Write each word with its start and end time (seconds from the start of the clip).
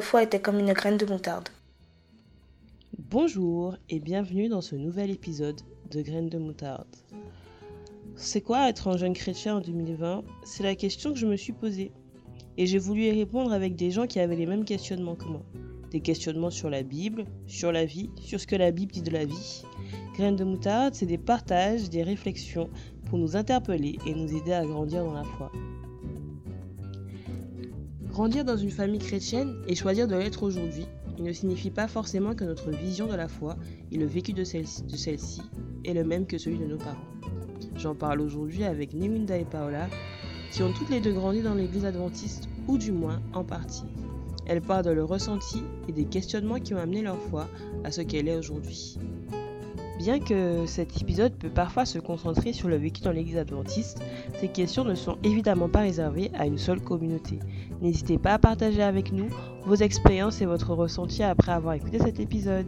foi 0.00 0.22
était 0.22 0.40
comme 0.40 0.58
une 0.58 0.72
graine 0.72 0.96
de 0.96 1.06
moutarde. 1.06 1.48
Bonjour 2.98 3.76
et 3.90 4.00
bienvenue 4.00 4.48
dans 4.48 4.60
ce 4.60 4.74
nouvel 4.74 5.10
épisode 5.10 5.60
de 5.90 6.00
Graines 6.00 6.28
de 6.28 6.38
moutarde. 6.38 6.86
C'est 8.16 8.40
quoi 8.40 8.68
être 8.68 8.88
un 8.88 8.96
jeune 8.96 9.12
chrétien 9.12 9.56
en 9.56 9.60
2020 9.60 10.24
C'est 10.44 10.62
la 10.62 10.74
question 10.74 11.12
que 11.12 11.18
je 11.18 11.26
me 11.26 11.36
suis 11.36 11.52
posée. 11.52 11.92
Et 12.56 12.66
j'ai 12.66 12.78
voulu 12.78 13.02
y 13.02 13.10
répondre 13.10 13.52
avec 13.52 13.76
des 13.76 13.90
gens 13.90 14.06
qui 14.06 14.20
avaient 14.20 14.36
les 14.36 14.46
mêmes 14.46 14.64
questionnements 14.64 15.16
que 15.16 15.24
moi. 15.24 15.42
Des 15.90 16.00
questionnements 16.00 16.50
sur 16.50 16.70
la 16.70 16.82
Bible, 16.82 17.24
sur 17.46 17.72
la 17.72 17.84
vie, 17.84 18.10
sur 18.20 18.40
ce 18.40 18.46
que 18.46 18.56
la 18.56 18.70
Bible 18.70 18.92
dit 18.92 19.02
de 19.02 19.10
la 19.10 19.24
vie. 19.24 19.62
Graines 20.14 20.36
de 20.36 20.44
moutarde, 20.44 20.94
c'est 20.94 21.06
des 21.06 21.18
partages, 21.18 21.90
des 21.90 22.02
réflexions 22.02 22.70
pour 23.06 23.18
nous 23.18 23.36
interpeller 23.36 23.98
et 24.06 24.14
nous 24.14 24.34
aider 24.34 24.52
à 24.52 24.64
grandir 24.64 25.04
dans 25.04 25.14
la 25.14 25.24
foi. 25.24 25.50
Grandir 28.12 28.44
dans 28.44 28.58
une 28.58 28.70
famille 28.70 29.00
chrétienne 29.00 29.56
et 29.66 29.74
choisir 29.74 30.06
de 30.06 30.14
l'être 30.14 30.42
aujourd'hui, 30.42 30.86
ne 31.18 31.32
signifie 31.32 31.70
pas 31.70 31.88
forcément 31.88 32.34
que 32.34 32.44
notre 32.44 32.70
vision 32.70 33.06
de 33.06 33.14
la 33.14 33.26
foi 33.26 33.56
et 33.90 33.96
le 33.96 34.04
vécu 34.04 34.34
de 34.34 34.44
celle-ci 34.44 35.40
est 35.86 35.94
le 35.94 36.04
même 36.04 36.26
que 36.26 36.36
celui 36.36 36.58
de 36.58 36.66
nos 36.66 36.76
parents. 36.76 37.08
J'en 37.74 37.94
parle 37.94 38.20
aujourd'hui 38.20 38.64
avec 38.64 38.92
Nemunda 38.92 39.38
et 39.38 39.46
Paola, 39.46 39.88
qui 40.52 40.62
ont 40.62 40.74
toutes 40.74 40.90
les 40.90 41.00
deux 41.00 41.14
grandi 41.14 41.40
dans 41.40 41.54
l'église 41.54 41.86
adventiste, 41.86 42.50
ou 42.68 42.76
du 42.76 42.92
moins 42.92 43.22
en 43.32 43.44
partie. 43.44 43.84
Elles 44.44 44.60
parlent 44.60 44.84
de 44.84 44.90
leur 44.90 45.08
ressenti 45.08 45.62
et 45.88 45.92
des 45.92 46.04
questionnements 46.04 46.60
qui 46.60 46.74
ont 46.74 46.78
amené 46.78 47.00
leur 47.00 47.18
foi 47.18 47.48
à 47.82 47.90
ce 47.92 48.02
qu'elle 48.02 48.28
est 48.28 48.36
aujourd'hui. 48.36 48.98
Bien 50.02 50.18
que 50.18 50.66
cet 50.66 51.00
épisode 51.00 51.32
peut 51.34 51.48
parfois 51.48 51.86
se 51.86 52.00
concentrer 52.00 52.52
sur 52.52 52.66
le 52.66 52.74
vécu 52.74 53.02
dans 53.02 53.12
l'église 53.12 53.36
adventiste, 53.36 54.02
ces 54.40 54.48
questions 54.48 54.82
ne 54.82 54.96
sont 54.96 55.16
évidemment 55.22 55.68
pas 55.68 55.82
réservées 55.82 56.32
à 56.34 56.44
une 56.44 56.58
seule 56.58 56.80
communauté. 56.80 57.38
N'hésitez 57.80 58.18
pas 58.18 58.32
à 58.32 58.38
partager 58.40 58.82
avec 58.82 59.12
nous 59.12 59.28
vos 59.64 59.76
expériences 59.76 60.40
et 60.40 60.44
votre 60.44 60.74
ressenti 60.74 61.22
après 61.22 61.52
avoir 61.52 61.74
écouté 61.74 62.00
cet 62.00 62.18
épisode. 62.18 62.66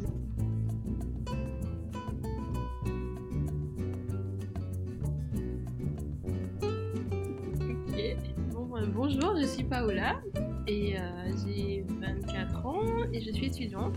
Euh, 7.98 8.86
bonjour, 8.94 9.34
je 9.40 9.46
suis 9.46 9.64
Paola 9.64 10.20
et 10.68 10.96
euh, 10.96 11.00
j'ai 11.44 11.84
24 12.00 12.64
ans 12.64 12.82
et 13.12 13.20
je 13.20 13.32
suis 13.32 13.46
étudiante 13.46 13.96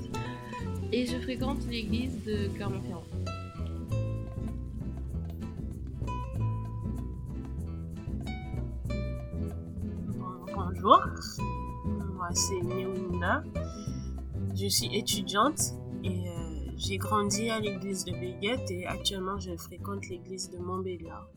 et 0.91 1.05
je 1.05 1.17
fréquente 1.19 1.59
l'église 1.69 2.23
de 2.25 2.47
Clermont-Ferrand. 2.55 3.03
Bonjour, 10.79 11.01
moi 12.13 12.29
c'est 12.33 12.61
Néouna. 12.61 13.43
Je 14.55 14.67
suis 14.67 14.95
étudiante 14.95 15.59
et 16.03 16.29
euh, 16.29 16.71
j'ai 16.77 16.97
grandi 16.97 17.49
à 17.49 17.59
l'église 17.59 18.05
de 18.05 18.11
Béguette 18.11 18.69
et 18.69 18.85
actuellement 18.85 19.39
je 19.39 19.55
fréquente 19.57 20.07
l'église 20.07 20.51
de 20.51 20.59
Montbéliard. 20.59 21.27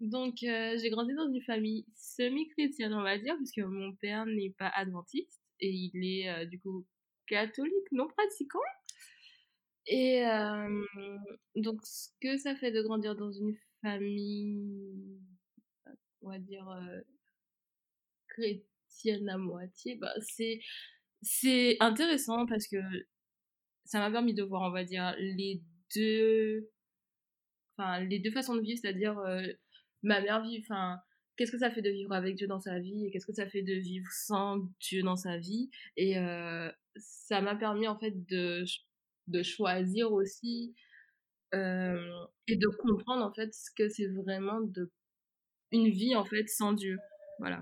Donc 0.00 0.42
euh, 0.44 0.78
j'ai 0.80 0.88
grandi 0.88 1.14
dans 1.14 1.30
une 1.30 1.42
famille 1.42 1.84
semi-chrétienne 1.94 2.94
on 2.94 3.02
va 3.02 3.18
dire 3.18 3.36
puisque 3.36 3.58
mon 3.58 3.92
père 3.96 4.24
n'est 4.24 4.54
pas 4.58 4.68
adventiste 4.74 5.42
et 5.60 5.70
il 5.70 6.04
est 6.04 6.30
euh, 6.30 6.46
du 6.46 6.58
coup 6.58 6.86
catholique 7.26 7.92
non 7.92 8.08
pratiquant. 8.08 8.58
Et 9.86 10.22
donc 11.56 11.80
ce 11.84 12.08
que 12.22 12.38
ça 12.38 12.54
fait 12.54 12.70
de 12.70 12.80
grandir 12.82 13.14
dans 13.14 13.32
une 13.32 13.56
famille 13.82 15.20
on 16.22 16.30
va 16.30 16.38
dire, 16.38 16.68
euh, 16.68 17.00
chrétienne 18.28 19.28
à 19.28 19.38
moitié, 19.38 19.96
bah, 19.96 20.12
c'est, 20.20 20.60
c'est 21.22 21.76
intéressant 21.80 22.46
parce 22.46 22.66
que 22.66 22.78
ça 23.84 23.98
m'a 23.98 24.10
permis 24.10 24.34
de 24.34 24.42
voir, 24.42 24.62
on 24.62 24.72
va 24.72 24.84
dire, 24.84 25.14
les 25.18 25.62
deux, 25.94 26.70
enfin, 27.76 28.00
les 28.00 28.18
deux 28.18 28.30
façons 28.30 28.56
de 28.56 28.62
vivre, 28.62 28.78
c'est-à-dire 28.80 29.18
euh, 29.18 29.46
ma 30.02 30.20
mère 30.20 30.42
vit, 30.42 30.58
enfin, 30.60 30.98
qu'est-ce 31.36 31.52
que 31.52 31.58
ça 31.58 31.70
fait 31.70 31.82
de 31.82 31.90
vivre 31.90 32.12
avec 32.12 32.36
Dieu 32.36 32.46
dans 32.46 32.60
sa 32.60 32.78
vie 32.78 33.06
et 33.06 33.10
qu'est-ce 33.10 33.26
que 33.26 33.34
ça 33.34 33.48
fait 33.48 33.62
de 33.62 33.74
vivre 33.74 34.06
sans 34.10 34.58
Dieu 34.80 35.02
dans 35.02 35.16
sa 35.16 35.38
vie. 35.38 35.70
Et 35.96 36.18
euh, 36.18 36.70
ça 36.96 37.40
m'a 37.40 37.56
permis, 37.56 37.88
en 37.88 37.98
fait, 37.98 38.14
de, 38.26 38.64
de 39.28 39.42
choisir 39.42 40.12
aussi 40.12 40.74
et 41.54 42.56
de 42.56 42.66
comprendre, 42.78 43.26
en 43.26 43.32
fait, 43.34 43.52
ce 43.52 43.70
que 43.76 43.86
c'est 43.90 44.08
vraiment 44.08 44.62
de 44.62 44.90
une 45.72 45.88
vie 45.88 46.14
en 46.14 46.24
fait 46.24 46.48
sans 46.48 46.72
Dieu. 46.72 46.98
Voilà. 47.38 47.60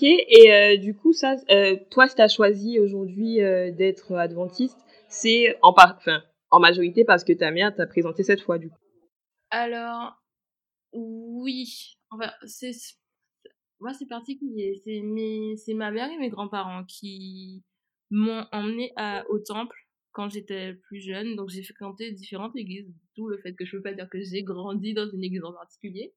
Ok, 0.00 0.06
et 0.06 0.52
euh, 0.52 0.76
du 0.78 0.94
coup, 0.94 1.12
ça, 1.12 1.36
euh, 1.50 1.76
toi, 1.90 2.08
si 2.08 2.14
tu 2.14 2.22
as 2.22 2.28
choisi 2.28 2.78
aujourd'hui 2.78 3.42
euh, 3.42 3.70
d'être 3.70 4.14
adventiste, 4.14 4.78
c'est 5.08 5.58
en, 5.60 5.74
enfin, 5.76 6.22
en 6.50 6.58
majorité 6.58 7.04
parce 7.04 7.22
que 7.22 7.34
ta 7.34 7.50
mère 7.50 7.74
t'a 7.74 7.86
présenté 7.86 8.22
cette 8.22 8.40
foi, 8.40 8.58
du 8.58 8.70
coup. 8.70 8.78
Alors, 9.50 10.14
oui. 10.92 11.96
Enfin, 12.10 12.30
c'est. 12.46 12.70
Moi, 13.80 13.92
c'est 13.92 14.08
particulier. 14.08 14.80
C'est 14.84 15.00
mes... 15.00 15.54
ma 15.74 15.90
mère 15.90 16.10
et 16.10 16.18
mes 16.18 16.30
grands-parents 16.30 16.84
qui 16.84 17.62
m'ont 18.10 18.46
emmené 18.52 18.92
à... 18.96 19.24
au 19.28 19.38
temple 19.38 19.76
quand 20.12 20.30
j'étais 20.30 20.74
plus 20.88 21.00
jeune. 21.00 21.36
Donc, 21.36 21.50
j'ai 21.50 21.62
fréquenté 21.62 22.12
différentes 22.12 22.56
églises, 22.56 22.90
d'où 23.16 23.28
le 23.28 23.38
fait 23.38 23.52
que 23.54 23.64
je 23.66 23.76
ne 23.76 23.82
peux 23.82 23.90
pas 23.90 23.94
dire 23.94 24.08
que 24.08 24.20
j'ai 24.20 24.42
grandi 24.42 24.94
dans 24.94 25.10
une 25.10 25.24
église 25.24 25.44
en 25.44 25.52
particulier. 25.52 26.14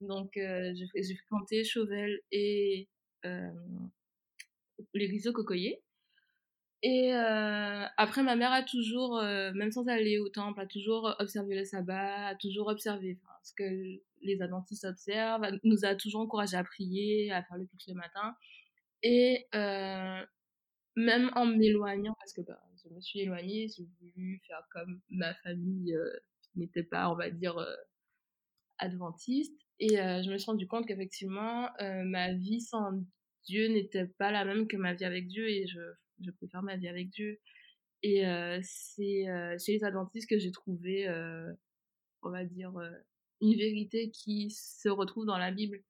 Donc, 0.00 0.36
euh, 0.36 0.72
j'ai 0.74 1.14
fréquenté 1.14 1.64
Chauvel 1.64 2.20
et 2.30 2.88
euh, 3.24 3.50
l'église 4.94 5.26
au 5.26 5.32
Cocoyer. 5.32 5.82
Et 6.82 7.12
euh, 7.12 7.84
après, 7.96 8.22
ma 8.22 8.36
mère 8.36 8.52
a 8.52 8.62
toujours, 8.62 9.18
euh, 9.18 9.52
même 9.52 9.72
sans 9.72 9.88
aller 9.88 10.18
au 10.18 10.28
temple, 10.28 10.60
a 10.60 10.66
toujours 10.66 11.16
observé 11.18 11.56
le 11.56 11.64
sabbat, 11.64 12.28
a 12.28 12.34
toujours 12.36 12.68
observé 12.68 13.18
ce 13.42 13.52
que 13.54 14.00
les 14.22 14.40
adventistes 14.42 14.84
observent, 14.84 15.44
nous 15.64 15.84
a 15.84 15.96
toujours 15.96 16.20
encouragé 16.20 16.56
à 16.56 16.62
prier, 16.62 17.32
à 17.32 17.42
faire 17.42 17.56
le 17.56 17.66
culte 17.66 17.88
le 17.88 17.94
matin. 17.94 18.36
Et 19.02 19.46
euh, 19.56 20.22
même 20.96 21.30
en 21.34 21.46
m'éloignant, 21.46 22.14
parce 22.20 22.32
que 22.32 22.42
bah, 22.42 22.60
je 22.84 22.94
me 22.94 23.00
suis 23.00 23.20
éloignée, 23.20 23.68
j'ai 23.76 23.84
voulu 24.00 24.40
faire 24.46 24.62
comme 24.70 25.00
ma 25.10 25.34
famille 25.34 25.96
qui 26.42 26.60
n'était 26.60 26.84
pas, 26.84 27.10
on 27.10 27.16
va 27.16 27.30
dire, 27.30 27.56
adventiste. 28.78 29.54
Et 29.80 30.00
euh, 30.00 30.22
je 30.22 30.30
me 30.30 30.38
suis 30.38 30.50
rendu 30.50 30.66
compte 30.66 30.86
qu'effectivement, 30.86 31.68
euh, 31.80 32.02
ma 32.04 32.32
vie 32.32 32.60
sans 32.60 33.04
Dieu 33.44 33.68
n'était 33.68 34.06
pas 34.06 34.30
la 34.32 34.44
même 34.44 34.66
que 34.66 34.76
ma 34.76 34.94
vie 34.94 35.04
avec 35.04 35.28
Dieu 35.28 35.48
et 35.48 35.66
je, 35.66 36.30
préfère 36.32 36.62
ma 36.62 36.76
vie 36.76 36.88
avec 36.88 37.10
Dieu. 37.10 37.38
Et 38.02 38.26
euh, 38.26 38.58
c'est 38.62 39.26
chez 39.58 39.72
les 39.72 39.84
adventistes 39.84 40.28
que 40.28 40.38
j'ai 40.38 40.52
trouvé, 40.52 41.08
on 42.22 42.30
va 42.30 42.44
dire, 42.44 42.72
une 43.40 43.56
vérité 43.56 44.10
qui 44.10 44.50
se 44.50 44.88
retrouve 44.88 45.26
dans 45.26 45.38
la 45.38 45.52
Bible. 45.52 45.82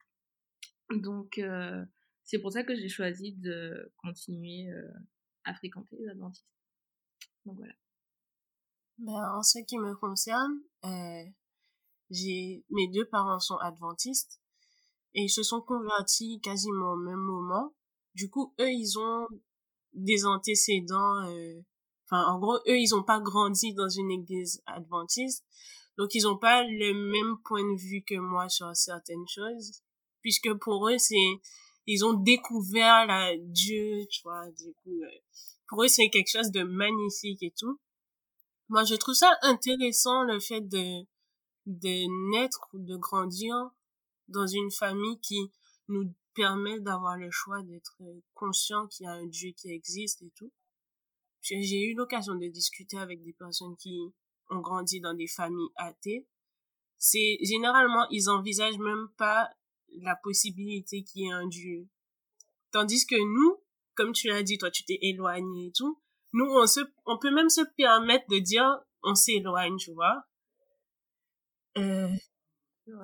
Donc, 0.91 1.41
c'est 2.25 2.39
pour 2.39 2.53
ça 2.53 2.63
que 2.63 2.75
j'ai 2.75 2.89
choisi 2.89 3.33
de 3.35 3.93
continuer 3.97 4.69
à 5.45 5.55
fréquenter 5.55 5.97
les 5.99 6.09
adventistes. 6.09 6.47
Donc 7.45 7.57
voilà. 7.57 7.75
Ben, 8.99 9.37
en 9.37 9.43
ce 9.43 9.59
qui 9.67 9.79
me 9.79 9.95
concerne, 9.95 10.61
j'ai 12.11 12.65
mes 12.71 12.89
deux 12.89 13.07
parents 13.07 13.41
sont 13.41 13.57
adventistes 13.57 14.41
et 15.15 15.23
ils 15.23 15.31
se 15.31 15.43
sont 15.43 15.61
convertis 15.61 16.41
quasiment 16.41 16.93
au 16.93 16.97
même 16.97 17.21
moment. 17.21 17.75
Du 18.15 18.31
coup, 18.31 18.55
eux, 18.61 18.71
ils 18.71 18.99
ont 18.99 19.27
des 19.93 20.25
antécédents. 20.25 21.25
Euh, 21.27 21.61
enfin, 22.07 22.27
en 22.27 22.39
gros, 22.39 22.57
eux, 22.69 22.79
ils 22.79 22.95
ont 22.95 23.03
pas 23.03 23.21
grandi 23.21 23.75
dans 23.75 23.89
une 23.89 24.11
église 24.11 24.63
adventiste, 24.67 25.45
donc 25.97 26.15
ils 26.15 26.27
ont 26.27 26.39
pas 26.39 26.65
le 26.65 26.95
même 26.95 27.37
point 27.45 27.63
de 27.63 27.79
vue 27.79 28.03
que 28.07 28.19
moi 28.19 28.49
sur 28.49 28.75
certaines 28.75 29.27
choses, 29.29 29.83
puisque 30.21 30.53
pour 30.55 30.89
eux, 30.89 30.99
c'est 30.99 31.41
ils 31.87 32.05
ont 32.05 32.13
découvert 32.13 33.07
la 33.07 33.35
Dieu, 33.39 34.07
tu 34.11 34.21
vois. 34.23 34.47
Du 34.51 34.75
coup, 34.83 35.03
euh, 35.03 35.19
pour 35.69 35.83
eux, 35.83 35.89
c'est 35.89 36.11
quelque 36.11 36.31
chose 36.31 36.51
de 36.51 36.63
magnifique 36.63 37.43
et 37.43 37.55
tout. 37.59 37.81
Moi, 38.69 38.85
je 38.85 38.95
trouve 38.95 39.15
ça 39.15 39.35
intéressant 39.41 40.23
le 40.25 40.39
fait 40.39 40.61
de 40.61 41.07
de 41.69 42.33
naître 42.33 42.67
ou 42.73 42.79
de 42.79 42.97
grandir 42.97 43.55
dans 44.29 44.47
une 44.47 44.71
famille 44.71 45.21
qui 45.21 45.53
nous 45.89 46.15
permet 46.35 46.81
d'avoir 46.81 47.17
le 47.17 47.31
choix 47.31 47.63
d'être 47.63 48.01
conscient 48.35 48.87
qu'il 48.87 49.05
y 49.05 49.07
a 49.07 49.13
un 49.13 49.27
Dieu 49.27 49.51
qui 49.53 49.71
existe 49.71 50.23
et 50.23 50.31
tout. 50.35 50.51
J'ai 51.43 51.85
eu 51.85 51.95
l'occasion 51.95 52.35
de 52.35 52.47
discuter 52.49 52.99
avec 52.99 53.23
des 53.23 53.33
personnes 53.33 53.77
qui 53.77 53.99
ont 54.51 54.61
grandi 54.61 55.01
dans 55.01 55.15
des 55.15 55.27
familles 55.27 55.69
athées. 55.77 56.27
C'est 56.97 57.39
généralement 57.43 58.07
ils 58.11 58.31
envisagent 58.31 58.79
même 58.79 59.09
pas 59.17 59.49
la 60.01 60.17
possibilité 60.17 61.03
qu'il 61.03 61.23
y 61.23 61.27
ait 61.27 61.33
un 61.33 61.47
Dieu. 61.47 61.87
Tandis 62.73 63.07
que 63.07 63.17
nous, 63.17 63.63
comme 63.95 64.13
tu 64.13 64.29
l'as 64.29 64.43
dit, 64.43 64.59
toi 64.59 64.71
tu 64.71 64.85
t'es 64.85 64.99
éloigné 65.03 65.67
et 65.67 65.73
tout, 65.73 66.01
nous 66.33 66.47
on 66.47 66.67
se, 66.67 66.81
on 67.05 67.19
peut 67.19 67.33
même 67.33 67.51
se 67.51 67.63
permettre 67.77 68.27
de 68.29 68.39
dire 68.39 68.81
on 69.03 69.15
s'éloigne, 69.15 69.77
tu 69.77 69.93
vois. 69.93 70.28
Euh, 71.77 72.09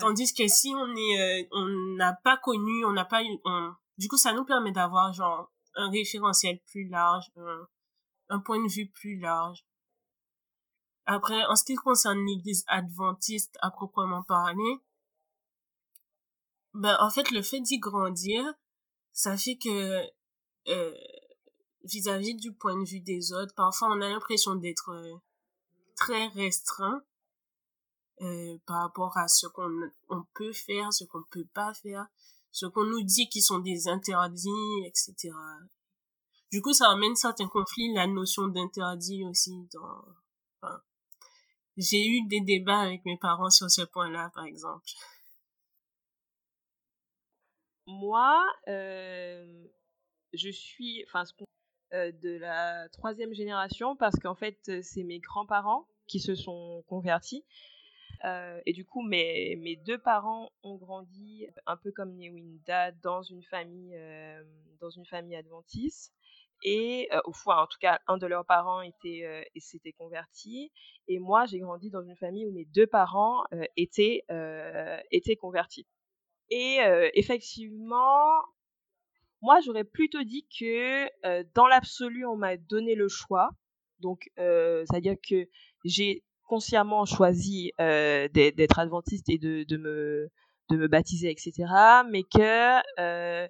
tandis 0.00 0.32
que 0.32 0.48
si 0.48 0.72
on 0.74 0.96
est, 0.96 1.42
euh, 1.42 1.48
on 1.52 1.96
n'a 1.96 2.12
pas 2.12 2.36
connu, 2.36 2.84
on 2.84 2.92
n'a 2.92 3.04
pas 3.04 3.22
eu, 3.22 3.38
on, 3.44 3.72
Du 3.98 4.08
coup, 4.08 4.16
ça 4.16 4.32
nous 4.32 4.44
permet 4.44 4.72
d'avoir 4.72 5.12
genre 5.12 5.52
un 5.76 5.90
référentiel 5.90 6.60
plus 6.66 6.88
large, 6.88 7.30
un, 7.36 7.68
un 8.30 8.40
point 8.40 8.62
de 8.62 8.70
vue 8.70 8.88
plus 8.88 9.18
large. 9.18 9.64
Après, 11.06 11.44
en 11.46 11.56
ce 11.56 11.64
qui 11.64 11.74
concerne 11.74 12.24
l'église 12.24 12.64
adventiste 12.66 13.58
à 13.60 13.70
proprement 13.70 14.22
parler, 14.22 14.80
ben, 16.72 16.96
en 17.00 17.10
fait, 17.10 17.30
le 17.30 17.42
fait 17.42 17.60
d'y 17.60 17.78
grandir, 17.78 18.42
ça 19.12 19.36
fait 19.36 19.56
que, 19.56 20.02
euh, 20.68 20.94
vis-à-vis 21.84 22.34
du 22.34 22.52
point 22.52 22.76
de 22.76 22.88
vue 22.88 23.00
des 23.00 23.32
autres, 23.32 23.54
parfois 23.54 23.88
on 23.88 24.00
a 24.00 24.08
l'impression 24.08 24.56
d'être 24.56 24.90
euh, 24.90 25.14
très 25.94 26.26
restreint 26.28 27.04
euh, 28.20 28.58
par 28.66 28.82
rapport 28.82 29.16
à 29.16 29.28
ce 29.28 29.46
qu'on 29.46 29.90
on 30.08 30.24
peut 30.34 30.52
faire, 30.52 30.92
ce 30.92 31.04
qu'on 31.04 31.22
peut 31.30 31.46
pas 31.54 31.74
faire, 31.74 32.06
ce 32.52 32.66
qu'on 32.66 32.84
nous 32.84 33.02
dit 33.02 33.28
qui 33.28 33.42
sont 33.42 33.58
des 33.58 33.88
interdits, 33.88 34.84
etc. 34.86 35.30
Du 36.52 36.62
coup, 36.62 36.72
ça 36.72 36.90
amène 36.90 37.16
certains 37.16 37.48
conflits, 37.48 37.92
la 37.94 38.06
notion 38.06 38.46
d'interdit 38.46 39.24
aussi 39.24 39.68
dans, 39.72 40.04
j'ai 41.76 42.06
eu 42.06 42.26
des 42.28 42.40
débats 42.40 42.80
avec 42.80 43.04
mes 43.04 43.16
parents 43.16 43.50
sur 43.50 43.70
ce 43.70 43.82
point-là, 43.82 44.30
par 44.34 44.44
exemple. 44.44 44.86
Moi, 47.86 48.46
euh, 48.68 49.66
je 50.32 50.50
suis, 50.50 51.04
enfin, 51.08 51.24
euh, 51.92 52.12
de 52.12 52.38
la 52.38 52.88
troisième 52.90 53.34
génération 53.34 53.96
parce 53.96 54.16
qu'en 54.20 54.34
fait, 54.34 54.58
c'est 54.82 55.02
mes 55.02 55.18
grands-parents 55.18 55.86
qui 56.06 56.20
se 56.20 56.34
sont 56.34 56.84
convertis. 56.86 57.44
Euh, 58.24 58.60
et 58.64 58.72
du 58.72 58.84
coup, 58.84 59.02
mes, 59.02 59.76
deux 59.84 59.98
parents 59.98 60.50
ont 60.62 60.76
grandi 60.76 61.46
un 61.66 61.76
peu 61.76 61.92
comme 61.92 62.14
Newinda 62.16 62.92
dans 63.02 63.22
une 63.22 63.42
famille, 63.42 63.94
euh, 63.94 64.42
dans 64.80 64.90
une 64.90 65.04
famille 65.04 65.36
adventiste. 65.36 66.12
Et 66.62 67.10
au 67.26 67.32
fond, 67.32 67.50
en 67.50 67.66
tout 67.66 67.76
cas, 67.78 68.00
un 68.06 68.16
de 68.16 68.26
leurs 68.26 68.46
parents 68.46 68.80
était 68.80 69.50
s'était 69.56 69.92
converti. 69.92 70.72
Et 71.08 71.18
moi, 71.18 71.44
j'ai 71.44 71.58
grandi 71.58 71.90
dans 71.90 72.02
une 72.02 72.16
famille 72.16 72.46
où 72.46 72.52
mes 72.52 72.64
deux 72.64 72.86
parents 72.86 73.44
étaient 73.76 74.24
étaient 75.10 75.36
convertis. 75.36 75.86
Et 76.48 76.78
effectivement, 77.14 78.24
moi, 79.42 79.60
j'aurais 79.60 79.84
plutôt 79.84 80.22
dit 80.22 80.46
que 80.58 81.06
dans 81.52 81.66
l'absolu, 81.66 82.24
on 82.24 82.36
m'a 82.36 82.56
donné 82.56 82.94
le 82.94 83.08
choix. 83.08 83.50
Donc, 83.98 84.30
c'est-à-dire 84.36 85.16
que 85.28 85.46
j'ai 85.84 86.24
consciemment 86.54 87.04
choisi 87.04 87.72
d'être 87.78 88.78
adventiste 88.78 89.28
et 89.28 89.38
de, 89.38 89.64
de, 89.64 89.76
me, 89.76 90.30
de 90.70 90.76
me 90.76 90.88
baptiser, 90.88 91.30
etc. 91.30 91.52
Mais 92.10 92.22
que 92.22 93.48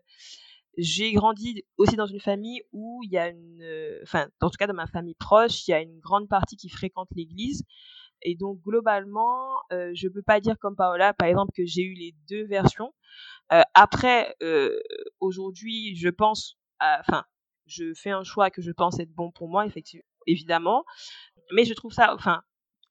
j'ai 0.76 1.12
grandi 1.12 1.62
aussi 1.76 1.96
dans 1.96 2.06
une 2.06 2.20
famille 2.20 2.62
où 2.72 3.00
il 3.04 3.12
y 3.12 3.18
a 3.18 3.28
une, 3.28 3.64
enfin, 4.02 4.26
en 4.40 4.50
tout 4.50 4.56
cas 4.58 4.66
dans 4.66 4.74
ma 4.74 4.86
famille 4.86 5.14
proche, 5.14 5.68
il 5.68 5.70
y 5.70 5.74
a 5.74 5.80
une 5.80 6.00
grande 6.00 6.28
partie 6.28 6.56
qui 6.56 6.68
fréquente 6.68 7.08
l'église. 7.14 7.62
Et 8.24 8.34
donc 8.34 8.60
globalement, 8.62 9.60
euh, 9.72 9.92
je 9.94 10.08
peux 10.08 10.22
pas 10.22 10.40
dire 10.40 10.58
comme 10.58 10.76
Paola, 10.76 11.12
par 11.12 11.28
exemple, 11.28 11.52
que 11.54 11.64
j'ai 11.66 11.82
eu 11.82 11.94
les 11.94 12.14
deux 12.28 12.46
versions. 12.46 12.94
Euh, 13.52 13.62
après, 13.74 14.34
euh, 14.42 14.80
aujourd'hui, 15.20 15.94
je 15.96 16.08
pense, 16.08 16.56
enfin, 16.80 17.24
je 17.66 17.92
fais 17.94 18.10
un 18.10 18.24
choix 18.24 18.50
que 18.50 18.62
je 18.62 18.72
pense 18.72 18.98
être 18.98 19.12
bon 19.12 19.30
pour 19.30 19.48
moi, 19.48 19.66
effectivement, 19.66 20.06
évidemment. 20.26 20.84
Mais 21.52 21.64
je 21.64 21.74
trouve 21.74 21.92
ça, 21.92 22.14
enfin, 22.14 22.42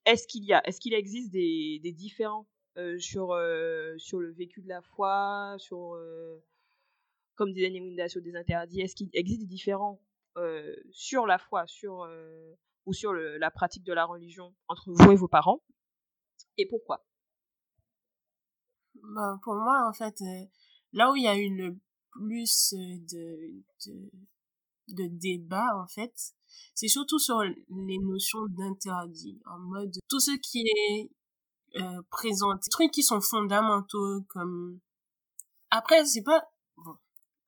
est-ce 0.06 0.28
qu'il 0.28 0.44
y 0.46 0.54
a, 0.54 0.66
est-ce 0.68 0.80
qu'il 0.80 0.94
existe 0.94 1.32
des, 1.32 1.80
des 1.84 1.92
différents 1.92 2.48
euh, 2.78 2.98
sur 3.00 3.38
sur 3.98 4.20
le 4.20 4.32
vécu 4.34 4.62
de 4.62 4.68
la 4.70 4.82
foi, 4.82 5.56
sur 5.60 5.98
comme 7.36 7.54
disait 7.54 8.08
sur 8.08 8.22
des 8.22 8.36
interdits? 8.36 8.82
Est-ce 8.82 8.96
qu'il 8.96 9.10
existe 9.14 9.42
des 9.42 9.48
différents 9.48 10.02
euh, 10.38 10.76
sur 10.92 11.26
la 11.26 11.38
foi, 11.38 11.66
sur 11.68 12.04
euh, 12.04 12.54
ou 12.86 12.94
sur 12.94 13.14
la 13.14 13.52
pratique 13.52 13.84
de 13.84 13.94
la 13.94 14.06
religion 14.06 14.54
entre 14.68 14.92
vous 14.92 15.12
et 15.12 15.16
vos 15.16 15.28
parents? 15.28 15.64
Et 16.58 16.66
pourquoi? 16.68 17.06
Ben, 18.96 19.40
Pour 19.44 19.56
moi, 19.56 19.88
en 19.88 19.94
fait, 19.94 20.22
euh, 20.22 20.46
là 20.92 21.12
où 21.12 21.16
il 21.16 21.24
y 21.24 21.28
a 21.28 21.38
eu 21.38 21.56
le 21.56 21.78
plus 22.12 22.74
de, 22.74 23.64
de, 23.86 24.12
de 24.90 25.08
débats, 25.08 25.78
en 25.78 25.88
fait, 25.88 26.14
c'est 26.76 26.88
surtout 26.88 27.20
sur 27.20 27.42
les 27.42 27.98
notions 28.00 28.46
d'interdit, 28.50 29.40
en 29.46 29.60
mode 29.60 29.92
tout 30.10 30.20
ce 30.20 30.32
qui 30.38 30.62
est 30.62 31.10
euh, 31.80 32.02
présenté, 32.10 32.70
trucs 32.70 32.92
qui 32.92 33.04
sont 33.04 33.22
fondamentaux, 33.22 34.22
comme... 34.30 34.80
Après, 35.72 36.06
c'est 36.06 36.24
pas... 36.24 36.44
Bon. 36.78 36.96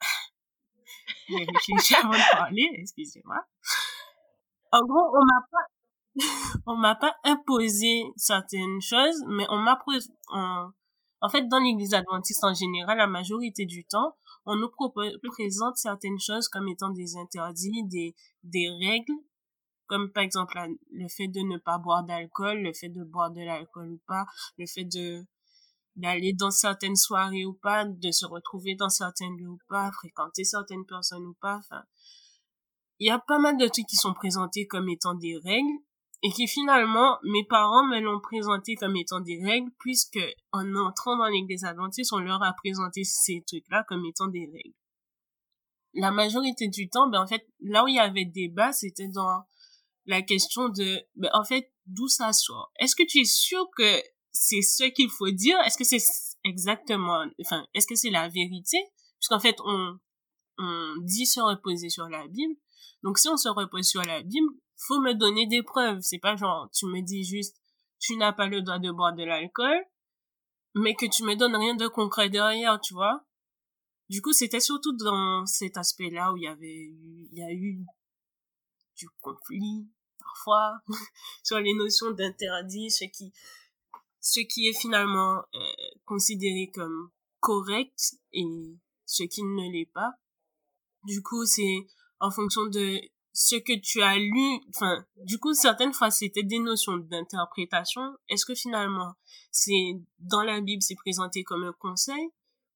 J'ai 1.29 1.45
réfléchi 1.45 1.95
avant 1.95 2.09
de 2.09 2.31
parler, 2.31 2.67
excusez-moi. 2.73 3.37
En 4.71 4.81
gros, 4.81 5.15
on 5.15 5.25
m'a 5.25 5.41
pas, 5.51 5.65
on 6.65 6.75
m'a 6.75 6.95
pas 6.95 7.15
imposé 7.23 8.03
certaines 8.15 8.81
choses, 8.81 9.23
mais 9.27 9.45
on 9.49 9.57
m'a 9.57 9.79
en, 10.29 10.69
en 11.21 11.29
fait, 11.29 11.47
dans 11.47 11.59
l'église 11.59 11.93
adventiste 11.93 12.43
en 12.43 12.53
général, 12.53 12.97
la 12.97 13.07
majorité 13.07 13.65
du 13.65 13.85
temps, 13.85 14.15
on 14.45 14.55
nous 14.55 14.69
présente 15.31 15.77
certaines 15.77 16.19
choses 16.19 16.47
comme 16.47 16.67
étant 16.67 16.89
des 16.89 17.17
interdits, 17.17 17.83
des, 17.85 18.15
des 18.43 18.69
règles, 18.69 19.13
comme 19.87 20.11
par 20.11 20.23
exemple 20.23 20.57
le 20.91 21.07
fait 21.07 21.27
de 21.27 21.41
ne 21.41 21.57
pas 21.57 21.77
boire 21.77 22.03
d'alcool, 22.03 22.61
le 22.61 22.73
fait 22.73 22.89
de 22.89 23.03
boire 23.03 23.31
de 23.31 23.41
l'alcool 23.41 23.91
ou 23.91 24.01
pas, 24.07 24.25
le 24.57 24.65
fait 24.65 24.85
de 24.85 25.25
d'aller 25.95 26.33
dans 26.33 26.51
certaines 26.51 26.97
soirées 26.97 27.45
ou 27.45 27.53
pas, 27.53 27.85
de 27.85 28.11
se 28.11 28.25
retrouver 28.25 28.75
dans 28.75 28.89
certains 28.89 29.29
lieux 29.37 29.47
ou 29.47 29.59
pas, 29.69 29.89
fréquenter 29.93 30.43
certaines 30.43 30.85
personnes 30.85 31.25
ou 31.25 31.33
pas, 31.39 31.61
il 32.99 33.07
y 33.07 33.11
a 33.11 33.19
pas 33.19 33.39
mal 33.39 33.57
de 33.57 33.67
trucs 33.67 33.87
qui 33.87 33.95
sont 33.95 34.13
présentés 34.13 34.67
comme 34.67 34.89
étant 34.89 35.15
des 35.15 35.37
règles 35.37 35.79
et 36.23 36.31
qui 36.31 36.47
finalement, 36.47 37.17
mes 37.23 37.45
parents 37.45 37.85
me 37.85 37.99
l'ont 37.99 38.19
présenté 38.19 38.75
comme 38.75 38.95
étant 38.95 39.19
des 39.19 39.43
règles 39.43 39.71
puisque 39.79 40.19
en 40.51 40.75
entrant 40.75 41.17
dans 41.17 41.27
l'église 41.27 41.65
adventiste, 41.65 42.13
on 42.13 42.19
leur 42.19 42.41
a 42.41 42.53
présenté 42.53 43.03
ces 43.03 43.43
trucs-là 43.47 43.85
comme 43.87 44.05
étant 44.05 44.27
des 44.27 44.45
règles. 44.51 44.75
La 45.93 46.11
majorité 46.11 46.67
du 46.67 46.89
temps, 46.89 47.09
ben 47.09 47.21
en 47.21 47.27
fait, 47.27 47.47
là 47.61 47.83
où 47.83 47.87
il 47.87 47.95
y 47.95 47.99
avait 47.99 48.25
débat, 48.25 48.73
c'était 48.73 49.07
dans 49.07 49.43
la 50.05 50.21
question 50.21 50.69
de, 50.69 51.01
ben 51.15 51.29
en 51.33 51.43
fait, 51.43 51.71
d'où 51.85 52.07
ça 52.07 52.33
sort. 52.33 52.71
Est-ce 52.79 52.95
que 52.95 53.03
tu 53.07 53.19
es 53.19 53.25
sûr 53.25 53.67
que 53.77 54.01
c'est 54.31 54.61
ce 54.61 54.83
qu'il 54.85 55.09
faut 55.09 55.31
dire? 55.31 55.57
Est-ce 55.65 55.77
que 55.77 55.83
c'est 55.83 56.03
exactement, 56.43 57.25
enfin, 57.41 57.65
est-ce 57.73 57.87
que 57.87 57.95
c'est 57.95 58.09
la 58.09 58.27
vérité? 58.29 58.77
Puisqu'en 59.19 59.39
fait, 59.39 59.55
on, 59.63 59.97
on 60.57 60.95
dit 61.01 61.25
se 61.25 61.39
reposer 61.39 61.89
sur 61.89 62.07
la 62.09 62.27
Bible, 62.27 62.55
donc 63.03 63.17
si 63.17 63.29
on 63.29 63.37
se 63.37 63.49
repose 63.49 63.87
sur 63.87 64.03
la 64.03 64.21
Bible, 64.21 64.49
faut 64.77 65.01
me 65.01 65.13
donner 65.13 65.47
des 65.47 65.63
preuves. 65.63 65.99
C'est 66.01 66.19
pas 66.19 66.35
genre 66.35 66.69
tu 66.73 66.85
me 66.85 67.01
dis 67.01 67.23
juste 67.23 67.57
tu 67.99 68.17
n'as 68.17 68.33
pas 68.33 68.47
le 68.47 68.61
droit 68.61 68.79
de 68.79 68.91
boire 68.91 69.13
de 69.13 69.23
l'alcool, 69.23 69.83
mais 70.75 70.95
que 70.95 71.05
tu 71.05 71.23
me 71.23 71.35
donnes 71.35 71.55
rien 71.55 71.75
de 71.75 71.87
concret 71.87 72.29
derrière, 72.29 72.79
tu 72.81 72.93
vois. 72.93 73.25
Du 74.09 74.21
coup, 74.21 74.33
c'était 74.33 74.59
surtout 74.59 74.95
dans 74.95 75.45
cet 75.45 75.77
aspect-là 75.77 76.31
où 76.31 76.37
il 76.37 76.43
y 76.43 76.47
avait 76.47 76.67
eu, 76.67 77.27
il 77.31 77.39
y 77.39 77.43
a 77.43 77.51
eu 77.51 77.83
du 78.97 79.09
conflit 79.21 79.89
parfois 80.19 80.79
sur 81.43 81.59
les 81.59 81.73
notions 81.73 82.11
d'interdit, 82.11 82.91
ce 82.91 83.05
qui 83.05 83.33
ce 84.19 84.39
qui 84.39 84.67
est 84.67 84.79
finalement 84.79 85.43
euh, 85.53 85.59
considéré 86.05 86.71
comme 86.73 87.11
correct 87.39 88.15
et 88.33 88.43
ce 89.05 89.23
qui 89.23 89.43
ne 89.43 89.71
l'est 89.71 89.91
pas. 89.93 90.13
Du 91.03 91.21
coup, 91.21 91.45
c'est 91.45 91.87
en 92.19 92.31
fonction 92.31 92.65
de 92.65 92.99
ce 93.37 93.57
que 93.57 93.77
tu 93.77 94.01
as 94.01 94.17
lu, 94.17 94.61
enfin, 94.69 95.05
du 95.25 95.39
coup, 95.39 95.53
certaines 95.53 95.93
fois, 95.93 96.09
c'était 96.09 96.41
des 96.43 96.57
notions 96.57 96.95
d'interprétation. 96.95 98.01
Est-ce 98.29 98.45
que 98.45 98.55
finalement, 98.55 99.11
c'est, 99.51 99.99
dans 100.19 100.41
la 100.41 100.61
Bible, 100.61 100.81
c'est 100.81 100.95
présenté 100.95 101.43
comme 101.43 101.65
un 101.65 101.73
conseil, 101.73 102.29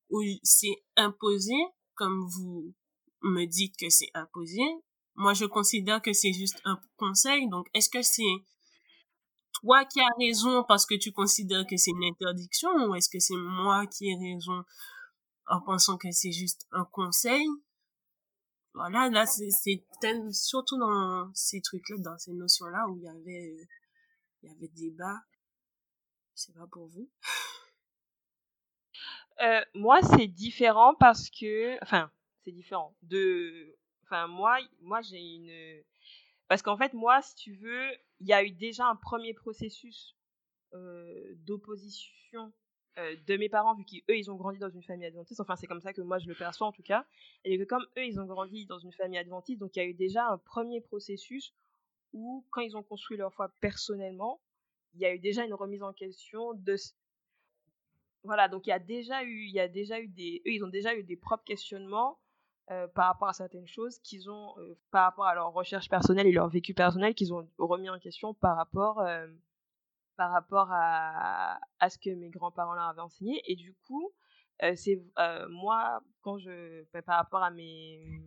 ou 0.09 0.21
c'est 0.43 0.83
imposé, 0.97 1.55
comme 1.95 2.27
vous 2.27 2.75
me 3.21 3.45
dites 3.45 3.77
que 3.77 3.89
c'est 3.89 4.11
imposé? 4.13 4.61
Moi, 5.15 5.33
je 5.33 5.45
considère 5.45 6.01
que 6.01 6.11
c'est 6.11 6.33
juste 6.33 6.59
un 6.65 6.77
conseil. 6.97 7.47
Donc, 7.47 7.67
est-ce 7.73 7.89
que 7.89 8.01
c'est 8.01 8.23
toi 9.61 9.85
qui 9.85 10.01
as 10.01 10.15
raison 10.19 10.65
parce 10.67 10.85
que 10.85 10.95
tu 10.95 11.13
considères 11.13 11.65
que 11.67 11.77
c'est 11.77 11.91
une 11.91 12.03
interdiction, 12.03 12.69
ou 12.85 12.95
est-ce 12.95 13.07
que 13.07 13.19
c'est 13.19 13.37
moi 13.37 13.87
qui 13.87 14.09
ai 14.09 14.15
raison 14.15 14.61
en 15.47 15.61
pensant 15.61 15.97
que 15.97 16.11
c'est 16.11 16.33
juste 16.33 16.67
un 16.73 16.83
conseil? 16.83 17.47
Voilà 18.73 19.09
là 19.09 19.25
c'est 19.25 19.49
surtout 20.31 20.77
dans 20.77 21.31
ces 21.33 21.61
trucs 21.61 21.89
là 21.89 21.97
dans 21.99 22.17
ces 22.17 22.33
notions 22.33 22.67
là 22.67 22.87
où 22.87 22.97
il 22.97 23.03
y 23.03 23.07
avait 23.09 23.67
il 24.41 24.49
y 24.49 24.51
avait 24.51 24.67
débat. 24.69 25.19
C'est 26.35 26.53
pas 26.53 26.67
pour 26.67 26.87
vous. 26.87 27.09
Euh, 29.41 29.63
moi 29.73 30.01
c'est 30.01 30.27
différent 30.27 30.95
parce 30.95 31.29
que 31.29 31.81
enfin 31.81 32.11
c'est 32.43 32.51
différent. 32.51 32.93
De 33.03 33.77
enfin 34.03 34.27
moi 34.27 34.59
moi 34.81 35.01
j'ai 35.01 35.17
une 35.17 35.83
parce 36.49 36.61
qu'en 36.61 36.75
fait 36.75 36.93
moi 36.93 37.21
si 37.21 37.35
tu 37.35 37.55
veux 37.55 37.89
il 38.19 38.27
y 38.27 38.33
a 38.33 38.43
eu 38.43 38.51
déjà 38.51 38.85
un 38.85 38.97
premier 38.97 39.33
processus 39.33 40.17
euh, 40.73 41.35
d'opposition 41.45 42.51
euh, 42.97 43.15
de 43.27 43.37
mes 43.37 43.49
parents, 43.49 43.75
vu 43.75 43.85
qu'eux, 43.85 44.17
ils 44.17 44.29
ont 44.31 44.35
grandi 44.35 44.59
dans 44.59 44.69
une 44.69 44.83
famille 44.83 45.05
adventiste, 45.05 45.39
enfin 45.39 45.55
c'est 45.55 45.67
comme 45.67 45.81
ça 45.81 45.93
que 45.93 46.01
moi 46.01 46.19
je 46.19 46.27
le 46.27 46.35
perçois 46.35 46.67
en 46.67 46.71
tout 46.71 46.83
cas, 46.83 47.05
et 47.45 47.57
que 47.57 47.63
comme 47.63 47.85
eux, 47.97 48.05
ils 48.05 48.19
ont 48.19 48.25
grandi 48.25 48.65
dans 48.65 48.79
une 48.79 48.91
famille 48.93 49.19
adventiste, 49.19 49.59
donc 49.59 49.75
il 49.75 49.79
y 49.79 49.81
a 49.81 49.85
eu 49.85 49.93
déjà 49.93 50.27
un 50.27 50.37
premier 50.37 50.81
processus 50.81 51.53
où, 52.13 52.45
quand 52.51 52.61
ils 52.61 52.75
ont 52.75 52.83
construit 52.83 53.17
leur 53.17 53.33
foi 53.33 53.49
personnellement, 53.59 54.41
il 54.95 55.01
y 55.01 55.05
a 55.05 55.13
eu 55.13 55.19
déjà 55.19 55.45
une 55.45 55.53
remise 55.53 55.83
en 55.83 55.93
question 55.93 56.53
de... 56.53 56.75
Voilà, 58.23 58.47
donc 58.47 58.67
il 58.67 58.71
y 58.71 58.73
a 58.73 58.79
déjà 58.79 59.23
eu, 59.23 59.45
il 59.45 59.53
y 59.53 59.59
a 59.59 59.67
déjà 59.67 59.99
eu 59.99 60.07
des... 60.07 60.41
Eux, 60.45 60.51
ils 60.51 60.63
ont 60.63 60.69
déjà 60.69 60.95
eu 60.95 61.03
des 61.03 61.15
propres 61.15 61.43
questionnements 61.43 62.19
euh, 62.71 62.87
par 62.87 63.05
rapport 63.07 63.27
à 63.29 63.33
certaines 63.33 63.67
choses 63.67 63.99
qu'ils 63.99 64.29
ont, 64.29 64.57
euh, 64.57 64.77
par 64.91 65.05
rapport 65.05 65.25
à 65.25 65.35
leur 65.35 65.53
recherche 65.53 65.89
personnelle 65.89 66.27
et 66.27 66.31
leur 66.31 66.49
vécu 66.49 66.73
personnel, 66.73 67.13
qu'ils 67.13 67.33
ont 67.33 67.47
remis 67.57 67.89
en 67.89 67.99
question 67.99 68.33
par 68.33 68.57
rapport 68.57 69.01
par 70.19 70.31
rapport 70.31 70.67
à, 70.69 71.57
à 71.79 71.89
ce 71.89 71.97
que 71.97 72.09
mes 72.09 72.29
grands-parents 72.29 72.73
leur 72.73 72.89
avaient 72.89 72.99
enseigné. 72.99 73.41
Et 73.45 73.55
du 73.55 73.73
coup, 73.87 74.11
euh, 74.63 74.73
c'est 74.75 75.01
euh, 75.17 75.47
moi, 75.47 76.01
quand 76.19 76.37
je, 76.37 76.83
par 77.03 77.19
rapport 77.19 77.41
à 77.41 77.51
mes, 77.51 78.21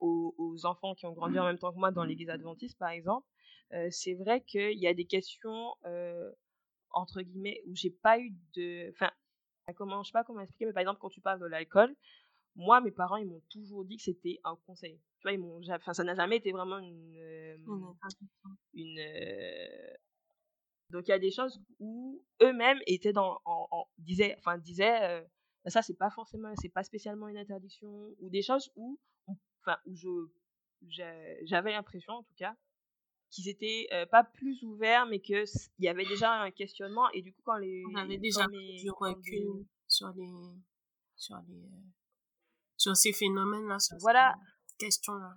aux, 0.00 0.34
aux, 0.36 0.66
enfants 0.66 0.94
qui 0.94 1.06
ont 1.06 1.14
grandi 1.14 1.38
en 1.38 1.46
même 1.46 1.56
temps 1.56 1.72
que 1.72 1.78
moi 1.78 1.92
dans 1.92 2.04
l'église 2.04 2.28
adventiste, 2.28 2.78
par 2.78 2.90
exemple, 2.90 3.26
euh, 3.72 3.88
c'est 3.90 4.16
vrai 4.16 4.42
qu'il 4.44 4.78
y 4.78 4.86
a 4.86 4.92
des 4.92 5.06
questions, 5.06 5.72
entre 6.90 7.22
guillemets, 7.22 7.62
où 7.66 7.74
j'ai 7.74 7.90
pas 7.90 8.18
eu 8.18 8.36
de. 8.54 8.90
Enfin, 8.90 9.10
comment, 9.76 10.02
je 10.02 10.08
sais 10.08 10.12
pas 10.12 10.24
comment 10.24 10.40
expliquer, 10.40 10.66
mais 10.66 10.74
par 10.74 10.82
exemple, 10.82 11.00
quand 11.00 11.08
tu 11.08 11.22
parles 11.22 11.40
de 11.40 11.46
l'alcool, 11.46 11.96
moi, 12.54 12.82
mes 12.82 12.90
parents, 12.90 13.16
ils 13.16 13.26
m'ont 13.26 13.42
toujours 13.48 13.86
dit 13.86 13.96
que 13.96 14.02
c'était 14.02 14.40
un 14.44 14.56
conseil. 14.66 15.00
Tu 15.20 15.22
vois, 15.22 15.32
ils 15.32 15.40
m'ont, 15.40 15.58
enfin, 15.70 15.94
ça 15.94 16.04
n'a 16.04 16.14
jamais 16.14 16.36
été 16.36 16.52
vraiment 16.52 16.78
une, 16.78 17.16
une, 18.74 19.06
donc 20.90 21.06
il 21.06 21.10
y 21.10 21.14
a 21.14 21.18
des 21.18 21.30
choses 21.30 21.60
où 21.78 22.22
eux-mêmes 22.42 22.80
étaient 22.86 23.12
dans, 23.12 23.40
en, 23.44 23.86
disaient, 23.98 24.34
enfin 24.38 24.58
disaient, 24.58 25.02
euh, 25.02 25.22
bah, 25.64 25.70
ça 25.70 25.82
c'est 25.82 25.96
pas 25.96 26.10
forcément, 26.10 26.52
c'est 26.60 26.68
pas 26.70 26.82
spécialement 26.82 27.28
une 27.28 27.36
interdiction, 27.36 27.88
ou 28.20 28.30
des 28.30 28.42
choses 28.42 28.70
où, 28.76 28.98
enfin 29.60 29.78
où 29.86 29.94
je, 29.94 30.08
j'avais 31.44 31.72
l'impression 31.72 32.14
en 32.14 32.22
tout 32.22 32.34
cas 32.36 32.56
qu'ils 33.30 33.48
étaient 33.48 33.86
euh, 33.92 34.06
pas 34.06 34.24
plus 34.24 34.62
ouverts, 34.62 35.04
mais 35.06 35.20
que 35.20 35.44
il 35.78 35.84
y 35.84 35.88
avait 35.88 36.06
déjà 36.06 36.32
un 36.32 36.50
questionnement 36.50 37.10
et 37.10 37.20
du 37.20 37.34
coup 37.34 37.42
quand 37.44 37.58
les, 37.58 37.84
on 37.92 37.94
avait 37.96 38.16
déjà 38.16 38.46
du 38.46 38.90
recul 38.90 39.66
sur 39.86 40.08
les, 40.12 40.32
sur 41.16 41.36
les, 41.46 41.64
euh, 41.64 41.80
sur 42.78 42.96
ces 42.96 43.12
phénomènes 43.12 43.68
là, 43.68 43.78
sur 43.78 43.98
voilà. 43.98 44.34
ces 44.66 44.76
questions 44.86 45.14
là. 45.14 45.36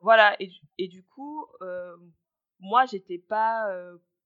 Voilà 0.00 0.36
et, 0.42 0.50
et 0.76 0.88
du 0.88 1.02
coup 1.02 1.46
moi, 2.62 2.86
j'étais 2.86 3.18
pas. 3.18 3.68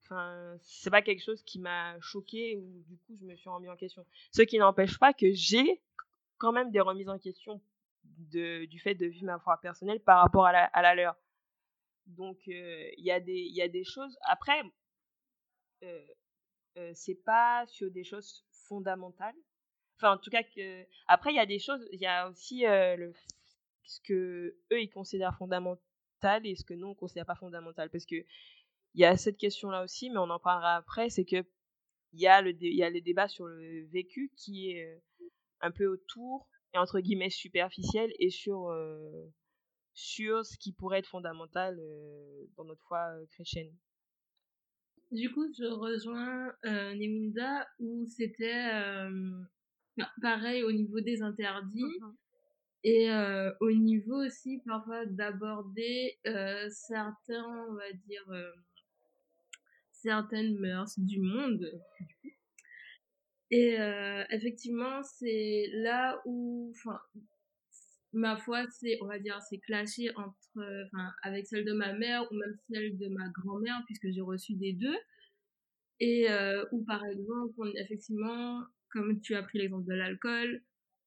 Enfin, 0.04 0.56
c'est 0.62 0.90
pas 0.90 1.02
quelque 1.02 1.24
chose 1.24 1.42
qui 1.42 1.58
m'a 1.58 1.98
choqué 2.00 2.56
ou 2.56 2.84
du 2.86 2.96
coup, 2.98 3.16
je 3.20 3.24
me 3.24 3.34
suis 3.34 3.48
remis 3.48 3.68
en 3.68 3.76
question. 3.76 4.06
Ce 4.30 4.42
qui 4.42 4.58
n'empêche 4.58 4.98
pas 4.98 5.12
que 5.12 5.32
j'ai 5.32 5.82
quand 6.38 6.52
même 6.52 6.70
des 6.70 6.80
remises 6.80 7.08
en 7.08 7.18
question 7.18 7.60
de, 8.04 8.66
du 8.66 8.78
fait 8.78 8.94
de 8.94 9.06
vivre 9.06 9.26
ma 9.26 9.38
foi 9.40 9.58
personnelle 9.60 10.00
par 10.00 10.22
rapport 10.22 10.46
à 10.46 10.52
la, 10.52 10.64
à 10.66 10.82
la 10.82 10.94
leur. 10.94 11.16
Donc, 12.06 12.38
il 12.46 12.94
y, 12.98 13.10
a 13.10 13.18
des, 13.18 13.48
y 13.48 13.62
a 13.62 13.68
des 13.68 13.82
choses. 13.82 14.16
Après, 14.22 14.62
euh, 15.82 16.06
euh, 16.76 16.92
c'est 16.94 17.16
pas 17.24 17.66
sur 17.66 17.90
des 17.90 18.04
choses 18.04 18.44
fondamentales. 18.68 19.34
Enfin, 19.96 20.12
en 20.12 20.18
tout 20.18 20.30
cas, 20.30 20.44
que... 20.44 20.86
après, 21.08 21.32
il 21.32 21.36
y 21.36 21.40
a 21.40 21.46
des 21.46 21.58
choses. 21.58 21.84
Il 21.90 22.00
y 22.00 22.06
a 22.06 22.28
aussi 22.28 22.64
le, 22.64 23.12
ce 23.82 23.98
que 24.02 24.56
eux, 24.72 24.80
ils 24.80 24.90
considèrent 24.90 25.36
fondamental 25.36 25.82
et 26.44 26.56
ce 26.56 26.64
que 26.64 26.74
nous, 26.74 26.86
on 26.86 26.90
ne 26.90 26.94
considère 26.94 27.26
pas 27.26 27.34
fondamental. 27.34 27.90
Parce 27.90 28.06
que 28.06 28.16
il 28.94 29.00
y 29.00 29.04
a 29.04 29.16
cette 29.16 29.36
question-là 29.36 29.84
aussi, 29.84 30.10
mais 30.10 30.18
on 30.18 30.30
en 30.30 30.38
parlera 30.38 30.76
après, 30.76 31.10
c'est 31.10 31.24
que 31.24 31.44
il 32.12 32.20
y, 32.20 32.26
a 32.26 32.40
le 32.40 32.50
il 32.60 32.76
y 32.76 32.82
a 32.82 32.88
les 32.88 33.02
débats 33.02 33.28
sur 33.28 33.46
le 33.46 33.86
vécu 33.88 34.32
qui 34.36 34.70
est 34.70 34.86
euh, 34.86 34.98
un 35.60 35.70
peu 35.70 35.86
autour, 35.86 36.48
et 36.72 36.78
entre 36.78 37.00
guillemets 37.00 37.30
superficiel, 37.30 38.10
et 38.18 38.30
sur, 38.30 38.70
euh, 38.70 39.26
sur 39.92 40.46
ce 40.46 40.56
qui 40.56 40.72
pourrait 40.72 41.00
être 41.00 41.08
fondamental 41.08 41.78
euh, 41.78 42.46
dans 42.56 42.64
notre 42.64 42.82
foi 42.84 43.06
chrétienne. 43.32 43.72
Du 45.12 45.30
coup, 45.32 45.46
je 45.56 45.64
rejoins 45.64 46.52
euh, 46.64 46.94
Neminda 46.94 47.66
où 47.78 48.06
c'était 48.06 48.70
pareil 50.20 50.62
au 50.62 50.72
niveau 50.72 51.00
des 51.00 51.22
interdits. 51.22 51.84
Mmh 51.84 52.16
et 52.84 53.10
euh, 53.10 53.52
au 53.60 53.72
niveau 53.72 54.24
aussi 54.24 54.60
parfois 54.64 55.06
d'aborder 55.06 56.18
euh, 56.26 56.68
certains, 56.70 57.66
on 57.68 57.74
va 57.74 57.92
dire, 58.06 58.24
euh, 58.30 58.52
certaines 59.92 60.56
mœurs 60.58 60.98
du 60.98 61.20
monde. 61.20 61.68
Et 63.52 63.76
effectivement, 64.30 65.04
c'est 65.04 65.68
là 65.72 66.20
où, 66.24 66.72
enfin, 66.74 66.98
ma 68.12 68.36
foi, 68.36 68.64
c'est, 68.70 68.98
on 69.02 69.06
va 69.06 69.20
dire, 69.20 69.40
c'est 69.48 69.58
clashé 69.58 70.10
entre, 70.16 70.34
enfin, 70.56 71.12
avec 71.22 71.46
celle 71.46 71.64
de 71.64 71.72
ma 71.72 71.92
mère 71.92 72.26
ou 72.30 72.34
même 72.34 72.56
celle 72.68 72.98
de 72.98 73.06
ma 73.06 73.28
grand-mère, 73.28 73.80
puisque 73.86 74.10
j'ai 74.10 74.20
reçu 74.20 74.54
des 74.54 74.72
deux. 74.72 74.96
Et 76.00 76.26
où, 76.72 76.84
par 76.84 77.04
exemple, 77.06 77.70
effectivement, 77.76 78.64
comme 78.90 79.20
tu 79.20 79.36
as 79.36 79.44
pris 79.44 79.58
l'exemple 79.58 79.86
de 79.86 79.94
l'alcool, 79.94 80.60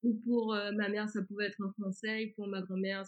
ou 0.03 0.15
pour 0.25 0.53
euh, 0.53 0.71
ma 0.71 0.89
mère, 0.89 1.09
ça 1.09 1.21
pouvait 1.23 1.47
être 1.47 1.61
un 1.61 1.73
conseil. 1.81 2.31
Pour 2.33 2.47
ma 2.47 2.61
grand-mère, 2.61 3.05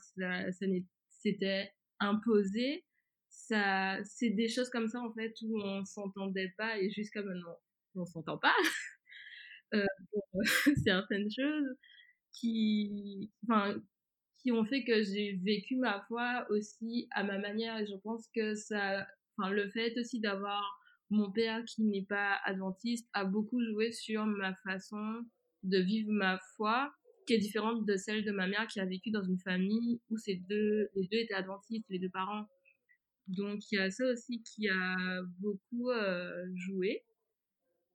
c'était 1.10 1.72
imposé. 2.00 2.86
Ça, 3.30 4.04
c'est 4.04 4.30
des 4.32 4.50
choses 4.50 4.70
comme 4.70 4.88
ça, 4.88 5.02
en 5.02 5.14
fait, 5.14 5.34
où 5.44 5.60
on 5.62 5.86
s'entendait 5.86 6.54
pas 6.58 6.78
et 6.80 6.90
jusqu'à 6.90 7.24
maintenant, 7.24 7.58
on 7.96 8.06
s'entend 8.06 8.38
pas. 8.38 8.54
euh, 9.74 9.86
pour 10.12 10.24
certaines 10.84 11.30
choses 11.32 11.68
qui, 12.34 13.32
enfin, 13.44 13.82
qui 14.40 14.52
ont 14.52 14.66
fait 14.66 14.84
que 14.84 15.04
j'ai 15.04 15.40
vécu 15.44 15.78
ma 15.78 16.02
foi 16.08 16.46
aussi 16.50 17.08
à 17.12 17.24
ma 17.24 17.38
manière 17.38 17.78
et 17.80 17.86
je 17.86 17.96
pense 17.96 18.28
que 18.36 18.56
ça, 18.56 19.08
enfin, 19.38 19.52
le 19.52 19.70
fait 19.70 19.98
aussi 19.98 20.20
d'avoir 20.20 20.64
mon 21.10 21.32
père 21.32 21.64
qui 21.66 21.84
n'est 21.84 22.06
pas 22.06 22.40
adventiste 22.46 23.08
a 23.14 23.26
beaucoup 23.26 23.62
joué 23.64 23.92
sur 23.92 24.26
ma 24.26 24.56
façon 24.56 25.26
de 25.64 25.78
vivre 25.78 26.12
ma 26.12 26.40
foi 26.56 26.92
qui 27.28 27.34
est 27.34 27.38
différente 27.38 27.86
de 27.86 27.96
celle 27.98 28.26
de 28.26 28.32
ma 28.32 28.48
mère 28.48 28.68
qui 28.68 28.80
a 28.80 28.86
vécu 28.86 29.12
dans 29.12 29.24
une 29.24 29.40
famille 29.40 30.02
où 30.10 30.18
ces 30.18 30.36
deux, 30.36 30.90
les 30.96 31.08
deux 31.08 31.20
étaient 31.20 31.34
adventistes, 31.34 31.86
les 31.90 32.00
deux 32.00 32.10
parents. 32.10 32.48
Donc 33.28 33.72
il 33.72 33.76
y 33.76 33.80
a 33.80 33.92
ça 33.92 34.06
aussi 34.12 34.42
qui 34.44 34.68
a 34.70 35.22
beaucoup 35.40 35.90
euh, 35.90 36.46
joué. 36.56 37.04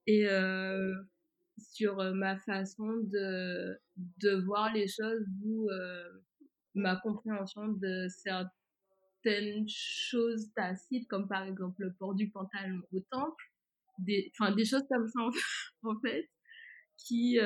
Et 0.07 0.29
euh, 0.29 0.95
sur 1.59 1.97
ma 2.15 2.39
façon 2.39 2.87
de, 3.03 3.79
de 3.97 4.35
voir 4.45 4.73
les 4.73 4.87
choses, 4.87 5.27
ou 5.45 5.69
euh, 5.71 6.05
ma 6.75 6.97
compréhension 6.97 7.69
de 7.69 8.07
certaines 8.09 9.69
choses 9.69 10.53
tacites, 10.55 11.09
comme 11.09 11.29
par 11.29 11.43
exemple 11.45 11.83
le 11.83 11.93
port 11.95 12.15
du 12.15 12.31
pantalon 12.31 12.81
au 12.93 13.01
temple, 13.11 13.45
des, 13.99 14.31
enfin, 14.39 14.55
des 14.55 14.65
choses 14.65 14.85
comme 14.89 15.09
ça 15.09 15.21
en 15.83 15.99
fait, 16.01 16.29
qui, 16.97 17.39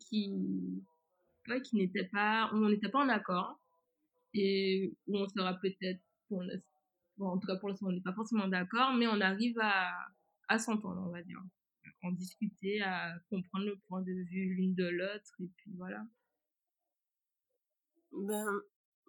qui, 0.00 0.84
ouais, 1.48 1.62
qui 1.62 1.76
n'était 1.76 2.04
pas, 2.04 2.50
on 2.52 2.68
n'était 2.68 2.88
pas 2.88 3.00
en 3.00 3.08
accord 3.08 3.58
et 4.34 4.94
où 5.06 5.16
on 5.16 5.28
sera 5.28 5.54
peut-être, 5.54 6.00
bon, 6.30 7.28
en 7.28 7.38
tout 7.38 7.46
cas 7.46 7.56
pour 7.56 7.68
l'instant 7.68 7.86
on 7.88 7.92
n'est 7.92 8.00
pas 8.00 8.12
forcément 8.12 8.48
d'accord, 8.48 8.92
mais 8.94 9.06
on 9.06 9.20
arrive 9.20 9.58
à, 9.60 9.90
à 10.48 10.58
s'entendre, 10.58 11.02
on 11.06 11.10
va 11.10 11.22
dire, 11.22 11.40
en 12.02 12.12
discuter, 12.12 12.80
à 12.82 13.18
comprendre 13.30 13.66
le 13.66 13.76
point 13.88 14.02
de 14.02 14.12
vue 14.12 14.54
l'une 14.54 14.74
de 14.74 14.86
l'autre 14.88 15.34
et 15.40 15.48
puis 15.56 15.72
voilà. 15.76 16.04
Ben, 18.12 18.46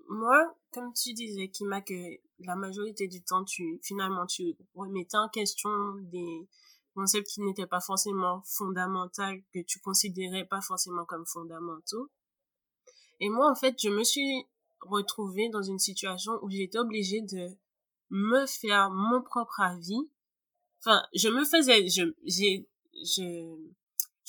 moi, 0.09 0.55
comme 0.71 0.93
tu 0.93 1.13
disais, 1.13 1.49
Kima, 1.49 1.81
que 1.81 2.19
la 2.39 2.55
majorité 2.55 3.07
du 3.07 3.21
temps, 3.21 3.45
tu, 3.45 3.79
finalement, 3.83 4.25
tu 4.25 4.55
remettais 4.75 5.17
en 5.17 5.29
question 5.29 5.69
des, 6.11 6.47
concepts 6.99 7.29
qui 7.29 7.41
n'étaient 7.41 7.65
pas 7.65 7.79
forcément 7.79 8.41
fondamentaux, 8.45 9.23
que 9.53 9.59
tu 9.65 9.79
considérais 9.79 10.45
pas 10.45 10.59
forcément 10.59 11.05
comme 11.05 11.25
fondamentaux. 11.25 12.09
Et 13.21 13.29
moi, 13.29 13.49
en 13.49 13.55
fait, 13.55 13.75
je 13.81 13.89
me 13.89 14.03
suis 14.03 14.45
retrouvée 14.81 15.49
dans 15.49 15.63
une 15.63 15.79
situation 15.79 16.33
où 16.41 16.49
j'étais 16.49 16.77
obligée 16.77 17.21
de 17.21 17.47
me 18.09 18.45
faire 18.45 18.89
mon 18.91 19.21
propre 19.21 19.61
avis. 19.61 20.09
Enfin, 20.79 21.01
je 21.13 21.29
me 21.29 21.45
faisais, 21.45 21.87
je, 21.87 22.03
je, 22.25 22.63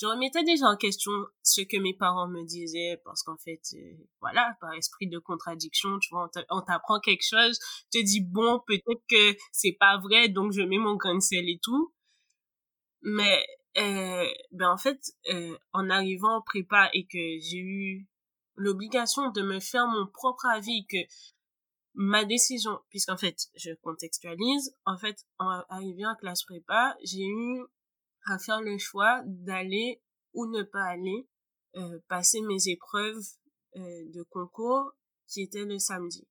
je 0.00 0.06
remettais 0.06 0.44
déjà 0.44 0.66
en 0.66 0.76
question 0.76 1.12
ce 1.42 1.62
que 1.62 1.76
mes 1.76 1.94
parents 1.94 2.28
me 2.28 2.42
disaient 2.44 3.00
parce 3.04 3.22
qu'en 3.22 3.36
fait, 3.36 3.60
euh, 3.74 3.94
voilà, 4.20 4.56
par 4.60 4.72
esprit 4.74 5.08
de 5.08 5.18
contradiction, 5.18 5.98
tu 5.98 6.10
vois, 6.10 6.30
on 6.50 6.60
t'apprend 6.62 7.00
quelque 7.00 7.26
chose, 7.28 7.58
tu 7.92 8.00
te 8.00 8.04
dis 8.04 8.20
bon, 8.20 8.60
peut-être 8.66 9.02
que 9.08 9.36
c'est 9.52 9.76
pas 9.78 9.98
vrai, 9.98 10.28
donc 10.28 10.52
je 10.52 10.62
mets 10.62 10.78
mon 10.78 10.94
grain 10.96 11.20
sel 11.20 11.48
et 11.48 11.60
tout. 11.62 11.92
Mais 13.02 13.44
euh, 13.78 14.26
ben 14.52 14.70
en 14.70 14.78
fait, 14.78 15.00
euh, 15.32 15.56
en 15.72 15.90
arrivant 15.90 16.36
en 16.36 16.42
prépa 16.42 16.90
et 16.92 17.06
que 17.06 17.18
j'ai 17.40 17.58
eu 17.58 18.08
l'obligation 18.56 19.30
de 19.30 19.42
me 19.42 19.60
faire 19.60 19.86
mon 19.86 20.06
propre 20.06 20.46
avis, 20.46 20.86
que 20.86 20.98
ma 21.94 22.24
décision, 22.24 22.78
puisqu'en 22.90 23.16
fait, 23.16 23.36
je 23.54 23.72
contextualise, 23.82 24.74
en 24.84 24.96
fait, 24.98 25.24
en 25.38 25.62
arrivant 25.68 26.12
en 26.12 26.16
classe 26.16 26.42
prépa, 26.44 26.96
j'ai 27.02 27.26
eu 27.26 27.62
à 28.26 28.38
faire 28.38 28.60
le 28.60 28.76
choix 28.78 29.22
d'aller 29.24 30.02
ou 30.34 30.46
ne 30.46 30.62
pas 30.62 30.84
aller 30.84 31.28
euh, 31.76 31.98
passer 32.08 32.40
mes 32.42 32.68
épreuves 32.68 33.22
euh, 33.76 33.80
de 34.12 34.22
concours 34.24 34.92
qui 35.28 35.42
étaient 35.42 35.64
le 35.64 35.78
samedi. 35.78 36.26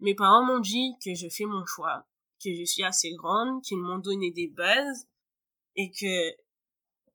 Mes 0.00 0.14
parents 0.14 0.44
m'ont 0.44 0.60
dit 0.60 0.92
que 1.02 1.14
je 1.14 1.28
fais 1.28 1.44
mon 1.44 1.64
choix, 1.64 2.06
que 2.42 2.54
je 2.54 2.64
suis 2.64 2.84
assez 2.84 3.12
grande, 3.14 3.62
qu'ils 3.62 3.78
m'ont 3.78 3.98
donné 3.98 4.30
des 4.32 4.48
bases 4.48 5.08
et 5.76 5.90
que 5.90 6.44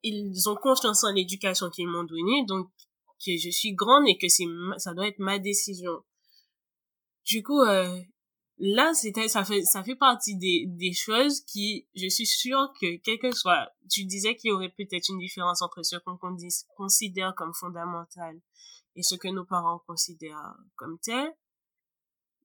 ils 0.03 0.49
ont 0.49 0.55
confiance 0.55 1.03
en 1.03 1.11
l'éducation 1.11 1.69
qu'ils 1.69 1.87
m'ont 1.87 2.03
donnée, 2.03 2.45
donc 2.45 2.69
que 3.25 3.35
je 3.37 3.49
suis 3.49 3.73
grande 3.73 4.07
et 4.07 4.17
que 4.17 4.29
c'est 4.29 4.45
ça 4.77 4.93
doit 4.93 5.07
être 5.07 5.19
ma 5.19 5.39
décision. 5.39 6.03
Du 7.25 7.43
coup, 7.43 7.61
euh, 7.61 8.01
là, 8.57 8.93
c'était 8.93 9.27
ça 9.27 9.43
fait 9.43 9.61
ça 9.63 9.83
fait 9.83 9.95
partie 9.95 10.37
des 10.37 10.65
des 10.67 10.93
choses 10.93 11.41
qui, 11.41 11.87
je 11.95 12.07
suis 12.07 12.25
sûre 12.25 12.71
que 12.79 12.97
quel 12.97 13.19
que 13.19 13.31
soit, 13.35 13.69
tu 13.89 14.05
disais 14.05 14.35
qu'il 14.35 14.49
y 14.49 14.53
aurait 14.53 14.73
peut-être 14.75 15.09
une 15.09 15.19
différence 15.19 15.61
entre 15.61 15.83
ce 15.83 15.97
qu'on 15.97 16.17
considère 16.75 17.33
comme 17.35 17.53
fondamental 17.53 18.39
et 18.95 19.03
ce 19.03 19.15
que 19.15 19.27
nos 19.27 19.45
parents 19.45 19.81
considèrent 19.85 20.55
comme 20.75 20.97
tel. 20.99 21.33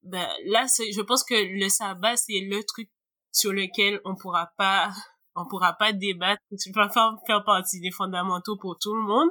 Ben 0.02 0.28
là, 0.46 0.66
je 0.66 1.00
pense 1.02 1.24
que 1.24 1.34
le 1.34 1.68
sabbat 1.68 2.16
c'est 2.16 2.40
le 2.40 2.62
truc 2.64 2.90
sur 3.32 3.52
lequel 3.52 4.00
on 4.04 4.14
pourra 4.16 4.52
pas 4.58 4.92
on 5.36 5.46
pourra 5.46 5.72
pas 5.74 5.92
débattre, 5.92 6.42
tu 6.60 6.70
peux 6.72 6.80
pas 6.88 7.16
faire, 7.26 7.44
partie 7.44 7.80
des 7.80 7.90
fondamentaux 7.90 8.56
pour 8.56 8.78
tout 8.78 8.94
le 8.94 9.02
monde. 9.02 9.30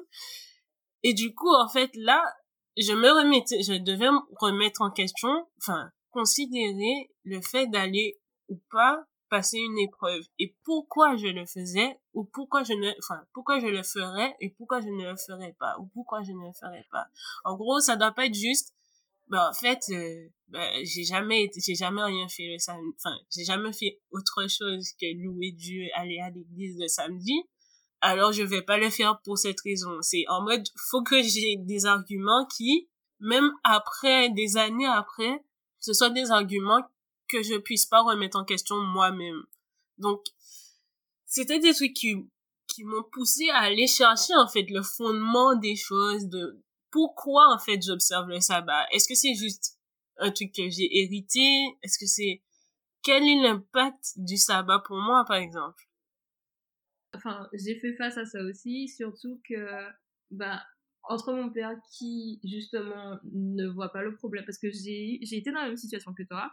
Et 1.03 1.13
du 1.13 1.33
coup, 1.33 1.53
en 1.53 1.67
fait, 1.67 1.91
là, 1.95 2.23
je 2.77 2.93
me 2.93 3.09
remettais, 3.09 3.61
je 3.61 3.73
devais 3.73 4.09
me 4.09 4.19
remettre 4.39 4.81
en 4.81 4.91
question, 4.91 5.47
enfin, 5.59 5.89
considérer 6.11 7.11
le 7.23 7.41
fait 7.41 7.67
d'aller 7.67 8.19
ou 8.49 8.61
pas 8.71 9.05
passer 9.29 9.57
une 9.57 9.79
épreuve 9.79 10.21
et 10.37 10.55
pourquoi 10.63 11.15
je 11.15 11.25
le 11.25 11.43
faisais 11.47 11.99
ou 12.13 12.23
pourquoi 12.23 12.63
je 12.63 12.73
ne, 12.73 12.91
enfin, 12.99 13.19
pourquoi 13.33 13.59
je 13.59 13.65
le 13.65 13.81
ferais 13.81 14.35
et 14.39 14.51
pourquoi 14.51 14.79
je 14.79 14.89
ne 14.89 15.09
le 15.09 15.15
ferais 15.17 15.55
pas 15.59 15.75
ou 15.79 15.87
pourquoi 15.87 16.21
je 16.21 16.31
ne 16.31 16.45
le 16.45 16.53
ferais 16.53 16.85
pas. 16.91 17.07
En 17.43 17.55
gros, 17.55 17.79
ça 17.79 17.95
doit 17.95 18.11
pas 18.11 18.27
être 18.27 18.35
juste, 18.35 18.75
ben, 19.33 19.49
en 19.49 19.53
fait, 19.53 19.79
euh, 19.89 20.29
ben, 20.49 20.85
j'ai 20.85 21.03
jamais 21.03 21.49
j'ai 21.57 21.73
jamais 21.73 22.03
rien 22.03 22.27
fait 22.29 22.51
le 22.51 22.59
samedi, 22.59 22.93
enfin, 22.99 23.17
j'ai 23.35 23.43
jamais 23.43 23.73
fait 23.73 23.99
autre 24.11 24.47
chose 24.47 24.91
que 25.01 25.07
louer 25.23 25.53
Dieu, 25.53 25.87
aller 25.95 26.19
à 26.19 26.29
l'église 26.29 26.77
le 26.79 26.87
samedi. 26.87 27.41
Alors, 28.01 28.31
je 28.31 28.43
vais 28.43 28.61
pas 28.61 28.77
le 28.77 28.91
faire 28.91 29.19
pour 29.23 29.39
cette 29.39 29.59
raison. 29.61 29.97
C'est 30.01 30.25
en 30.29 30.43
mode, 30.43 30.63
faut 30.91 31.01
que 31.01 31.23
j'ai 31.23 31.55
des 31.57 31.87
arguments 31.87 32.45
qui, 32.45 32.87
même 33.21 33.51
après, 33.63 34.29
des 34.29 34.55
années 34.55 34.85
après, 34.85 35.43
ce 35.79 35.93
soient 35.93 36.11
des 36.11 36.29
arguments 36.29 36.83
que 37.27 37.41
je 37.41 37.57
puisse 37.57 37.87
pas 37.87 38.03
remettre 38.03 38.37
en 38.37 38.45
question 38.45 38.75
moi-même. 38.75 39.41
Donc, 39.97 40.21
c'était 41.25 41.57
des 41.57 41.73
trucs 41.73 41.95
qui, 41.95 42.29
qui 42.67 42.83
m'ont 42.83 43.05
poussé 43.11 43.49
à 43.49 43.61
aller 43.61 43.87
chercher, 43.87 44.35
en 44.35 44.47
fait, 44.47 44.67
le 44.69 44.83
fondement 44.83 45.55
des 45.55 45.75
choses, 45.75 46.27
de 46.27 46.61
pourquoi, 46.93 47.51
en 47.51 47.57
fait, 47.57 47.81
j'observe 47.81 48.29
le 48.29 48.39
sabbat? 48.39 48.85
Est-ce 48.91 49.07
que 49.07 49.15
c'est 49.15 49.33
juste 49.33 49.79
un 50.17 50.31
truc 50.31 50.53
que 50.53 50.69
j'ai 50.69 50.87
hérité? 50.99 51.41
Est-ce 51.81 51.97
que 51.97 52.05
c'est, 52.05 52.43
quel 53.01 53.23
est 53.23 53.41
l'impact 53.41 54.13
du 54.17 54.37
sabbat 54.37 54.83
pour 54.85 54.97
moi, 54.97 55.25
par 55.27 55.37
exemple? 55.37 55.83
Enfin, 57.15 57.49
j'ai 57.53 57.79
fait 57.79 57.95
face 57.95 58.17
à 58.17 58.25
ça 58.25 58.43
aussi, 58.43 58.87
surtout 58.87 59.41
que, 59.49 59.87
bah, 60.29 60.61
entre 61.09 61.33
mon 61.33 61.51
père 61.51 61.75
qui, 61.97 62.39
justement, 62.43 63.17
ne 63.23 63.67
voit 63.69 63.91
pas 63.91 64.03
le 64.03 64.15
problème, 64.15 64.45
parce 64.45 64.59
que 64.59 64.69
j'ai, 64.69 65.17
j'ai 65.23 65.37
été 65.37 65.51
dans 65.51 65.61
la 65.61 65.69
même 65.69 65.77
situation 65.77 66.13
que 66.13 66.23
toi, 66.23 66.51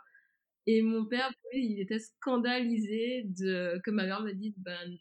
et 0.66 0.80
mon 0.80 1.04
père, 1.04 1.30
il 1.52 1.80
était 1.80 1.98
scandalisé 1.98 3.24
de, 3.26 3.78
que 3.84 3.90
ma 3.90 4.06
mère 4.06 4.22
me 4.22 4.32
dise, 4.32 4.54
ben, 4.56 4.96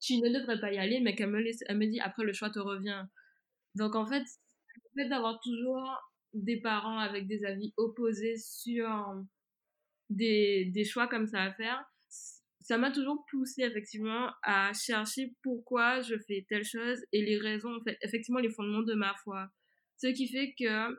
tu 0.00 0.16
ne 0.16 0.36
devrais 0.36 0.58
pas 0.58 0.72
y 0.72 0.78
aller, 0.78 0.98
mais 1.00 1.14
qu'elle 1.14 1.30
me 1.30 1.40
laisse, 1.40 1.60
elle 1.68 1.78
me 1.78 1.86
dit, 1.86 2.00
après, 2.00 2.24
le 2.24 2.32
choix 2.32 2.50
te 2.50 2.58
revient. 2.58 3.04
Donc, 3.76 3.94
en 3.94 4.06
fait, 4.06 4.24
le 4.94 5.02
fait 5.02 5.08
d'avoir 5.08 5.40
toujours 5.40 5.88
des 6.34 6.60
parents 6.60 6.98
avec 6.98 7.26
des 7.26 7.44
avis 7.44 7.72
opposés 7.76 8.36
sur 8.36 9.24
des, 10.08 10.66
des 10.66 10.84
choix 10.84 11.08
comme 11.08 11.26
ça 11.26 11.42
à 11.42 11.52
faire, 11.52 11.84
ça 12.60 12.78
m'a 12.78 12.90
toujours 12.92 13.24
poussé 13.30 13.62
effectivement 13.62 14.30
à 14.42 14.72
chercher 14.72 15.34
pourquoi 15.42 16.02
je 16.02 16.14
fais 16.26 16.46
telle 16.48 16.64
chose 16.64 16.98
et 17.12 17.24
les 17.24 17.38
raisons, 17.38 17.74
en 17.74 17.82
fait, 17.82 17.98
effectivement 18.02 18.40
les 18.40 18.50
fondements 18.50 18.82
de 18.82 18.94
ma 18.94 19.14
foi. 19.24 19.48
Ce 19.96 20.08
qui 20.08 20.28
fait 20.28 20.54
que 20.58 20.96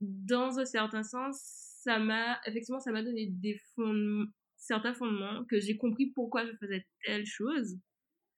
dans 0.00 0.58
un 0.58 0.64
certain 0.64 1.02
sens, 1.02 1.40
ça 1.82 1.98
m'a 1.98 2.40
effectivement 2.46 2.80
ça 2.80 2.92
m'a 2.92 3.02
donné 3.02 3.26
des 3.26 3.60
fondements, 3.74 4.26
certains 4.56 4.94
fondements 4.94 5.44
que 5.44 5.60
j'ai 5.60 5.76
compris 5.76 6.12
pourquoi 6.14 6.46
je 6.46 6.52
faisais 6.60 6.86
telle 7.04 7.26
chose 7.26 7.78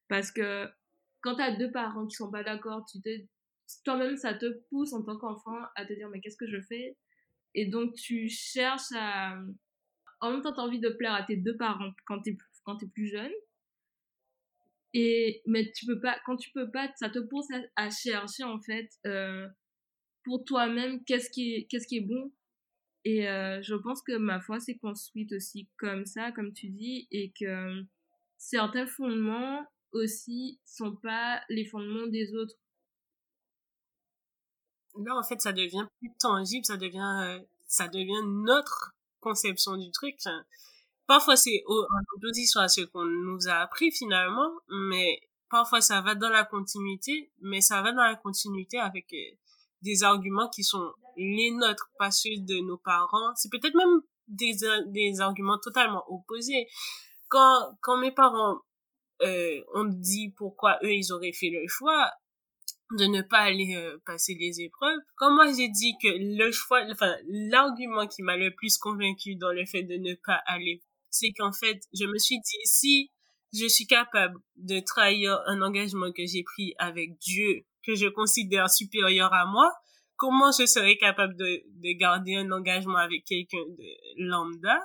parce 0.07 0.31
que 0.31 0.67
quand 1.21 1.35
tu 1.35 1.41
as 1.41 1.55
deux 1.55 1.71
parents 1.71 2.05
qui 2.05 2.15
sont 2.15 2.31
pas 2.31 2.43
d'accord, 2.43 2.85
tu 2.91 3.01
te 3.01 3.09
toi-même, 3.83 4.17
ça 4.17 4.33
te 4.33 4.45
pousse 4.69 4.93
en 4.93 5.03
tant 5.03 5.17
qu'enfant 5.17 5.59
à 5.75 5.85
te 5.85 5.93
dire, 5.93 6.09
mais 6.09 6.21
qu'est-ce 6.21 6.37
que 6.37 6.47
je 6.47 6.61
fais? 6.61 6.97
Et 7.53 7.67
donc, 7.67 7.93
tu 7.95 8.29
cherches 8.29 8.91
à... 8.95 9.37
En 10.21 10.31
même 10.31 10.41
temps, 10.41 10.53
tu 10.53 10.59
as 10.59 10.63
envie 10.63 10.79
de 10.79 10.89
plaire 10.89 11.13
à 11.13 11.23
tes 11.23 11.37
deux 11.37 11.57
parents 11.57 11.91
quand 12.05 12.21
tu 12.21 12.31
es, 12.31 12.87
plus 12.93 13.07
jeune. 13.07 13.31
Et, 14.93 15.41
mais 15.45 15.71
tu 15.71 15.85
peux 15.85 15.99
pas, 15.99 16.17
quand 16.25 16.37
tu 16.37 16.51
peux 16.51 16.71
pas, 16.71 16.89
ça 16.95 17.09
te 17.09 17.19
pousse 17.19 17.47
à, 17.75 17.89
chercher, 17.89 18.43
en 18.43 18.59
fait, 18.61 18.89
euh, 19.05 19.47
pour 20.23 20.45
toi-même, 20.45 21.03
qu'est-ce 21.03 21.29
qui, 21.29 21.67
qui 21.67 21.97
est 21.97 22.01
bon. 22.01 22.31
Et 23.03 23.29
euh, 23.29 23.61
je 23.61 23.75
pense 23.75 24.01
que 24.01 24.17
ma 24.17 24.41
foi 24.41 24.59
s'est 24.59 24.77
construite 24.77 25.31
aussi 25.33 25.69
comme 25.77 26.05
ça, 26.05 26.31
comme 26.31 26.53
tu 26.53 26.69
dis, 26.69 27.07
et 27.11 27.31
que 27.39 27.83
certains 28.37 28.87
fondements 28.87 29.65
aussi 29.91 30.59
sont 30.65 30.95
pas 30.95 31.41
les 31.49 31.65
fondements 31.65 32.07
des 32.07 32.33
autres 32.35 32.55
là 35.03 35.15
en 35.15 35.23
fait 35.23 35.41
ça 35.41 35.53
devient 35.53 35.85
plus 35.99 36.11
tangible 36.19 36.65
ça 36.65 36.77
devient 36.77 37.17
euh, 37.23 37.39
ça 37.67 37.87
devient 37.87 38.21
notre 38.25 38.93
conception 39.19 39.75
du 39.75 39.91
truc. 39.91 40.15
Parfois 41.07 41.35
c'est 41.35 41.63
en 41.67 42.15
opposition 42.15 42.61
à 42.61 42.67
ce 42.67 42.81
qu'on 42.81 43.05
nous 43.05 43.47
a 43.47 43.55
appris 43.55 43.91
finalement 43.91 44.51
mais 44.69 45.19
parfois 45.49 45.81
ça 45.81 46.01
va 46.01 46.15
dans 46.15 46.29
la 46.29 46.43
continuité 46.45 47.31
mais 47.41 47.61
ça 47.61 47.81
va 47.81 47.91
dans 47.91 48.03
la 48.03 48.15
continuité 48.15 48.79
avec 48.79 49.11
euh, 49.13 49.35
des 49.81 50.03
arguments 50.03 50.49
qui 50.49 50.63
sont 50.63 50.93
les 51.17 51.51
nôtres 51.51 51.89
pas 51.97 52.11
ceux 52.11 52.37
de 52.37 52.59
nos 52.61 52.77
parents. 52.77 53.33
C'est 53.35 53.51
peut-être 53.51 53.75
même 53.75 54.01
des 54.27 54.55
des 54.87 55.21
arguments 55.21 55.59
totalement 55.59 56.03
opposés. 56.11 56.67
Quand 57.29 57.77
quand 57.81 57.97
mes 57.97 58.11
parents 58.11 58.59
euh, 59.21 59.61
ont 59.73 59.85
dit 59.85 60.33
pourquoi 60.35 60.77
eux 60.83 60.93
ils 60.93 61.13
auraient 61.13 61.33
fait 61.33 61.49
le 61.49 61.65
choix 61.67 62.11
de 62.95 63.05
ne 63.05 63.21
pas 63.21 63.39
aller 63.39 63.75
euh, 63.75 63.97
passer 64.05 64.35
les 64.39 64.61
épreuves. 64.61 64.99
Comme 65.15 65.35
moi 65.35 65.51
j'ai 65.51 65.69
dit 65.69 65.95
que 66.01 66.07
le 66.09 66.51
choix, 66.51 66.81
enfin 66.91 67.15
l'argument 67.27 68.07
qui 68.07 68.23
m'a 68.23 68.37
le 68.37 68.53
plus 68.53 68.77
convaincu 68.77 69.35
dans 69.35 69.51
le 69.51 69.65
fait 69.65 69.83
de 69.83 69.95
ne 69.95 70.15
pas 70.25 70.41
aller, 70.45 70.81
c'est 71.09 71.31
qu'en 71.37 71.51
fait 71.51 71.81
je 71.93 72.05
me 72.05 72.17
suis 72.17 72.39
dit 72.39 72.65
si 72.65 73.11
je 73.53 73.67
suis 73.67 73.87
capable 73.87 74.37
de 74.57 74.79
trahir 74.79 75.39
un 75.47 75.61
engagement 75.61 76.11
que 76.11 76.25
j'ai 76.25 76.43
pris 76.43 76.73
avec 76.77 77.17
Dieu 77.19 77.65
que 77.85 77.95
je 77.95 78.07
considère 78.07 78.69
supérieur 78.69 79.31
à 79.33 79.45
moi, 79.45 79.71
comment 80.17 80.51
je 80.51 80.65
serais 80.65 80.97
capable 80.97 81.35
de, 81.37 81.63
de 81.67 81.97
garder 81.97 82.35
un 82.35 82.51
engagement 82.51 82.97
avec 82.97 83.25
quelqu'un 83.25 83.65
de 83.77 84.27
lambda? 84.27 84.79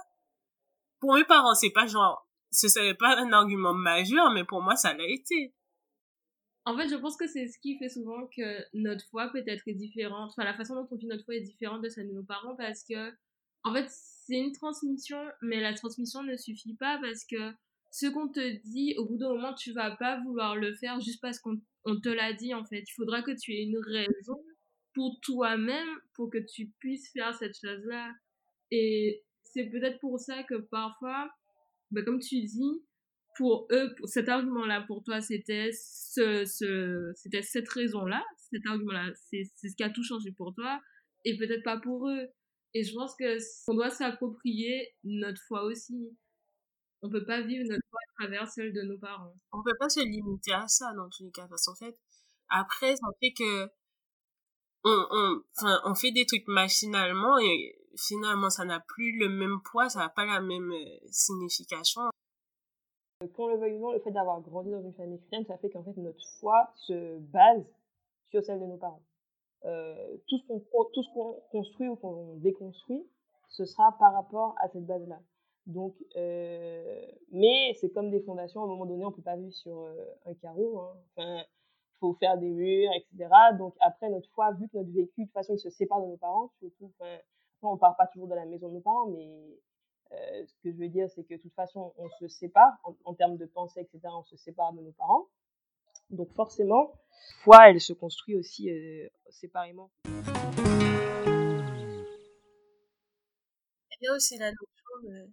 Pour 1.00 1.14
mes 1.14 1.24
parents 1.24 1.54
c'est 1.54 1.70
pas 1.70 1.86
genre 1.86 2.26
ce 2.52 2.68
serait 2.68 2.94
pas 2.94 3.16
un 3.16 3.32
argument 3.32 3.74
majeur, 3.74 4.32
mais 4.32 4.44
pour 4.44 4.62
moi 4.62 4.76
ça 4.76 4.92
l'a 4.94 5.06
été. 5.06 5.54
En 6.66 6.76
fait, 6.76 6.88
je 6.88 6.96
pense 6.96 7.16
que 7.16 7.26
c'est 7.26 7.48
ce 7.48 7.58
qui 7.58 7.78
fait 7.78 7.88
souvent 7.88 8.26
que 8.26 8.64
notre 8.74 9.04
foi 9.06 9.28
peut-être 9.32 9.66
est 9.66 9.74
différente. 9.74 10.30
Enfin, 10.30 10.44
la 10.44 10.54
façon 10.54 10.74
dont 10.74 10.86
on 10.90 10.96
vit 10.96 11.06
notre 11.06 11.24
foi 11.24 11.36
est 11.36 11.40
différente 11.40 11.82
de 11.82 11.88
celle 11.88 12.08
de 12.08 12.12
nos 12.12 12.22
parents 12.22 12.54
parce 12.56 12.84
que, 12.84 13.10
en 13.64 13.72
fait, 13.74 13.86
c'est 13.88 14.38
une 14.38 14.52
transmission, 14.52 15.18
mais 15.42 15.60
la 15.60 15.74
transmission 15.74 16.22
ne 16.22 16.36
suffit 16.36 16.74
pas 16.74 16.98
parce 17.00 17.24
que 17.24 17.52
ce 17.90 18.06
qu'on 18.06 18.28
te 18.28 18.58
dit, 18.68 18.94
au 18.98 19.06
bout 19.06 19.16
d'un 19.16 19.30
moment, 19.30 19.54
tu 19.54 19.72
vas 19.72 19.96
pas 19.96 20.20
vouloir 20.20 20.54
le 20.56 20.74
faire 20.74 21.00
juste 21.00 21.20
parce 21.20 21.38
qu'on 21.40 21.56
te 21.84 22.08
l'a 22.08 22.32
dit, 22.34 22.54
en 22.54 22.64
fait. 22.64 22.82
Il 22.82 22.92
faudra 22.94 23.22
que 23.22 23.32
tu 23.32 23.52
aies 23.52 23.64
une 23.64 23.78
raison 23.78 24.40
pour 24.94 25.18
toi-même 25.22 25.88
pour 26.14 26.30
que 26.30 26.38
tu 26.38 26.70
puisses 26.78 27.10
faire 27.12 27.34
cette 27.34 27.58
chose-là. 27.58 28.12
Et 28.70 29.24
c'est 29.42 29.64
peut-être 29.64 29.98
pour 29.98 30.18
ça 30.20 30.42
que 30.44 30.56
parfois, 30.56 31.30
bah, 31.90 32.02
comme 32.02 32.20
tu 32.20 32.40
dis, 32.42 32.82
pour 33.40 33.66
eux, 33.72 33.94
cet 34.04 34.28
argument-là, 34.28 34.84
pour 34.86 35.02
toi, 35.02 35.22
c'était 35.22 35.70
ce, 35.72 36.44
c'était 37.16 37.40
cette 37.40 37.68
raison-là, 37.70 38.22
cet 38.36 38.66
argument-là, 38.66 39.10
c'est, 39.14 39.44
ce 39.56 39.74
qui 39.74 39.82
a 39.82 39.88
tout 39.88 40.04
changé 40.04 40.30
pour 40.36 40.54
toi, 40.54 40.78
et 41.24 41.38
peut-être 41.38 41.64
pas 41.64 41.78
pour 41.78 42.10
eux. 42.10 42.28
Et 42.74 42.84
je 42.84 42.92
pense 42.92 43.16
que 43.18 43.38
on 43.66 43.74
doit 43.74 43.88
s'approprier 43.88 44.94
notre 45.04 45.40
foi 45.48 45.64
aussi. 45.64 46.14
On 47.00 47.08
peut 47.08 47.24
pas 47.24 47.40
vivre 47.40 47.64
notre 47.66 47.82
foi 47.88 47.98
à 47.98 48.22
travers 48.22 48.46
celle 48.46 48.74
de 48.74 48.82
nos 48.82 48.98
parents. 48.98 49.34
On 49.52 49.62
peut 49.62 49.76
pas 49.78 49.88
se 49.88 50.00
limiter 50.00 50.52
à 50.52 50.68
ça 50.68 50.92
dans 50.94 51.08
tous 51.08 51.24
les 51.24 51.30
cas, 51.30 51.48
parce 51.48 51.64
qu'en 51.64 51.74
fait, 51.74 51.98
après, 52.50 52.94
ça 52.94 53.06
fait 53.20 53.32
que 53.32 53.70
on, 54.84 55.42
on 55.84 55.94
fait 55.94 56.12
des 56.12 56.26
trucs 56.26 56.46
machinalement 56.46 57.38
et 57.38 57.74
finalement 57.96 58.50
ça 58.50 58.64
n'a 58.64 58.80
plus 58.80 59.18
le 59.18 59.30
même 59.30 59.60
poids, 59.62 59.88
ça 59.88 60.00
n'a 60.00 60.08
pas 60.10 60.24
la 60.24 60.40
même 60.40 60.72
euh, 60.72 60.98
signification 61.10 62.09
le 63.48 63.56
veuille 63.56 63.78
le 63.78 64.00
fait 64.00 64.10
d'avoir 64.10 64.40
grandi 64.40 64.70
dans 64.70 64.82
une 64.82 64.94
famille 64.94 65.18
chrétienne, 65.18 65.44
ça 65.46 65.56
fait 65.58 65.70
qu'en 65.70 65.82
fait 65.82 65.96
notre 65.96 66.24
foi 66.38 66.70
se 66.74 67.18
base 67.18 67.64
sur 68.30 68.42
celle 68.42 68.60
de 68.60 68.66
nos 68.66 68.76
parents. 68.76 69.02
Euh, 69.64 70.16
tout 70.26 70.38
ce 70.38 71.12
qu'on 71.12 71.34
construit 71.50 71.88
ou 71.88 71.96
qu'on 71.96 72.36
déconstruit, 72.36 73.06
ce 73.48 73.64
sera 73.64 73.96
par 73.98 74.14
rapport 74.14 74.54
à 74.58 74.68
cette 74.68 74.86
base-là. 74.86 75.20
Donc, 75.66 75.94
euh, 76.16 77.06
mais 77.30 77.74
c'est 77.80 77.90
comme 77.90 78.10
des 78.10 78.20
fondations. 78.20 78.62
À 78.62 78.64
un 78.64 78.68
moment 78.68 78.86
donné, 78.86 79.04
on 79.04 79.12
peut 79.12 79.22
pas 79.22 79.36
vivre 79.36 79.52
sur 79.52 79.80
euh, 79.80 79.94
un 80.26 80.34
carreau. 80.34 80.80
Hein. 81.18 81.44
Faut 82.00 82.14
faire 82.14 82.38
des 82.38 82.48
murs, 82.48 82.90
etc. 82.94 83.28
Donc 83.58 83.74
après 83.80 84.08
notre 84.08 84.28
foi, 84.30 84.52
vu 84.52 84.68
que 84.68 84.78
notre 84.78 84.90
vécu, 84.90 85.20
de 85.20 85.26
toute 85.26 85.34
façon, 85.34 85.52
il 85.54 85.58
se 85.58 85.68
sépare 85.68 86.00
de 86.00 86.06
nos 86.06 86.16
parents, 86.16 86.50
surtout. 86.58 86.90
Enfin, 86.98 87.20
on 87.62 87.76
part 87.76 87.96
pas 87.96 88.06
toujours 88.06 88.28
de 88.28 88.34
la 88.34 88.46
maison 88.46 88.68
de 88.68 88.74
nos 88.74 88.80
parents, 88.80 89.06
mais 89.06 89.28
euh, 90.12 90.46
ce 90.46 90.54
que 90.62 90.72
je 90.72 90.76
veux 90.76 90.88
dire, 90.88 91.08
c'est 91.10 91.24
que 91.24 91.34
de 91.34 91.40
toute 91.40 91.54
façon, 91.54 91.94
on 91.96 92.08
se 92.18 92.26
sépare 92.28 92.72
en, 93.04 93.14
termes 93.14 93.36
de 93.36 93.46
pensée, 93.46 93.80
etc. 93.80 94.00
On 94.12 94.24
se 94.24 94.36
sépare 94.36 94.72
de 94.72 94.80
nos 94.80 94.92
parents. 94.92 95.28
Donc 96.10 96.32
forcément, 96.34 96.92
foi, 97.42 97.70
elle 97.70 97.80
se 97.80 97.92
construit 97.92 98.36
aussi 98.36 98.70
euh, 98.70 99.08
séparément. 99.28 99.90
Il 104.02 104.06
y 104.06 104.08
a 104.08 104.14
aussi 104.14 104.38
la 104.38 104.50
notion 104.50 105.30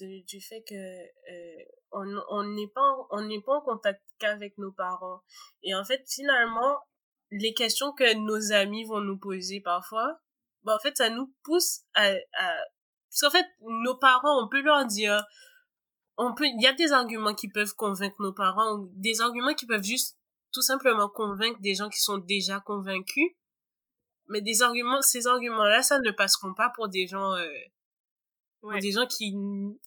du 0.00 0.40
fait 0.40 0.62
que 0.62 0.74
euh, 0.74 1.64
on 1.92 2.42
n'est 2.54 2.68
pas 2.68 3.06
on 3.10 3.22
n'est 3.22 3.42
pas 3.42 3.58
en 3.58 3.60
contact 3.60 4.02
qu'avec 4.18 4.56
nos 4.58 4.72
parents 4.72 5.20
et 5.62 5.74
en 5.74 5.84
fait 5.84 6.02
finalement 6.08 6.78
les 7.30 7.52
questions 7.52 7.92
que 7.92 8.16
nos 8.16 8.52
amis 8.52 8.84
vont 8.84 9.02
nous 9.02 9.18
poser 9.18 9.60
parfois 9.60 10.18
bah 10.62 10.74
en 10.74 10.78
fait 10.80 10.96
ça 10.96 11.10
nous 11.10 11.32
pousse 11.44 11.82
à... 11.94 12.14
parce 13.12 13.20
qu'en 13.20 13.38
fait 13.38 13.46
nos 13.60 13.96
parents 13.96 14.42
on 14.42 14.48
peut 14.48 14.62
leur 14.62 14.86
dire 14.86 15.22
on 16.16 16.34
peut 16.34 16.46
il 16.46 16.62
y 16.62 16.66
a 16.66 16.72
des 16.72 16.92
arguments 16.92 17.34
qui 17.34 17.48
peuvent 17.48 17.74
convaincre 17.74 18.16
nos 18.20 18.32
parents 18.32 18.76
ou 18.76 18.90
des 18.94 19.20
arguments 19.20 19.54
qui 19.54 19.66
peuvent 19.66 19.82
juste 19.82 20.18
tout 20.52 20.62
simplement 20.62 21.08
convaincre 21.08 21.60
des 21.60 21.74
gens 21.74 21.88
qui 21.88 22.00
sont 22.00 22.18
déjà 22.18 22.60
convaincus. 22.60 23.30
Mais 24.28 24.40
des 24.40 24.62
arguments 24.62 25.02
ces 25.02 25.26
arguments 25.26 25.64
là 25.64 25.82
ça 25.82 25.98
ne 25.98 26.10
passeront 26.10 26.54
pas 26.54 26.70
pour 26.70 26.88
des 26.88 27.06
gens 27.06 27.34
euh, 27.34 27.48
pour 28.60 28.72
des 28.72 28.92
gens 28.92 29.06
qui 29.06 29.34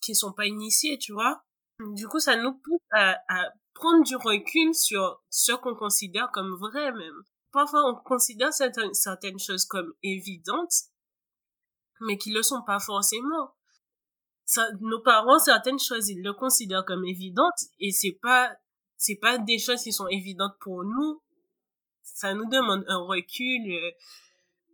qui 0.02 0.14
sont 0.14 0.34
pas 0.34 0.46
initiés 0.46 1.00
tu 1.00 1.14
vois. 1.14 1.44
Du 1.80 2.08
coup 2.08 2.20
ça 2.20 2.36
nous 2.36 2.54
pousse 2.54 2.80
à, 2.92 3.18
à 3.28 3.52
prendre 3.74 4.04
du 4.04 4.16
recul 4.16 4.74
sur 4.76 5.24
ce 5.30 5.52
qu'on 5.54 5.76
considère 5.76 6.30
comme 6.32 6.56
vrai 6.56 6.92
même. 6.92 7.24
Parfois 7.52 7.90
on 7.90 7.96
considère 7.96 8.54
certaines, 8.54 8.94
certaines 8.94 9.40
choses 9.40 9.66
comme 9.66 9.94
évidentes, 10.04 10.90
mais 12.02 12.18
qui 12.18 12.32
le 12.32 12.44
sont 12.44 12.62
pas 12.64 12.80
forcément. 12.80 13.54
Nos 14.80 15.00
parents, 15.00 15.40
certaines 15.40 15.80
choses, 15.80 16.10
ils 16.10 16.22
le 16.22 16.34
considèrent 16.34 16.86
comme 16.86 17.06
évidentes 17.06 17.66
et 17.80 17.92
c'est 17.92 18.18
pas, 18.22 18.56
c'est 18.98 19.16
pas 19.16 19.38
des 19.38 19.58
choses 19.58 19.82
qui 19.82 19.92
sont 19.92 20.08
évidentes 20.08 20.56
pour 20.60 20.84
nous. 20.84 21.22
Ça 22.04 22.34
nous 22.34 22.48
demande 22.48 22.86
un 22.88 23.00
recul, 23.00 23.72
euh, 23.72 23.92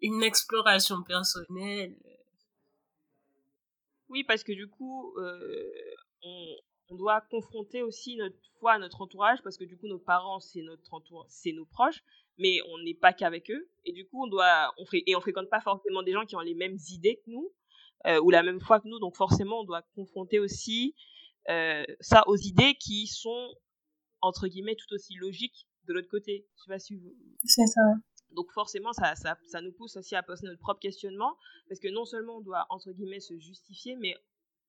une 0.02 0.24
exploration 0.24 1.02
personnelle. 1.04 1.96
Oui, 4.10 4.26
parce 4.26 4.44
que 4.44 4.52
du 4.52 4.68
coup, 4.68 5.18
euh, 5.18 5.72
on, 6.24 6.56
on 6.92 6.96
doit 6.96 7.22
confronter 7.22 7.82
aussi 7.82 8.18
notre 8.18 8.36
foi 8.60 8.74
à 8.74 8.80
notre 8.80 9.02
entourage 9.02 9.42
parce 9.44 9.58
que 9.58 9.64
du 9.64 9.78
coup 9.78 9.88
nos 9.88 9.98
parents 9.98 10.40
c'est 10.40 10.62
notre 10.62 10.94
entourage, 10.94 11.28
c'est 11.30 11.54
nos 11.54 11.66
proches 11.66 12.04
mais 12.38 12.60
on 12.70 12.80
n'est 12.84 12.94
pas 12.94 13.14
qu'avec 13.14 13.50
eux. 13.50 13.70
Et 13.86 13.94
du 13.94 14.06
coup 14.08 14.24
on 14.24 14.28
doit 14.28 14.74
on 14.78 14.86
fait 14.86 15.04
et 15.08 15.16
on 15.16 15.22
fréquente 15.22 15.50
pas 15.50 15.62
forcément 15.62 16.04
des 16.04 16.12
gens 16.12 16.26
qui 16.26 16.36
ont 16.36 16.42
les 16.42 16.54
mêmes 16.54 16.78
idées 16.90 17.22
que 17.26 17.32
nous 17.32 17.52
euh, 18.08 18.20
ou 18.22 18.30
la 18.30 18.44
même 18.44 18.60
foi 18.60 18.80
que 18.80 18.88
nous. 18.88 19.00
Donc 19.00 19.16
forcément 19.16 19.62
on 19.62 19.64
doit 19.64 19.84
confronter 19.96 20.40
aussi 20.40 20.96
euh, 21.50 21.84
ça 22.02 22.24
aux 22.28 22.38
idées 22.38 22.76
qui 22.76 23.08
sont 23.08 23.56
entre 24.22 24.48
guillemets 24.48 24.76
tout 24.76 24.94
aussi 24.94 25.16
logiques 25.16 25.68
de 25.88 25.94
l'autre 25.94 26.10
côté. 26.10 26.46
Je 26.58 26.64
sais 26.64 26.70
pas 26.70 26.80
si 26.80 26.96
vous 26.96 27.16
c'est 27.44 27.68
ça 27.68 27.82
donc 28.34 28.50
forcément 28.54 28.94
ça, 28.94 29.16
ça 29.16 29.38
ça 29.48 29.62
nous 29.62 29.74
pousse 29.74 29.98
aussi 29.98 30.16
à 30.16 30.24
poser 30.24 30.48
notre 30.48 30.60
propre 30.60 30.80
questionnement 30.80 31.36
parce 31.68 31.80
que 31.80 31.90
non 31.90 32.06
seulement 32.06 32.38
on 32.38 32.42
doit 32.42 32.66
entre 32.70 32.92
guillemets 32.92 33.20
se 33.20 33.38
justifier 33.38 33.98
mais 33.98 34.16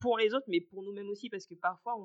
pour 0.03 0.19
les 0.19 0.35
autres 0.35 0.47
mais 0.49 0.61
pour 0.61 0.83
nous-mêmes 0.83 1.09
aussi 1.09 1.31
parce 1.31 1.47
que 1.47 1.55
parfois 1.55 1.97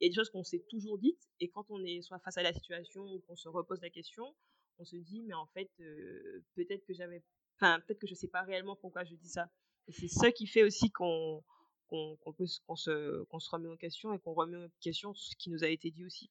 il 0.00 0.04
y 0.04 0.08
a 0.08 0.10
des 0.10 0.14
choses 0.14 0.28
qu'on 0.30 0.44
s'est 0.44 0.64
toujours 0.68 0.98
dites 0.98 1.22
et 1.40 1.48
quand 1.48 1.64
on 1.70 1.82
est 1.84 2.02
soit 2.02 2.18
face 2.18 2.36
à 2.36 2.42
la 2.42 2.52
situation 2.52 3.02
ou 3.02 3.20
qu'on 3.20 3.36
se 3.36 3.48
repose 3.48 3.80
la 3.80 3.90
question 3.90 4.34
on 4.78 4.84
se 4.84 4.96
dit, 4.96 5.22
mais 5.22 5.34
en 5.34 5.46
fait, 5.46 5.70
euh, 5.80 6.44
peut-être 6.54 6.84
que 6.84 6.94
j'avais, 6.94 7.22
enfin, 7.56 7.80
peut-être 7.80 8.00
que 8.00 8.06
je 8.06 8.14
sais 8.14 8.28
pas 8.28 8.42
réellement 8.42 8.76
pourquoi 8.76 9.04
je 9.04 9.14
dis 9.14 9.28
ça. 9.28 9.48
Et 9.86 9.92
c'est 9.92 10.08
ce 10.08 10.28
qui 10.28 10.46
fait 10.46 10.62
aussi 10.62 10.90
qu'on 10.90 11.42
qu'on 11.88 12.16
peut 12.36 12.46
qu'on 12.66 12.76
se 12.76 13.22
qu'on 13.24 13.38
se 13.38 13.50
remet 13.50 13.68
en 13.68 13.76
question 13.76 14.12
et 14.12 14.18
qu'on 14.18 14.32
remet 14.32 14.56
en 14.56 14.68
question 14.80 15.14
ce 15.14 15.36
qui 15.36 15.50
nous 15.50 15.62
a 15.62 15.68
été 15.68 15.90
dit 15.90 16.04
aussi. 16.04 16.30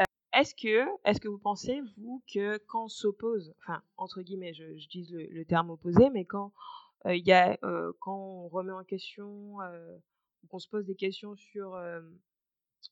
Euh, 0.00 0.04
est-ce 0.34 0.54
que 0.54 0.86
est-ce 1.04 1.20
que 1.20 1.28
vous 1.28 1.38
pensez 1.38 1.80
vous 1.96 2.22
que 2.32 2.58
quand 2.66 2.86
on 2.86 2.88
s'oppose, 2.88 3.54
enfin 3.60 3.82
entre 3.96 4.22
guillemets, 4.22 4.52
je, 4.52 4.76
je 4.76 4.88
dis 4.88 5.06
le, 5.10 5.44
terme 5.44 5.70
opposé, 5.70 6.10
mais 6.10 6.24
quand 6.24 6.52
euh, 7.06 7.16
y 7.16 7.32
a 7.32 7.56
quand 8.00 8.16
on 8.16 8.48
remet 8.48 8.72
en 8.72 8.84
question 8.84 9.56
qu'on 10.48 10.58
se 10.58 10.68
pose 10.68 10.86
des 10.86 10.96
questions 10.96 11.36
sur 11.36 11.78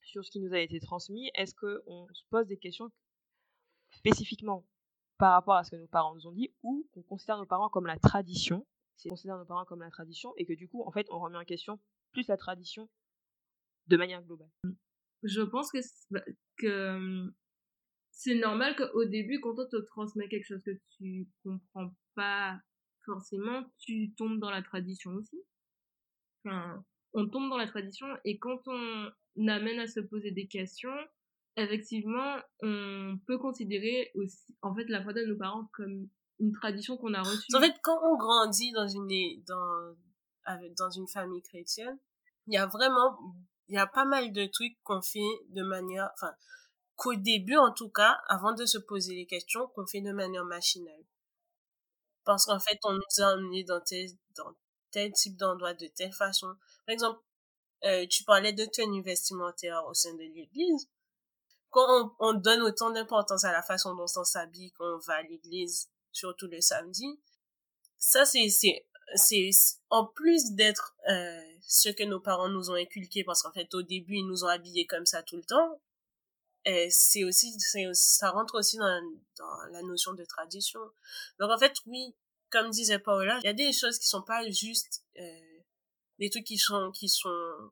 sur 0.02 0.24
ce 0.24 0.30
qui 0.30 0.40
nous 0.40 0.52
a 0.52 0.60
été 0.60 0.80
transmis, 0.80 1.30
est-ce 1.34 1.54
qu'on 1.54 2.06
se 2.12 2.22
pose 2.30 2.46
des 2.46 2.58
questions 2.58 2.90
spécifiquement 3.90 4.66
par 5.18 5.32
rapport 5.32 5.56
à 5.56 5.64
ce 5.64 5.70
que 5.70 5.76
nos 5.76 5.86
parents 5.88 6.14
nous 6.14 6.26
ont 6.26 6.32
dit 6.32 6.52
ou 6.62 6.86
qu'on 6.92 7.02
considère 7.02 7.38
nos 7.38 7.46
parents 7.46 7.68
comme 7.68 7.86
la 7.86 7.98
tradition, 7.98 8.66
c'est 8.96 9.08
considère 9.08 9.36
nos 9.36 9.44
parents 9.44 9.64
comme 9.64 9.80
la 9.80 9.90
tradition 9.90 10.32
et 10.36 10.46
que 10.46 10.52
du 10.52 10.68
coup, 10.68 10.82
en 10.84 10.92
fait, 10.92 11.06
on 11.10 11.18
remet 11.18 11.38
en 11.38 11.44
question 11.44 11.80
plus 12.12 12.28
la 12.28 12.36
tradition 12.36 12.88
de 13.88 13.96
manière 13.96 14.22
globale? 14.22 14.50
Je 15.22 15.42
pense 15.42 15.70
que 15.72 16.96
hum, 16.96 17.34
c'est 18.12 18.36
normal 18.36 18.76
qu'au 18.76 19.04
début, 19.04 19.40
quand 19.40 19.58
on 19.58 19.66
te 19.68 19.84
transmet 19.86 20.28
quelque 20.28 20.46
chose 20.46 20.62
que 20.64 20.78
tu 20.96 21.28
comprends 21.42 21.92
pas 22.14 22.60
forcément, 23.04 23.64
tu 23.78 24.12
tombes 24.14 24.38
dans 24.38 24.50
la 24.50 24.62
tradition 24.62 25.12
aussi. 25.12 25.38
On 27.14 27.28
tombe 27.28 27.48
dans 27.50 27.56
la 27.56 27.66
tradition 27.66 28.06
et 28.24 28.38
quand 28.38 28.60
on 28.66 29.48
amène 29.48 29.80
à 29.80 29.86
se 29.86 30.00
poser 30.00 30.30
des 30.30 30.46
questions, 30.46 30.94
effectivement, 31.56 32.36
on 32.62 33.18
peut 33.26 33.38
considérer 33.38 34.10
aussi, 34.14 34.56
en 34.62 34.74
fait, 34.74 34.84
la 34.88 35.02
foi 35.02 35.12
de 35.12 35.24
nos 35.24 35.36
parents 35.36 35.68
comme 35.72 36.08
une 36.40 36.52
tradition 36.52 36.96
qu'on 36.96 37.14
a 37.14 37.22
reçue. 37.22 37.54
En 37.54 37.60
fait, 37.60 37.74
quand 37.82 37.98
on 38.04 38.16
grandit 38.16 38.72
dans 38.72 38.86
une, 38.86 39.08
dans, 39.44 39.96
dans 40.76 40.90
une 40.90 41.08
famille 41.08 41.42
chrétienne, 41.42 41.98
il 42.46 42.54
y 42.54 42.58
a 42.58 42.66
vraiment, 42.66 43.18
il 43.68 43.74
y 43.74 43.78
a 43.78 43.86
pas 43.86 44.04
mal 44.04 44.32
de 44.32 44.46
trucs 44.46 44.78
qu'on 44.82 45.02
fait 45.02 45.20
de 45.50 45.62
manière, 45.62 46.10
enfin, 46.14 46.32
qu'au 46.96 47.14
début, 47.14 47.56
en 47.56 47.72
tout 47.72 47.90
cas, 47.90 48.18
avant 48.28 48.54
de 48.54 48.64
se 48.64 48.78
poser 48.78 49.14
les 49.14 49.26
questions, 49.26 49.66
qu'on 49.68 49.86
fait 49.86 50.00
de 50.00 50.12
manière 50.12 50.44
machinale. 50.44 51.04
Parce 52.24 52.46
qu'en 52.46 52.60
fait, 52.60 52.78
on 52.84 52.92
nous 52.92 53.24
a 53.24 53.28
amenés 53.28 53.64
dans 53.64 53.80
tel, 53.80 54.08
dans 54.36 54.54
tel 54.90 55.12
type 55.12 55.36
d'endroit, 55.36 55.74
de 55.74 55.86
telle 55.86 56.12
façon. 56.12 56.54
Par 56.86 56.92
exemple, 56.92 57.20
euh, 57.84 58.06
tu 58.08 58.24
parlais 58.24 58.52
de 58.52 58.64
tenue 58.64 59.02
vestimentaire 59.02 59.84
au 59.86 59.94
sein 59.94 60.14
de 60.14 60.22
l'église 60.22 60.88
quand 61.70 62.16
on, 62.18 62.34
donne 62.34 62.62
autant 62.62 62.90
d'importance 62.90 63.44
à 63.44 63.52
la 63.52 63.62
façon 63.62 63.94
dont 63.94 64.06
on 64.16 64.24
s'habille 64.24 64.72
quand 64.72 64.96
on 64.96 64.98
va 64.98 65.14
à 65.14 65.22
l'église, 65.22 65.88
surtout 66.12 66.46
le 66.46 66.60
samedi, 66.60 67.20
ça 67.98 68.24
c'est 68.24 68.48
c'est 68.48 68.86
c'est 69.14 69.50
en 69.90 70.06
plus 70.06 70.52
d'être 70.52 70.96
euh, 71.08 71.40
ce 71.62 71.88
que 71.88 72.04
nos 72.04 72.20
parents 72.20 72.48
nous 72.48 72.70
ont 72.70 72.74
inculqué 72.74 73.24
parce 73.24 73.42
qu'en 73.42 73.52
fait 73.52 73.72
au 73.74 73.82
début 73.82 74.16
ils 74.16 74.26
nous 74.26 74.44
ont 74.44 74.48
habillés 74.48 74.86
comme 74.86 75.06
ça 75.06 75.22
tout 75.22 75.36
le 75.36 75.44
temps 75.44 75.80
et 76.66 76.88
c'est 76.90 77.24
aussi 77.24 77.58
c'est 77.58 77.86
ça 77.94 78.30
rentre 78.30 78.58
aussi 78.58 78.76
dans, 78.76 79.00
dans 79.38 79.56
la 79.72 79.82
notion 79.82 80.12
de 80.12 80.24
tradition 80.26 80.80
donc 81.40 81.50
en 81.50 81.58
fait 81.58 81.72
oui 81.86 82.14
comme 82.50 82.70
disait 82.70 82.98
Paola 82.98 83.38
il 83.42 83.46
y 83.46 83.50
a 83.50 83.52
des 83.52 83.72
choses 83.72 83.98
qui 83.98 84.06
sont 84.06 84.22
pas 84.22 84.48
juste 84.50 85.04
euh, 85.18 85.58
des 86.18 86.30
trucs 86.30 86.44
qui 86.44 86.58
sont 86.58 86.90
qui 86.92 87.08
sont 87.08 87.70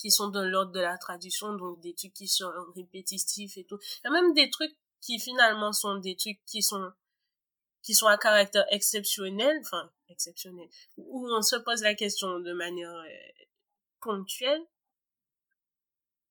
qui 0.00 0.10
sont 0.10 0.28
dans 0.28 0.42
l'ordre 0.42 0.72
de 0.72 0.80
la 0.80 0.96
tradition, 0.96 1.54
donc 1.56 1.80
des 1.80 1.94
trucs 1.94 2.14
qui 2.14 2.26
sont 2.26 2.50
répétitifs 2.74 3.58
et 3.58 3.64
tout. 3.64 3.78
Il 4.02 4.06
y 4.06 4.08
a 4.08 4.10
même 4.10 4.32
des 4.32 4.48
trucs 4.48 4.74
qui 5.02 5.20
finalement 5.20 5.72
sont 5.72 5.96
des 5.96 6.16
trucs 6.16 6.42
qui 6.46 6.62
sont 6.62 6.90
qui 7.82 7.94
sont 7.94 8.06
à 8.06 8.18
caractère 8.18 8.64
exceptionnel, 8.70 9.58
enfin 9.60 9.90
exceptionnel, 10.08 10.68
où 10.96 11.28
on 11.30 11.42
se 11.42 11.56
pose 11.56 11.82
la 11.82 11.94
question 11.94 12.40
de 12.40 12.52
manière 12.52 12.90
euh, 12.90 13.44
ponctuelle, 14.00 14.62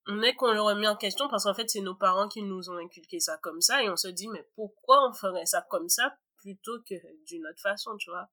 on 0.08 0.22
est 0.22 0.36
qu'on 0.36 0.52
le 0.52 0.62
remet 0.62 0.88
en 0.88 0.96
question 0.96 1.28
parce 1.30 1.44
qu'en 1.44 1.54
fait 1.54 1.70
c'est 1.70 1.82
nos 1.82 1.96
parents 1.96 2.28
qui 2.28 2.42
nous 2.42 2.70
ont 2.70 2.78
inculqué 2.78 3.20
ça 3.20 3.38
comme 3.38 3.62
ça 3.62 3.84
et 3.84 3.90
on 3.90 3.96
se 3.96 4.08
dit 4.08 4.28
mais 4.28 4.48
pourquoi 4.56 5.08
on 5.08 5.14
ferait 5.14 5.46
ça 5.46 5.62
comme 5.70 5.90
ça? 5.90 6.18
Plutôt 6.41 6.82
que 6.88 6.95
d'une 7.25 7.45
autre 7.45 7.62
façon, 7.62 7.95
tu 7.97 8.10
vois. 8.10 8.30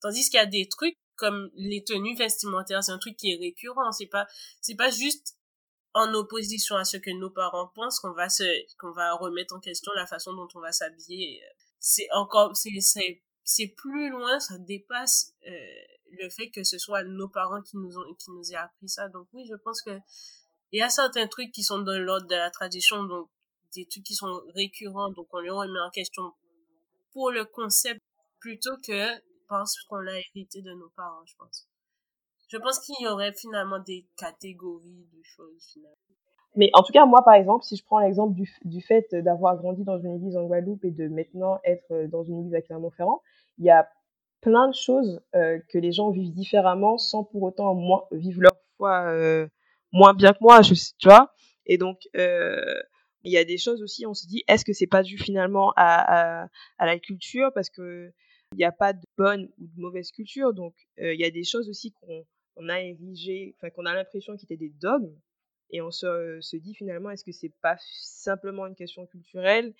Tandis 0.00 0.24
qu'il 0.30 0.38
y 0.38 0.42
a 0.42 0.46
des 0.46 0.68
trucs 0.68 0.96
comme 1.16 1.50
les 1.54 1.82
tenues 1.84 2.16
vestimentaires, 2.16 2.82
c'est 2.82 2.92
un 2.92 2.98
truc 2.98 3.16
qui 3.16 3.32
est 3.32 3.36
récurrent. 3.36 3.92
C'est 3.92 4.06
pas, 4.06 4.26
c'est 4.60 4.76
pas 4.76 4.90
juste 4.90 5.36
en 5.94 6.14
opposition 6.14 6.76
à 6.76 6.84
ce 6.84 6.96
que 6.96 7.10
nos 7.10 7.30
parents 7.30 7.70
pensent 7.74 7.98
qu'on 8.00 8.12
va 8.12 8.28
se, 8.28 8.44
qu'on 8.78 8.92
va 8.92 9.14
remettre 9.14 9.54
en 9.54 9.60
question 9.60 9.92
la 9.96 10.06
façon 10.06 10.32
dont 10.32 10.48
on 10.54 10.60
va 10.60 10.72
s'habiller. 10.72 11.42
C'est 11.80 12.08
encore, 12.12 12.56
c'est, 12.56 12.70
c'est, 13.44 13.66
plus 13.76 14.10
loin, 14.10 14.38
ça 14.38 14.58
dépasse 14.58 15.34
euh, 15.46 15.50
le 16.12 16.28
fait 16.30 16.50
que 16.50 16.62
ce 16.62 16.78
soit 16.78 17.02
nos 17.04 17.28
parents 17.28 17.62
qui 17.62 17.76
nous 17.76 17.98
ont, 17.98 18.14
qui 18.14 18.30
nous 18.30 18.52
aient 18.52 18.56
appris 18.56 18.88
ça. 18.88 19.08
Donc 19.08 19.26
oui, 19.32 19.46
je 19.48 19.56
pense 19.56 19.82
que 19.82 19.98
il 20.70 20.78
y 20.78 20.82
a 20.82 20.90
certains 20.90 21.26
trucs 21.26 21.50
qui 21.50 21.62
sont 21.62 21.78
dans 21.78 21.98
l'ordre 21.98 22.26
de 22.26 22.34
la 22.34 22.50
tradition, 22.50 23.02
donc 23.04 23.28
des 23.74 23.86
trucs 23.86 24.04
qui 24.04 24.14
sont 24.14 24.42
récurrents, 24.54 25.10
donc 25.10 25.28
on 25.32 25.40
les 25.40 25.50
remet 25.50 25.80
en 25.80 25.90
question 25.90 26.32
pour 27.18 27.32
le 27.32 27.44
concept 27.44 28.00
plutôt 28.38 28.76
que 28.86 29.20
parce 29.48 29.74
qu'on 29.88 29.96
l'a 29.96 30.20
hérité 30.20 30.62
de 30.62 30.72
nos 30.72 30.88
parents, 30.90 31.24
je 31.26 31.34
pense. 31.36 31.66
Je 32.48 32.56
pense 32.58 32.78
qu'il 32.78 32.94
y 33.00 33.08
aurait 33.08 33.32
finalement 33.32 33.80
des 33.80 34.06
catégories 34.16 35.08
de 35.12 35.20
choses. 35.24 35.78
Mais 36.54 36.70
en 36.74 36.82
tout 36.84 36.92
cas, 36.92 37.06
moi, 37.06 37.24
par 37.24 37.34
exemple, 37.34 37.64
si 37.64 37.76
je 37.76 37.84
prends 37.84 37.98
l'exemple 37.98 38.34
du, 38.34 38.48
du 38.64 38.80
fait 38.80 39.12
d'avoir 39.16 39.56
grandi 39.56 39.82
dans 39.82 39.98
une 39.98 40.14
église 40.14 40.36
en 40.36 40.44
Guadeloupe 40.44 40.84
et 40.84 40.92
de 40.92 41.08
maintenant 41.08 41.58
être 41.64 42.06
dans 42.06 42.22
une 42.22 42.38
église 42.38 42.54
à 42.54 42.62
Clermont-Ferrand, 42.62 43.20
il 43.58 43.64
y 43.64 43.70
a 43.70 43.88
plein 44.40 44.68
de 44.68 44.74
choses 44.74 45.20
euh, 45.34 45.58
que 45.70 45.78
les 45.78 45.90
gens 45.90 46.10
vivent 46.10 46.32
différemment 46.32 46.98
sans 46.98 47.24
pour 47.24 47.42
autant 47.42 47.74
moins, 47.74 48.04
vivre 48.12 48.42
leur 48.42 48.56
foi 48.76 49.06
euh, 49.08 49.48
moins 49.92 50.14
bien 50.14 50.32
que 50.32 50.38
moi, 50.40 50.62
je, 50.62 50.74
tu 50.74 51.08
vois? 51.08 51.32
Et 51.66 51.78
donc, 51.78 51.98
euh, 52.16 52.80
il 53.24 53.32
y 53.32 53.38
a 53.38 53.44
des 53.44 53.58
choses 53.58 53.82
aussi, 53.82 54.06
on 54.06 54.14
se 54.14 54.26
dit, 54.26 54.44
est-ce 54.48 54.64
que 54.64 54.72
c'est 54.72 54.86
pas 54.86 55.02
dû 55.02 55.18
finalement 55.18 55.72
à, 55.76 56.48
la 56.78 56.98
culture? 56.98 57.50
Parce 57.54 57.70
que 57.70 58.12
il 58.52 58.58
n'y 58.58 58.64
a 58.64 58.72
pas 58.72 58.94
de 58.94 59.04
bonne 59.18 59.50
ou 59.58 59.66
de 59.66 59.80
mauvaise 59.80 60.10
culture. 60.10 60.54
Donc, 60.54 60.74
euh, 61.00 61.12
il 61.12 61.20
y 61.20 61.24
a 61.24 61.30
des 61.30 61.44
choses 61.44 61.68
aussi 61.68 61.92
qu'on 61.92 62.24
on 62.56 62.68
a 62.68 62.80
érigées, 62.80 63.54
enfin, 63.56 63.70
qu'on 63.70 63.84
a 63.84 63.94
l'impression 63.94 64.36
qu'ils 64.36 64.46
étaient 64.46 64.56
des 64.56 64.72
dogmes. 64.80 65.14
Et 65.70 65.82
on 65.82 65.90
se, 65.90 66.38
se 66.40 66.56
dit 66.56 66.74
finalement, 66.74 67.10
est-ce 67.10 67.24
que 67.24 67.32
c'est 67.32 67.52
pas 67.60 67.76
simplement 67.78 68.66
une 68.66 68.74
question 68.74 69.06
culturelle? 69.06 69.74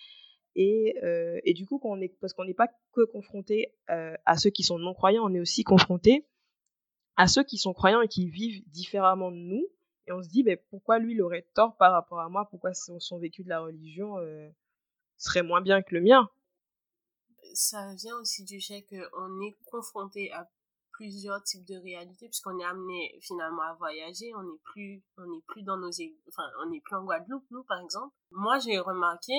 Et, 0.55 0.96
euh, 1.03 1.40
et, 1.44 1.55
du 1.55 1.66
coup, 1.66 1.81
parce 2.20 2.33
qu'on 2.35 2.44
n'est 2.44 2.55
pas 2.55 2.68
que 2.92 3.05
confronté 3.05 3.74
euh, 3.90 4.14
à 4.27 4.37
ceux 4.37 4.51
qui 4.51 4.64
sont 4.64 4.79
non-croyants, 4.79 5.24
on 5.24 5.35
est 5.35 5.40
aussi 5.40 5.64
confronté 5.64 6.27
à 7.16 7.27
ceux 7.27 7.42
qui 7.42 7.59
sont 7.59 7.72
croyants 7.72 8.03
et 8.03 8.09
qui 8.09 8.29
vivent 8.29 8.62
différemment 8.68 9.31
de 9.31 9.37
nous. 9.37 9.66
Et 10.08 10.12
on 10.12 10.22
se 10.22 10.28
dit, 10.28 10.42
ben, 10.42 10.58
pourquoi 10.70 10.98
lui, 10.98 11.12
il 11.12 11.20
aurait 11.20 11.46
tort 11.54 11.76
par 11.76 11.92
rapport 11.92 12.20
à 12.20 12.30
moi? 12.30 12.48
Pourquoi 12.48 12.72
son, 12.72 13.18
vécu 13.18 13.44
de 13.44 13.50
la 13.50 13.60
religion 13.60 14.18
euh, 14.18 14.48
serait 15.18 15.42
moins 15.42 15.60
bien 15.60 15.82
que 15.82 15.94
le 15.94 16.00
mien? 16.00 16.30
Ça 17.52 17.94
vient 17.94 18.16
aussi 18.16 18.42
du 18.44 18.58
fait 18.58 18.86
qu'on 18.88 19.40
est 19.42 19.56
confronté 19.66 20.32
à 20.32 20.48
plusieurs 20.92 21.42
types 21.42 21.66
de 21.66 21.76
réalités 21.76 22.26
puisqu'on 22.26 22.58
est 22.58 22.64
amené 22.64 23.18
finalement 23.20 23.62
à 23.62 23.74
voyager. 23.74 24.32
On 24.34 24.42
n'est 24.42 24.58
plus 24.64 25.02
plus 25.46 25.62
dans 25.62 25.76
nos 25.76 25.90
enfin 26.28 26.42
on 26.60 26.70
n'est 26.70 26.80
plus 26.80 26.96
en 26.96 27.04
Guadeloupe 27.04 27.44
nous 27.50 27.62
par 27.62 27.80
exemple. 27.80 28.12
Moi 28.32 28.58
j'ai 28.58 28.78
remarqué 28.78 29.32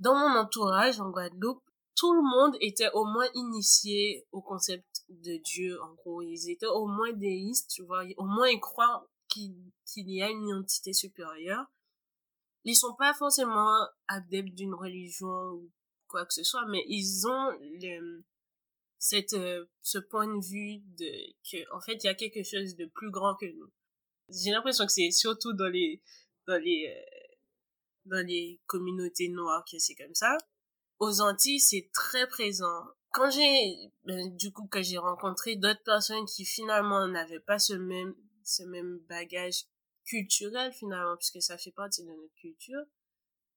dans 0.00 0.14
mon 0.14 0.38
entourage 0.40 1.00
en 1.00 1.10
Guadeloupe 1.10 1.62
tout 1.96 2.12
le 2.12 2.22
monde 2.22 2.56
était 2.60 2.90
au 2.94 3.04
moins 3.04 3.28
initié 3.34 4.26
au 4.32 4.40
concept 4.40 5.04
de 5.08 5.36
Dieu 5.36 5.80
en 5.82 5.94
gros. 5.94 6.22
Ils 6.22 6.50
étaient 6.50 6.66
au 6.66 6.86
moins 6.86 7.12
déistes 7.12 7.70
tu 7.70 7.82
vois. 7.82 8.02
Au 8.16 8.24
moins 8.24 8.48
ils 8.48 8.60
croient 8.60 9.06
qu'il 9.30 10.10
y 10.10 10.22
a 10.22 10.28
une 10.28 10.52
entité 10.52 10.92
supérieure. 10.92 11.66
Ils 12.64 12.76
sont 12.76 12.94
pas 12.94 13.14
forcément 13.14 13.72
adeptes 14.08 14.54
d'une 14.54 14.74
religion 14.74 15.52
ou 15.52 15.70
quoi 16.08 16.26
que 16.26 16.34
ce 16.34 16.44
soit 16.44 16.66
mais 16.66 16.84
ils 16.88 17.26
ont 17.26 17.56
cette 18.98 19.32
euh, 19.32 19.64
ce 19.80 19.98
point 19.98 20.26
de 20.26 20.44
vue 20.44 20.82
de 20.98 21.10
que 21.50 21.74
en 21.74 21.80
fait 21.80 21.94
il 22.04 22.06
y 22.06 22.10
a 22.10 22.14
quelque 22.14 22.44
chose 22.44 22.76
de 22.76 22.86
plus 22.86 23.10
grand 23.10 23.34
que 23.34 23.46
nous. 23.46 23.72
J'ai 24.28 24.50
l'impression 24.50 24.86
que 24.86 24.92
c'est 24.92 25.10
surtout 25.10 25.54
dans 25.54 25.68
les 25.68 26.02
dans 26.46 26.62
les 26.62 26.94
euh, 26.94 27.36
dans 28.04 28.24
les 28.26 28.60
communautés 28.66 29.28
noires 29.30 29.64
que 29.70 29.78
c'est 29.78 29.94
comme 29.94 30.14
ça. 30.14 30.36
Aux 30.98 31.22
Antilles 31.22 31.60
c'est 31.60 31.88
très 31.94 32.28
présent. 32.28 32.84
Quand 33.10 33.30
j'ai 33.30 33.90
ben, 34.04 34.36
du 34.36 34.52
coup 34.52 34.68
que 34.68 34.82
j'ai 34.82 34.98
rencontré 34.98 35.56
d'autres 35.56 35.82
personnes 35.82 36.26
qui 36.26 36.44
finalement 36.44 37.08
n'avaient 37.08 37.40
pas 37.40 37.58
ce 37.58 37.72
même 37.72 38.14
ce 38.44 38.62
même 38.62 38.98
bagage 39.08 39.64
culturel 40.04 40.72
finalement 40.72 41.16
puisque 41.16 41.42
ça 41.42 41.58
fait 41.58 41.72
partie 41.72 42.02
de 42.02 42.10
notre 42.10 42.34
culture. 42.34 42.82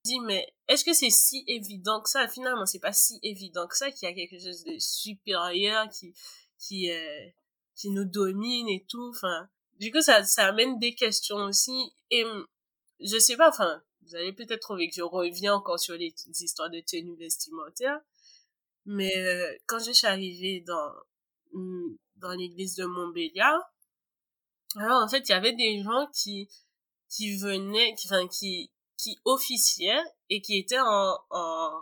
Dis 0.06 0.20
mais 0.20 0.54
est-ce 0.68 0.84
que 0.84 0.94
c'est 0.94 1.10
si 1.10 1.44
évident 1.48 2.02
que 2.02 2.10
ça? 2.10 2.28
Finalement 2.28 2.66
c'est 2.66 2.80
pas 2.80 2.94
si 2.94 3.20
évident 3.24 3.68
que 3.68 3.78
ça 3.78 3.92
qu'il 3.92 4.08
y 4.08 4.12
a 4.12 4.16
quelque 4.16 4.40
chose 4.40 4.64
de 4.64 4.78
supérieur 4.80 5.90
qui 5.90 6.14
qui 6.60 6.92
euh, 6.92 7.30
qui 7.76 7.90
nous 7.90 8.06
domine 8.06 8.70
et 8.70 8.86
tout. 8.88 9.10
Enfin 9.10 9.50
du 9.80 9.92
coup 9.92 10.02
ça 10.02 10.24
ça 10.24 10.48
amène 10.48 10.80
des 10.80 10.96
questions 10.96 11.38
aussi. 11.38 11.94
Et 12.12 12.26
je 13.00 13.18
sais 13.18 13.38
pas 13.38 13.50
enfin 13.50 13.82
vous 14.02 14.16
allez 14.16 14.34
peut-être 14.34 14.62
trouver 14.62 14.90
que 14.90 14.96
je 14.96 15.02
reviens 15.02 15.56
encore 15.56 15.80
sur 15.80 15.96
les, 15.96 16.14
histoires 16.40 16.70
de 16.70 16.82
tenue 16.82 17.16
vestimentaire 17.16 18.02
mais 18.86 19.16
euh, 19.18 19.58
quand 19.66 19.80
je 19.80 19.92
suis 19.92 20.08
arrivée 20.08 20.60
dans 20.62 20.92
dans 22.18 22.32
l'église 22.32 22.76
de 22.76 22.86
Montbéliard 22.86 23.73
alors 24.76 25.04
en 25.04 25.08
fait 25.08 25.28
il 25.28 25.32
y 25.32 25.36
avait 25.36 25.54
des 25.54 25.82
gens 25.84 26.08
qui 26.14 26.50
qui 27.10 27.38
venaient 27.38 27.96
qui 27.96 28.08
enfin 28.08 28.28
qui 28.28 28.72
qui 28.98 29.20
officiait 29.26 30.02
et 30.30 30.42
qui 30.42 30.58
était 30.58 30.80
en, 30.80 31.18
en, 31.30 31.82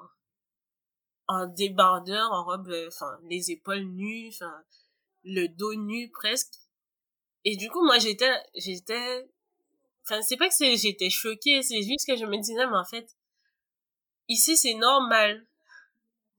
en 1.28 1.48
débardeur, 1.48 2.32
en 2.32 2.44
robe, 2.44 2.70
euh, 2.70 2.88
enfin, 2.88 3.18
les 3.30 3.52
épaules 3.52 3.84
nues, 3.86 4.30
enfin, 4.30 4.64
le 5.24 5.48
dos 5.48 5.76
nu 5.76 6.10
presque. 6.12 6.54
Et 7.46 7.58
du 7.58 7.70
coup, 7.70 7.84
moi, 7.86 8.00
j'étais, 8.00 8.32
j'étais, 8.56 9.28
enfin, 10.04 10.22
c'est 10.22 10.38
pas 10.38 10.50
que 10.50 10.56
c'est, 10.56 10.78
j'étais 10.78 11.10
choquée, 11.10 11.64
c'est 11.64 11.82
juste 11.84 12.08
que 12.08 12.16
je 12.18 12.26
me 12.26 12.38
disais, 12.38 12.66
mais 12.68 12.78
en 12.78 12.86
fait, 12.86 13.08
ici, 14.28 14.58
c'est 14.58 14.74
normal. 14.76 15.46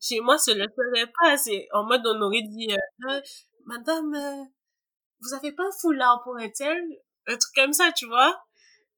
Chez 0.00 0.20
moi, 0.20 0.38
ce 0.38 0.50
ne 0.52 0.66
serait 0.66 1.12
pas, 1.20 1.36
c'est 1.38 1.68
en 1.72 1.84
mode, 1.84 2.02
on 2.06 2.20
aurait 2.22 2.42
dit, 2.42 2.68
euh, 2.72 3.10
euh, 3.10 3.20
madame, 3.66 4.48
vous 5.22 5.34
avez 5.34 5.52
pas 5.52 5.64
un 5.64 5.72
foulard 5.80 6.20
pour 6.24 6.36
un 6.36 6.48
tel? 6.48 6.82
Un 7.26 7.36
truc 7.36 7.54
comme 7.54 7.72
ça, 7.72 7.92
tu 7.92 8.06
vois? 8.06 8.42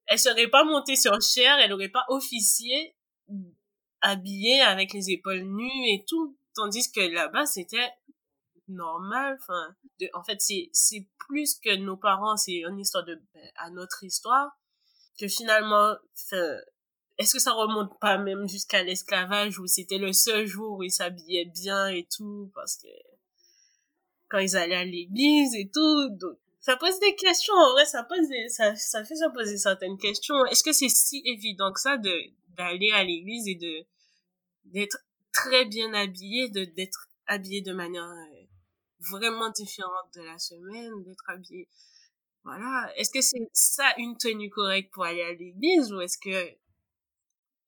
elle 0.07 0.19
serait 0.19 0.49
pas 0.49 0.65
montée 0.65 0.97
sur 0.97 1.21
chair, 1.21 1.59
elle 1.59 1.73
aurait 1.73 1.89
pas 1.89 2.05
officié 2.09 2.97
habillée 4.01 4.61
avec 4.61 4.93
les 4.93 5.11
épaules 5.11 5.45
nues 5.45 5.89
et 5.89 6.05
tout. 6.07 6.37
Tandis 6.55 6.91
que 6.93 7.01
là-bas, 7.01 7.47
c'était 7.47 7.91
normal. 8.69 9.39
Enfin, 9.41 9.75
en 10.13 10.23
fait, 10.23 10.41
c'est, 10.41 10.69
c'est 10.73 11.09
plus 11.19 11.55
que 11.55 11.75
nos 11.77 11.97
parents, 11.97 12.37
c'est 12.37 12.63
une 12.69 12.79
histoire 12.79 13.05
de, 13.05 13.21
ben, 13.33 13.51
à 13.57 13.71
notre 13.71 14.05
histoire, 14.05 14.51
que 15.19 15.27
finalement, 15.27 15.97
est-ce 17.19 17.33
que 17.33 17.41
ça 17.41 17.53
remonte 17.53 17.99
pas 17.99 18.19
même 18.19 18.47
jusqu'à 18.47 18.83
l'esclavage 18.83 19.59
où 19.59 19.67
c'était 19.67 19.99
le 19.99 20.13
seul 20.13 20.47
jour 20.47 20.79
où 20.79 20.83
ils 20.83 20.91
s'habillaient 20.91 21.47
bien 21.47 21.89
et 21.89 22.07
tout, 22.15 22.51
parce 22.55 22.77
que 22.77 22.89
quand 24.35 24.41
ils 24.41 24.57
allaient 24.57 24.75
à 24.75 24.85
l'église 24.85 25.55
et 25.55 25.71
tout, 25.73 26.09
donc, 26.11 26.37
ça 26.61 26.77
pose 26.77 26.99
des 26.99 27.15
questions 27.15 27.55
en 27.55 27.71
vrai 27.73 27.85
ça 27.85 28.03
pose 28.03 28.27
des, 28.29 28.49
ça 28.49 28.75
ça 28.75 29.05
fait 29.05 29.15
se 29.15 29.33
poser 29.33 29.57
certaines 29.59 29.97
questions. 29.97 30.45
Est-ce 30.47 30.65
que 30.65 30.73
c'est 30.73 30.89
si 30.89 31.23
évident 31.25 31.73
que 31.73 31.81
ça 31.81 31.99
de 31.99 32.13
d'aller 32.57 32.91
à 32.93 33.05
l'église 33.05 33.47
et 33.47 33.55
de 33.55 33.87
d'être 34.65 34.99
très 35.33 35.67
bien 35.67 35.93
habillé 35.95 36.49
de 36.49 36.65
d'être 36.65 37.07
habillé 37.27 37.61
de 37.61 37.73
manière 37.73 38.03
euh, 38.03 38.47
vraiment 39.11 39.51
différente 39.51 40.09
de 40.17 40.23
la 40.23 40.39
semaine 40.39 41.05
d'être 41.05 41.25
habillé? 41.29 41.69
Voilà. 42.43 42.91
Est-ce 42.97 43.11
que 43.11 43.21
c'est 43.21 43.49
ça 43.53 43.95
une 43.99 44.17
tenue 44.19 44.51
correcte 44.51 44.93
pour 44.93 45.05
aller 45.05 45.23
à 45.23 45.33
l'église 45.33 45.93
ou 45.93 46.01
est-ce 46.01 46.19
que 46.19 46.57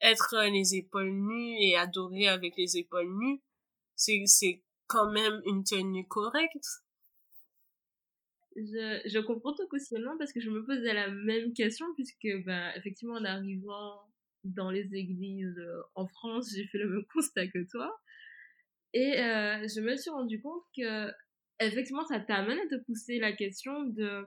être 0.01 0.37
les 0.51 0.75
épaules 0.75 1.13
nues 1.13 1.57
et 1.61 1.77
adorer 1.77 2.27
avec 2.29 2.57
les 2.57 2.77
épaules 2.77 3.15
nues 3.19 3.41
c'est 3.95 4.23
c'est 4.27 4.63
quand 4.87 5.11
même 5.11 5.41
une 5.47 5.65
tenue 5.65 6.07
correcte 6.07 6.83
je, 8.57 9.03
je 9.05 9.19
comprends 9.19 9.53
ton 9.53 9.67
questionnement 9.69 10.17
parce 10.19 10.33
que 10.33 10.41
je 10.41 10.51
me 10.51 10.65
posais 10.65 10.95
la 10.95 11.11
même 11.11 11.53
question 11.53 11.87
puisque, 11.95 12.27
ben, 12.47 12.73
effectivement, 12.77 13.15
en 13.17 13.25
arrivant 13.25 14.01
dans 14.45 14.71
les 14.71 14.95
églises 14.95 15.59
euh, 15.59 15.83
en 15.95 16.07
France, 16.09 16.53
j'ai 16.55 16.67
fait 16.67 16.79
le 16.79 16.89
même 16.89 17.05
constat 17.13 17.49
que 17.49 17.71
toi. 17.71 17.95
Et 18.95 19.21
euh, 19.21 19.67
je 19.69 19.81
me 19.81 19.95
suis 19.97 20.11
rendu 20.11 20.41
compte 20.41 20.63
que, 20.75 21.11
effectivement, 21.61 22.07
ça 22.07 22.19
t'amène 22.19 22.59
à 22.59 22.67
te 22.67 22.83
pousser 22.85 23.19
la 23.19 23.33
question 23.33 23.85
de, 23.85 24.25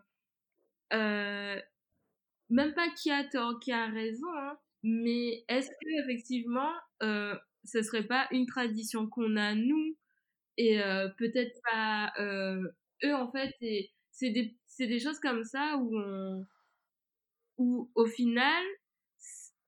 euh, 0.93 1.59
même 2.49 2.73
pas 2.73 2.89
qui 2.89 3.09
a 3.11 3.23
tort, 3.23 3.59
qui 3.59 3.71
a 3.71 3.87
raison, 3.87 4.27
hein, 4.37 4.57
mais 4.83 5.43
est-ce 5.47 5.69
que, 5.69 6.03
effectivement, 6.03 6.71
euh, 7.01 7.35
ce 7.63 7.81
serait 7.81 8.05
pas 8.05 8.27
une 8.31 8.45
tradition 8.45 9.07
qu'on 9.07 9.35
a 9.37 9.55
nous 9.55 9.88
et 10.59 10.83
euh, 10.83 11.07
peut-être 11.17 11.57
pas 11.71 12.11
euh, 12.19 12.61
eux 13.05 13.15
en 13.15 13.31
fait 13.31 13.55
et 13.61 13.91
c'est 14.11 14.29
des, 14.31 14.57
des 14.77 14.99
choses 14.99 15.19
comme 15.19 15.45
ça 15.45 15.77
où 15.77 15.97
on, 15.97 16.45
où 17.57 17.91
au 17.95 18.05
final, 18.05 18.63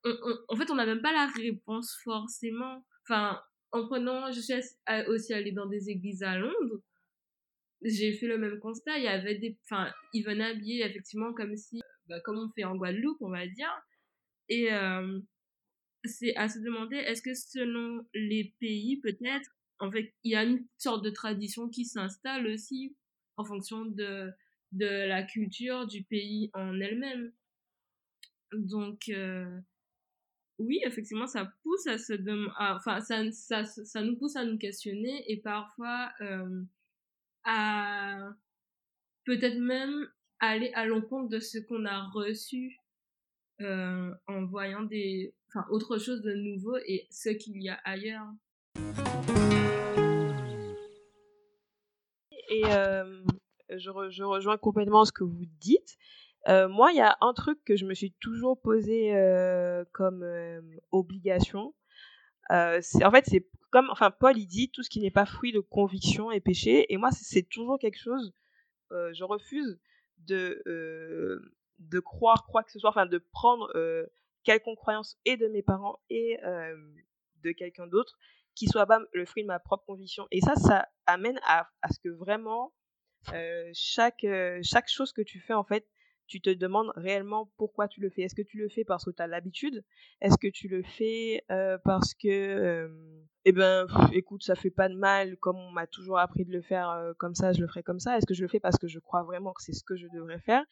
en 0.04 0.56
fait, 0.56 0.70
on 0.72 0.76
n'a 0.76 0.86
même 0.86 1.02
pas 1.02 1.14
la 1.14 1.28
réponse 1.28 1.96
forcément. 2.04 2.84
Enfin, 3.04 3.40
en 3.72 3.86
prenant, 3.88 4.32
je 4.32 4.42
suis 4.42 4.54
aussi 5.08 5.34
allée 5.34 5.52
dans 5.54 5.68
des 5.68 5.90
églises 5.90 6.24
à 6.24 6.38
Londres. 6.38 6.82
J'ai 7.84 8.14
fait 8.14 8.28
le 8.28 8.38
même 8.38 8.60
constat. 8.60 8.98
Il 8.98 9.04
y 9.06 9.08
avait 9.08 9.36
des, 9.36 9.58
enfin, 9.66 9.92
ils 10.14 10.24
venaient 10.24 10.52
habiller 10.52 10.86
effectivement 10.86 11.34
comme 11.34 11.56
si, 11.56 11.82
bah, 12.08 12.20
comme 12.22 12.38
on 12.38 12.50
fait 12.54 12.64
en 12.64 12.76
Guadeloupe, 12.76 13.22
on 13.22 13.30
va 13.30 13.48
dire. 13.48 13.72
Et 14.50 14.74
euh, 14.74 15.20
c'est 16.04 16.36
à 16.36 16.50
se 16.50 16.60
demander, 16.60 16.98
est-ce 16.98 17.22
que 17.22 17.34
selon 17.34 18.06
les 18.14 18.54
pays, 18.60 19.00
peut-être, 19.02 19.50
en 19.82 19.92
fait, 19.92 20.14
il 20.24 20.32
y 20.32 20.36
a 20.36 20.44
une 20.44 20.66
sorte 20.78 21.04
de 21.04 21.10
tradition 21.10 21.68
qui 21.68 21.86
s'installe 21.86 22.48
aussi 22.48 22.96
en 23.38 23.44
fonction 23.44 23.86
de, 23.86 24.32
de 24.72 24.86
la 24.86 25.24
culture 25.24 25.88
du 25.88 26.04
pays 26.04 26.52
en 26.54 26.80
elle-même. 26.80 27.34
Donc, 28.54 29.12
oui, 30.60 30.80
effectivement, 30.86 31.28
ça 31.28 31.52
pousse 31.64 31.88
à 31.88 31.98
se 31.98 32.14
enfin, 32.76 33.02
ça, 33.02 33.32
ça, 33.32 33.66
ça, 33.66 34.02
nous 34.04 34.16
pousse 34.18 34.36
à 34.36 34.46
nous 34.46 34.58
questionner 34.58 35.24
et 35.32 35.38
parfois 35.38 36.12
à 37.44 38.30
peut-être 39.26 39.58
même 39.58 40.08
aller 40.40 40.72
à 40.74 40.86
l'encontre 40.86 41.30
de 41.30 41.40
ce 41.40 41.58
qu'on 41.58 41.86
a 41.86 42.08
reçu 42.10 42.78
en 43.60 44.46
voyant 44.46 44.84
des, 44.84 45.34
enfin, 45.50 45.66
autre 45.72 45.98
chose 45.98 46.22
de 46.22 46.34
nouveau 46.34 46.78
et 46.86 47.08
ce 47.10 47.30
qu'il 47.30 47.62
y 47.62 47.70
a 47.70 47.80
ailleurs. 47.84 48.28
Et 52.50 52.64
je, 53.78 54.10
je, 54.10 54.24
rejoins 54.24 54.58
complètement 54.58 55.06
ce 55.06 55.12
que 55.12 55.24
vous 55.24 55.46
dites. 55.60 55.98
Euh, 56.48 56.68
moi, 56.68 56.92
il 56.92 56.98
y 56.98 57.02
a 57.02 57.18
un 57.22 57.34
truc 57.34 57.64
que 57.64 57.76
je 57.76 57.86
me 57.86 57.94
suis 57.94 58.14
toujours 58.14 58.60
posé 58.60 59.16
euh, 59.16 59.86
comme 59.92 60.24
euh, 60.24 60.62
obligation. 60.92 61.74
en 62.50 62.82
fait, 63.12 63.26
c'est 63.26 63.48
comme, 63.72 63.90
enfin, 63.90 64.12
Paul 64.12 64.38
il 64.38 64.48
dit 64.48 64.70
tout 64.70 64.84
ce 64.84 64.90
qui 64.90 65.00
n'est 65.00 65.12
pas 65.12 65.26
fruit 65.26 65.54
de 65.54 65.60
conviction 65.60 66.32
est 66.32 66.42
péché. 66.42 66.92
Et 66.92 66.98
moi, 66.98 67.12
c'est 67.12 67.48
toujours 67.48 67.80
quelque 67.80 68.00
chose. 68.00 68.34
je 68.92 69.24
refuse 69.24 69.80
de 70.20 70.62
de 71.80 72.00
croire 72.00 72.46
quoi 72.46 72.64
que 72.64 72.72
ce 72.72 72.80
soit, 72.80 72.90
enfin, 72.92 73.06
de 73.06 73.18
prendre 73.32 73.72
quelconque 74.44 74.78
croyance 74.78 75.18
et 75.26 75.38
de 75.38 75.48
mes 75.48 75.62
parents 75.62 76.00
et 76.10 76.38
de 77.44 77.52
quelqu'un 77.52 77.88
d'autre 77.88 78.18
qui 78.56 78.68
soit 78.68 78.86
pas 78.86 79.00
le 79.14 79.26
fruit 79.26 79.44
de 79.44 79.48
ma 79.48 79.60
propre 79.60 79.86
conviction. 79.86 80.28
Et 80.32 80.42
ça, 80.42 80.56
ça 80.56 80.88
amène 81.06 81.40
à, 81.46 81.68
à 81.82 81.90
ce 81.90 82.00
que 82.00 82.10
vraiment 82.10 82.74
chaque 83.74 84.26
chaque 84.64 84.90
chose 84.90 85.14
que 85.14 85.22
tu 85.22 85.40
fais 85.40 85.54
en 85.54 85.64
fait 85.64 85.88
tu 86.32 86.40
te 86.40 86.50
demandes 86.50 86.94
réellement 86.96 87.52
pourquoi 87.58 87.90
tu 87.90 88.00
le 88.00 88.10
fais. 88.10 88.22
Est-ce 88.22 88.36
que 88.36 88.42
tu 88.42 88.58
le 88.58 88.70
fais 88.70 88.86
parce 88.86 89.04
que 89.04 89.12
tu 89.12 89.22
as 89.22 89.28
l'habitude? 89.28 89.84
Est-ce 90.22 90.38
que 90.38 90.48
tu 90.48 90.70
le 90.70 90.82
fais 90.82 91.44
euh, 91.52 91.78
parce 91.84 92.14
que, 92.14 92.30
euh, 92.30 92.88
eh 93.44 93.52
ben, 93.52 93.86
écoute, 94.14 94.42
ça 94.42 94.56
fait 94.56 94.72
pas 94.72 94.88
de 94.88 94.96
mal, 94.96 95.36
comme 95.38 95.58
on 95.58 95.72
m'a 95.72 95.88
toujours 95.88 96.20
appris 96.20 96.46
de 96.46 96.52
le 96.54 96.62
faire 96.62 96.90
euh, 96.90 97.12
comme 97.18 97.36
ça, 97.36 97.52
je 97.52 97.60
le 97.60 97.68
ferai 97.68 97.84
comme 97.84 98.00
ça. 98.00 98.18
Est-ce 98.18 98.26
que 98.26 98.34
je 98.34 98.44
le 98.44 98.48
fais 98.48 98.62
parce 98.62 98.78
que 98.78 98.88
je 98.88 99.00
crois 99.00 99.24
vraiment 99.24 99.52
que 99.52 99.62
c'est 99.62 99.74
ce 99.74 99.84
que 99.84 99.98
je 99.98 100.08
devrais 100.08 100.40
faire? 100.40 100.64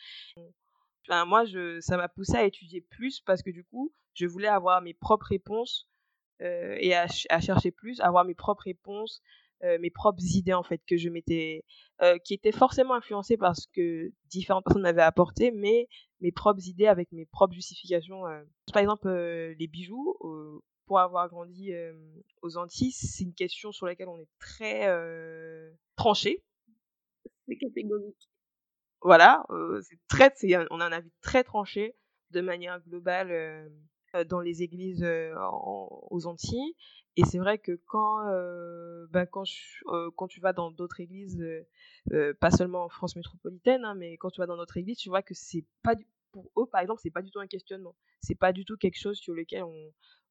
Enfin, 1.10 1.26
Moi, 1.26 1.44
je, 1.44 1.82
ça 1.82 1.98
m'a 1.98 2.08
poussé 2.08 2.36
à 2.38 2.46
étudier 2.46 2.80
plus 2.80 3.20
parce 3.20 3.44
que 3.44 3.50
du 3.50 3.66
coup, 3.66 3.94
je 4.14 4.28
voulais 4.28 4.48
avoir 4.48 4.82
mes 4.82 4.94
propres 4.94 5.28
réponses 5.28 5.89
et 6.42 6.94
à, 6.94 7.08
à, 7.30 7.40
chercher 7.42 7.72
plus, 7.72 8.00
avoir 8.00 8.26
mes 8.26 8.36
propres 8.36 8.64
réponses, 8.64 9.22
euh, 9.64 9.78
mes 9.80 9.90
propres 9.90 10.24
idées 10.36 10.54
en 10.54 10.64
fait 10.64 10.82
que 10.88 10.96
je 10.96 11.10
m'étais 11.10 11.66
euh, 12.02 12.18
qui 12.20 12.34
étaient 12.34 12.54
forcément 12.54 12.94
influencées 12.94 13.36
par 13.36 13.58
ce 13.58 13.68
que 13.76 14.14
différentes 14.30 14.64
personnes 14.64 14.84
m'avaient 14.84 15.02
apporté 15.02 15.52
mais 15.52 15.90
mes 16.22 16.32
propres 16.32 16.66
idées 16.66 16.88
avec 16.88 17.12
mes 17.12 17.26
propres 17.26 17.54
justifications 17.54 18.26
euh. 18.26 18.42
par 18.72 18.82
exemple 18.82 19.10
les 19.10 19.68
bijoux 19.68 20.18
pour 20.86 21.00
avoir 21.00 21.28
grandi 21.28 21.74
aux 22.42 22.56
Antilles 22.56 22.94
c'est 22.94 23.26
une 23.26 23.34
question 23.34 23.74
sur 23.74 23.86
laquelle 23.86 24.08
on 24.08 24.20
est 24.20 24.30
très 24.40 24.88
tranché 25.98 26.42
c'est 27.46 27.58
catégorique 27.58 28.30
voilà 29.02 29.44
c'est 29.82 30.00
très 30.08 30.34
on 30.72 30.80
a 30.80 30.86
un 30.86 30.94
avis 30.94 31.12
très 31.22 31.44
tranché 31.44 31.98
de 32.32 32.40
manière 32.40 32.80
globale 32.88 33.70
dans 34.30 34.40
les 34.40 34.64
églises 34.64 35.06
aux 35.06 36.28
Antilles 36.28 36.76
et 37.20 37.26
c'est 37.26 37.38
vrai 37.38 37.58
que 37.58 37.78
quand, 37.86 38.26
euh, 38.30 39.06
bah, 39.10 39.26
quand, 39.26 39.44
euh, 39.88 40.10
quand 40.16 40.30
tu 40.30 40.40
vas 40.40 40.54
dans 40.54 40.72
d'autres 40.72 41.02
églises, 41.02 41.44
euh, 42.14 42.34
pas 42.40 42.50
seulement 42.50 42.86
en 42.86 42.90
France 42.90 43.18
métropolitaine, 43.18 43.84
hein, 43.84 43.94
mais 43.94 44.16
quand 44.16 44.30
tu 44.30 44.40
vas 44.40 44.48
dans 44.48 44.56
d'autres 44.56 44.78
églises, 44.78 45.00
tu 45.00 45.10
vois 45.10 45.22
que 45.22 45.34
c'est 45.34 45.66
pas 45.84 45.96
pour 46.32 46.50
eux, 46.58 46.66
par 46.72 46.80
exemple, 46.80 47.02
c'est 47.04 47.12
pas 47.12 47.22
du 47.22 47.30
tout 47.30 47.40
un 47.42 47.48
questionnement. 47.48 47.94
C'est 48.22 48.36
pas 48.40 48.54
du 48.54 48.64
tout 48.64 48.78
quelque 48.78 48.98
chose 48.98 49.18
sur 49.18 49.34
lequel 49.34 49.66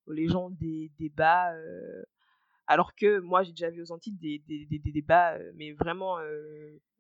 les 0.07 0.29
gens 0.29 0.49
dé, 0.49 0.91
débattent. 0.99 1.57
alors 2.67 2.95
que 2.95 3.19
moi, 3.19 3.43
j'ai 3.43 3.53
déjà 3.53 3.69
vu 3.69 3.83
aux 3.83 3.93
Antilles 3.93 4.15
des, 4.15 4.39
des, 4.49 4.65
des, 4.65 4.79
des 4.79 4.93
débats, 4.93 5.39
mais 5.57 5.73
vraiment 5.73 6.17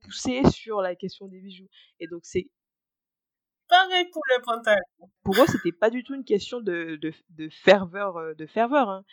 poussés 0.01 0.43
sur 0.51 0.83
la 0.83 0.97
question 0.97 1.29
des 1.29 1.41
bijoux. 1.41 1.69
Et 1.99 2.09
donc, 2.09 2.27
c'est 2.27 2.51
Pareil 3.69 4.07
pour 4.11 4.23
le 4.31 4.43
pantalon. 4.43 4.83
Pour 5.23 5.35
eux, 5.37 5.47
c'était 5.47 5.73
pas 5.73 5.91
du 5.91 6.03
tout 6.03 6.15
une 6.15 6.25
question 6.25 6.61
de, 6.61 6.97
de, 6.97 7.13
de 7.31 7.49
ferveur, 7.51 8.17
euh, 8.17 8.35
de 8.35 8.47
ferveur. 8.47 8.89
Hein. 8.89 9.05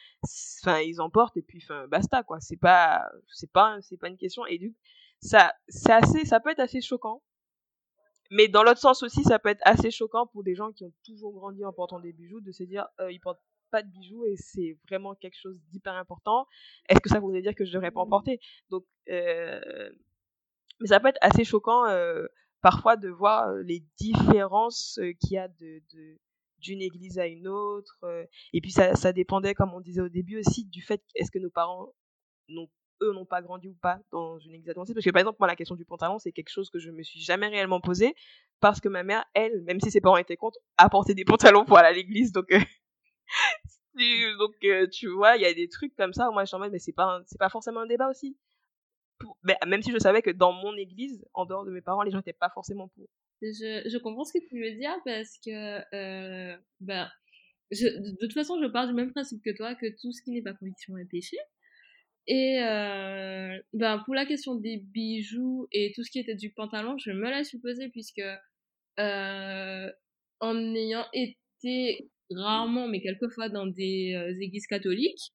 Enfin, 0.63 0.79
ils 0.79 1.01
en 1.01 1.09
portent 1.09 1.35
et 1.37 1.41
puis, 1.41 1.59
enfin, 1.63 1.87
basta 1.87 2.23
quoi. 2.23 2.39
C'est 2.39 2.57
pas, 2.57 3.05
c'est 3.27 3.51
pas, 3.51 3.77
c'est 3.81 3.97
pas 3.97 4.07
une 4.07 4.17
question. 4.17 4.45
Et 4.45 4.57
du 4.57 4.73
ça, 5.21 5.53
c'est 5.67 5.91
assez, 5.91 6.25
ça 6.25 6.39
peut 6.39 6.51
être 6.51 6.59
assez 6.59 6.81
choquant. 6.81 7.21
Mais 8.31 8.47
dans 8.47 8.63
l'autre 8.63 8.79
sens 8.79 9.03
aussi, 9.03 9.23
ça 9.23 9.39
peut 9.39 9.49
être 9.49 9.61
assez 9.63 9.91
choquant 9.91 10.25
pour 10.27 10.43
des 10.43 10.55
gens 10.55 10.71
qui 10.71 10.83
ont 10.83 10.93
toujours 11.05 11.33
grandi 11.33 11.63
en 11.65 11.73
portant 11.73 11.99
des 11.99 12.13
bijoux 12.13 12.41
de 12.41 12.51
se 12.51 12.63
dire, 12.63 12.87
euh, 12.99 13.11
ils 13.11 13.19
portent 13.19 13.41
pas 13.71 13.83
de 13.83 13.89
bijoux 13.89 14.25
et 14.25 14.35
c'est 14.37 14.77
vraiment 14.87 15.15
quelque 15.15 15.37
chose 15.37 15.59
d'hyper 15.69 15.93
important. 15.93 16.47
Est-ce 16.87 17.01
que 17.01 17.09
ça 17.09 17.19
voudrait 17.19 17.41
dire 17.41 17.55
que 17.55 17.65
je 17.65 17.73
devrais 17.73 17.91
pas 17.91 18.01
en 18.01 18.07
porter? 18.07 18.39
Donc, 18.69 18.85
euh... 19.09 19.89
mais 20.79 20.87
ça 20.87 20.99
peut 20.99 21.09
être 21.09 21.19
assez 21.21 21.43
choquant. 21.43 21.85
Euh 21.87 22.25
parfois 22.65 22.97
de 22.97 23.09
voir 23.09 23.53
les 23.57 23.85
différences 23.95 24.99
qu'il 25.19 25.33
y 25.33 25.37
a 25.37 25.47
de, 25.47 25.83
d'une 26.57 26.81
église 26.81 27.19
à 27.19 27.27
une 27.27 27.47
autre. 27.47 28.03
et 28.53 28.59
puis 28.59 28.71
ça, 28.71 28.95
ça 28.95 29.13
dépendait, 29.13 29.53
comme 29.53 29.71
on 29.75 29.81
disait 29.81 30.01
au 30.01 30.09
début 30.09 30.39
aussi, 30.39 30.65
du 30.65 30.81
fait 30.81 30.99
est-ce 31.13 31.29
que 31.29 31.37
nos 31.37 31.51
parents, 31.51 31.93
n'ont, 32.49 32.67
eux, 33.03 33.13
n'ont 33.13 33.27
pas 33.27 33.43
grandi 33.43 33.67
ou 33.67 33.75
pas 33.75 33.99
dans 34.11 34.39
une 34.39 34.55
église 34.55 34.67
adventiste. 34.69 34.95
Parce 34.95 35.05
que 35.05 35.11
par 35.11 35.19
exemple, 35.19 35.37
moi, 35.39 35.47
la 35.47 35.55
question 35.55 35.75
du 35.75 35.85
pantalon, 35.85 36.17
c'est 36.17 36.31
quelque 36.31 36.49
chose 36.49 36.71
que 36.71 36.79
je 36.79 36.89
me 36.89 37.03
suis 37.03 37.19
jamais 37.19 37.49
réellement 37.49 37.81
posé 37.81 38.15
parce 38.61 38.81
que 38.81 38.89
ma 38.89 39.03
mère, 39.03 39.23
elle, 39.35 39.61
même 39.61 39.79
si 39.79 39.91
ses 39.91 40.01
parents 40.01 40.17
étaient 40.17 40.35
contre, 40.35 40.57
apportait 40.77 41.13
des 41.13 41.25
pantalons 41.25 41.65
pour 41.65 41.77
aller 41.77 41.89
à 41.89 41.93
l'église. 41.93 42.31
Donc, 42.31 42.49
donc 44.39 44.55
tu 44.91 45.07
vois, 45.09 45.35
il 45.35 45.43
y 45.43 45.45
a 45.45 45.53
des 45.53 45.69
trucs 45.69 45.95
comme 45.95 46.13
ça. 46.13 46.31
Moi, 46.31 46.45
je 46.45 46.55
suis 46.55 46.69
mais 46.71 46.79
c'est 46.79 46.93
pas, 46.93 47.21
c'est 47.27 47.37
pas 47.37 47.49
forcément 47.49 47.81
un 47.81 47.85
débat 47.85 48.09
aussi 48.09 48.35
même 49.65 49.81
si 49.81 49.91
je 49.91 49.97
savais 49.97 50.21
que 50.21 50.31
dans 50.31 50.53
mon 50.53 50.75
église, 50.75 51.25
en 51.33 51.45
dehors 51.45 51.65
de 51.65 51.71
mes 51.71 51.81
parents, 51.81 52.03
les 52.03 52.11
gens 52.11 52.17
n'étaient 52.17 52.33
pas 52.33 52.49
forcément 52.53 52.87
pour. 52.89 53.07
Je, 53.41 53.87
je, 53.89 53.97
comprends 53.97 54.23
ce 54.23 54.33
que 54.33 54.45
tu 54.47 54.61
veux 54.61 54.75
dire 54.75 54.95
parce 55.05 55.37
que, 55.45 55.81
ben, 56.79 57.09
de 57.71 58.17
toute 58.19 58.33
façon, 58.33 58.59
je 58.61 58.67
pars 58.67 58.87
du 58.87 58.93
même 58.93 59.11
principe 59.11 59.41
que 59.43 59.55
toi, 59.55 59.75
que 59.75 59.87
tout 60.01 60.11
ce 60.11 60.21
qui 60.23 60.31
n'est 60.31 60.41
pas 60.41 60.53
conviction 60.53 60.97
est 60.97 61.09
péché. 61.09 61.37
Et 62.27 62.57
ben, 63.73 64.01
pour 64.05 64.15
la 64.15 64.25
question 64.25 64.55
des 64.55 64.77
bijoux 64.77 65.67
et 65.71 65.91
tout 65.95 66.03
ce 66.03 66.11
qui 66.11 66.19
était 66.19 66.35
du 66.35 66.51
pantalon, 66.51 66.97
je 66.97 67.11
me 67.11 67.29
l'ai 67.29 67.43
supposé 67.43 67.89
puisque 67.89 68.21
euh, 68.99 69.91
en 70.39 70.75
ayant 70.75 71.05
été 71.13 72.09
rarement, 72.31 72.87
mais 72.87 73.01
quelquefois 73.01 73.49
dans 73.49 73.67
des 73.67 74.35
églises 74.41 74.67
catholiques, 74.67 75.33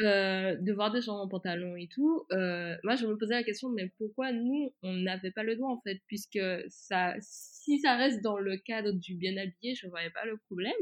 euh, 0.00 0.54
de 0.54 0.72
voir 0.72 0.92
des 0.92 1.00
gens 1.00 1.18
en 1.18 1.28
pantalon 1.28 1.74
et 1.74 1.88
tout, 1.88 2.24
euh, 2.30 2.76
moi 2.84 2.94
je 2.94 3.04
me 3.04 3.16
posais 3.16 3.34
la 3.34 3.42
question 3.42 3.68
mais 3.70 3.92
pourquoi 3.98 4.32
nous 4.32 4.72
on 4.82 4.92
n'avait 4.92 5.32
pas 5.32 5.42
le 5.42 5.56
droit 5.56 5.70
en 5.70 5.80
fait 5.80 6.00
puisque 6.06 6.38
ça 6.68 7.16
si 7.20 7.80
ça 7.80 7.96
reste 7.96 8.22
dans 8.22 8.38
le 8.38 8.58
cadre 8.58 8.92
du 8.92 9.16
bien 9.16 9.36
habillé 9.36 9.74
je 9.74 9.88
voyais 9.88 10.10
pas 10.10 10.24
le 10.24 10.36
problème. 10.46 10.72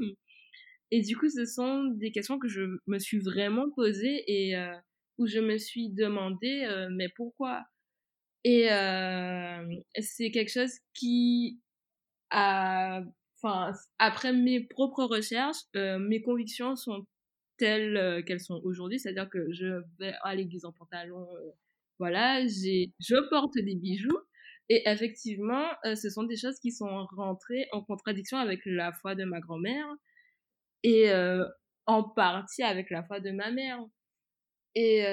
Et 0.91 1.01
du 1.01 1.17
coup 1.17 1.31
ce 1.31 1.47
sont 1.47 1.85
des 1.85 2.13
questions 2.13 2.39
que 2.39 2.49
je 2.49 2.79
me 2.87 2.99
suis 2.99 3.19
vraiment 3.19 3.71
posées 3.71 4.23
et 4.27 4.55
euh, 4.55 4.77
où 5.17 5.27
je 5.27 5.39
me 5.41 5.57
suis 5.57 5.89
demandé 5.89 6.67
mais 6.93 7.09
pourquoi? 7.17 7.65
Et 8.45 8.67
c'est 9.99 10.31
quelque 10.31 10.53
chose 10.53 10.75
qui 10.93 11.59
a 12.31 13.03
enfin 13.43 13.73
après 13.99 14.35
mes 14.35 14.61
propres 14.61 15.05
recherches 15.05 15.65
mes 15.75 16.21
convictions 16.21 16.77
sont 16.77 17.07
telles 17.59 17.97
euh, 17.97 18.23
qu'elles 18.23 18.41
sont 18.41 18.61
aujourd'hui, 18.65 18.99
c'est-à-dire 18.99 19.29
que 19.29 19.53
je 19.53 19.83
vais 19.99 20.15
à 20.23 20.35
l'église 20.35 20.65
en 20.65 20.73
pantalon, 20.73 21.27
euh, 21.37 21.51
voilà, 21.99 22.47
j'ai, 22.47 22.93
je 23.01 23.17
porte 23.31 23.55
des 23.55 23.75
bijoux, 23.75 24.19
et 24.69 24.89
effectivement, 24.89 25.67
euh, 25.85 25.95
ce 25.95 26.11
sont 26.11 26.25
des 26.25 26.37
choses 26.37 26.59
qui 26.61 26.73
sont 26.73 27.07
rentrées 27.17 27.67
en 27.73 27.83
contradiction 27.83 28.39
avec 28.39 28.61
la 28.67 28.93
foi 28.93 29.15
de 29.15 29.25
ma 29.25 29.41
grand-mère, 29.41 29.87
et 30.83 31.11
en 31.87 32.05
partie 32.05 32.63
avec 32.63 32.91
la 32.91 33.03
foi 33.03 33.19
de 33.19 33.33
ma 33.33 33.51
mère. 33.51 33.81
Et 34.77 35.05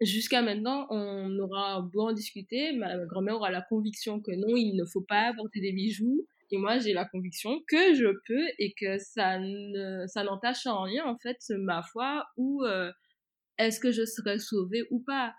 jusqu'à 0.00 0.40
maintenant, 0.40 0.86
on 0.88 1.38
aura 1.38 1.82
beau 1.82 2.08
en 2.08 2.12
discuter, 2.12 2.72
ma 2.72 2.96
grand-mère 3.04 3.36
aura 3.36 3.50
la 3.50 3.60
conviction 3.60 4.20
que 4.20 4.32
non, 4.32 4.56
il 4.56 4.74
ne 4.76 4.86
faut 4.86 5.02
pas 5.02 5.34
porter 5.36 5.60
des 5.60 5.72
bijoux, 5.72 6.26
et 6.52 6.58
moi, 6.58 6.78
j'ai 6.78 6.92
la 6.92 7.06
conviction 7.06 7.60
que 7.66 7.94
je 7.94 8.12
peux 8.26 8.46
et 8.58 8.74
que 8.78 8.98
ça 8.98 9.38
ça 10.06 10.22
n'entache 10.22 10.66
en 10.66 10.82
rien, 10.82 11.06
en 11.06 11.16
fait, 11.18 11.38
ma 11.50 11.82
foi 11.82 12.26
ou 12.36 12.62
euh, 12.64 12.92
est-ce 13.58 13.80
que 13.80 13.90
je 13.90 14.04
serai 14.04 14.38
sauvée 14.38 14.82
ou 14.90 15.00
pas. 15.00 15.34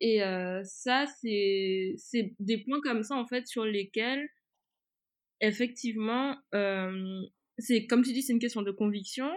Et 0.00 0.22
euh, 0.22 0.62
ça, 0.64 1.06
c'est, 1.20 1.94
c'est 1.96 2.34
des 2.38 2.58
points 2.64 2.80
comme 2.82 3.02
ça, 3.02 3.14
en 3.16 3.26
fait, 3.26 3.46
sur 3.46 3.64
lesquels, 3.64 4.28
effectivement, 5.40 6.36
euh, 6.54 7.22
c'est, 7.58 7.86
comme 7.86 8.02
tu 8.02 8.12
dis, 8.12 8.22
c'est 8.22 8.32
une 8.34 8.38
question 8.38 8.62
de 8.62 8.70
conviction. 8.70 9.30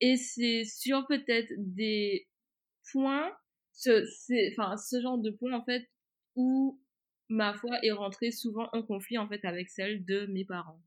Et 0.00 0.16
c'est 0.16 0.64
sur 0.64 1.06
peut-être 1.08 1.52
des 1.56 2.28
points, 2.92 3.32
ce, 3.72 4.06
c'est, 4.06 4.52
enfin, 4.52 4.76
ce 4.76 5.00
genre 5.00 5.18
de 5.18 5.30
points, 5.30 5.54
en 5.54 5.64
fait, 5.64 5.88
où 6.36 6.80
ma 7.28 7.54
foi 7.54 7.70
est 7.82 7.92
rentrée 7.92 8.30
souvent 8.30 8.68
en 8.72 8.82
conflit 8.82 9.18
en 9.18 9.28
fait 9.28 9.44
avec 9.44 9.68
celle 9.68 10.04
de 10.04 10.26
mes 10.26 10.44
parents. 10.44 10.80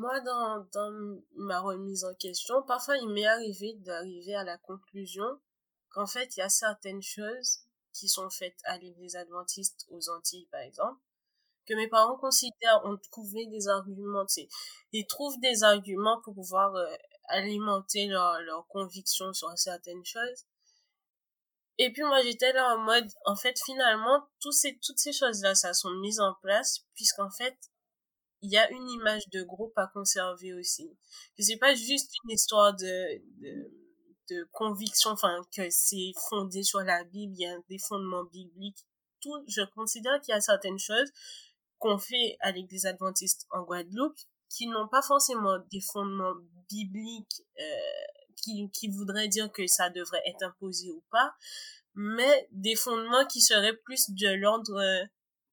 moi, 0.00 0.20
dans, 0.20 0.66
dans 0.72 1.20
ma 1.36 1.60
remise 1.60 2.04
en 2.04 2.14
question, 2.14 2.62
parfois 2.62 2.96
il 2.96 3.08
m'est 3.10 3.26
arrivé 3.26 3.74
d'arriver 3.80 4.34
à 4.34 4.44
la 4.44 4.56
conclusion 4.58 5.38
qu'en 5.90 6.06
fait, 6.06 6.36
il 6.36 6.40
y 6.40 6.42
a 6.42 6.48
certaines 6.48 7.02
choses 7.02 7.66
qui 7.92 8.08
sont 8.08 8.30
faites 8.30 8.58
à 8.64 8.78
l'église 8.78 9.16
adventiste 9.16 9.86
aux 9.90 10.08
Antilles, 10.08 10.48
par 10.50 10.60
exemple, 10.60 11.00
que 11.66 11.74
mes 11.74 11.88
parents 11.88 12.16
considèrent, 12.16 12.80
ont 12.84 12.96
trouvé 13.10 13.46
des 13.48 13.68
arguments, 13.68 14.24
ils 14.92 15.06
trouvent 15.06 15.38
des 15.40 15.64
arguments 15.64 16.20
pour 16.22 16.34
pouvoir 16.34 16.74
euh, 16.74 16.86
alimenter 17.28 18.06
leur, 18.06 18.40
leur 18.40 18.66
conviction 18.68 19.32
sur 19.32 19.50
certaines 19.58 20.04
choses. 20.04 20.46
Et 21.82 21.90
puis 21.94 22.02
moi 22.02 22.20
j'étais 22.22 22.52
là 22.52 22.76
en 22.76 22.78
mode, 22.78 23.08
en 23.24 23.34
fait 23.36 23.58
finalement, 23.64 24.22
tous 24.38 24.52
ces, 24.52 24.78
toutes 24.82 24.98
ces 24.98 25.14
choses-là, 25.14 25.54
ça 25.54 25.72
sont 25.72 25.90
mises 26.02 26.20
en 26.20 26.34
place, 26.42 26.80
puisqu'en 26.94 27.30
fait, 27.30 27.56
il 28.42 28.52
y 28.52 28.58
a 28.58 28.70
une 28.70 28.86
image 28.90 29.26
de 29.32 29.42
groupe 29.42 29.72
à 29.78 29.86
conserver 29.86 30.52
aussi. 30.52 30.90
Que 31.38 31.42
c'est 31.42 31.56
pas 31.56 31.74
juste 31.74 32.12
une 32.24 32.32
histoire 32.32 32.76
de, 32.76 33.22
de, 33.40 33.70
de 34.28 34.48
conviction, 34.52 35.12
enfin, 35.12 35.40
que 35.56 35.70
c'est 35.70 36.12
fondé 36.28 36.62
sur 36.62 36.80
la 36.80 37.02
Bible, 37.04 37.32
il 37.34 37.44
y 37.44 37.46
a 37.46 37.56
des 37.70 37.78
fondements 37.78 38.24
bibliques. 38.24 38.86
Tout, 39.22 39.42
je 39.48 39.62
considère 39.74 40.20
qu'il 40.20 40.34
y 40.34 40.36
a 40.36 40.40
certaines 40.42 40.78
choses 40.78 41.10
qu'on 41.78 41.96
fait 41.96 42.36
à 42.40 42.52
l'église 42.52 42.84
adventiste 42.84 43.46
en 43.52 43.62
Guadeloupe 43.62 44.18
qui 44.50 44.66
n'ont 44.66 44.88
pas 44.88 45.00
forcément 45.00 45.58
des 45.72 45.80
fondements 45.80 46.34
bibliques 46.68 47.42
euh, 47.58 48.19
qui, 48.40 48.70
qui 48.70 48.88
voudraient 48.88 49.28
dire 49.28 49.50
que 49.52 49.66
ça 49.66 49.90
devrait 49.90 50.22
être 50.26 50.42
imposé 50.42 50.90
ou 50.90 51.02
pas, 51.10 51.34
mais 51.94 52.48
des 52.52 52.76
fondements 52.76 53.26
qui 53.26 53.40
seraient 53.40 53.76
plus 53.76 54.10
de 54.10 54.28
l'ordre 54.34 54.80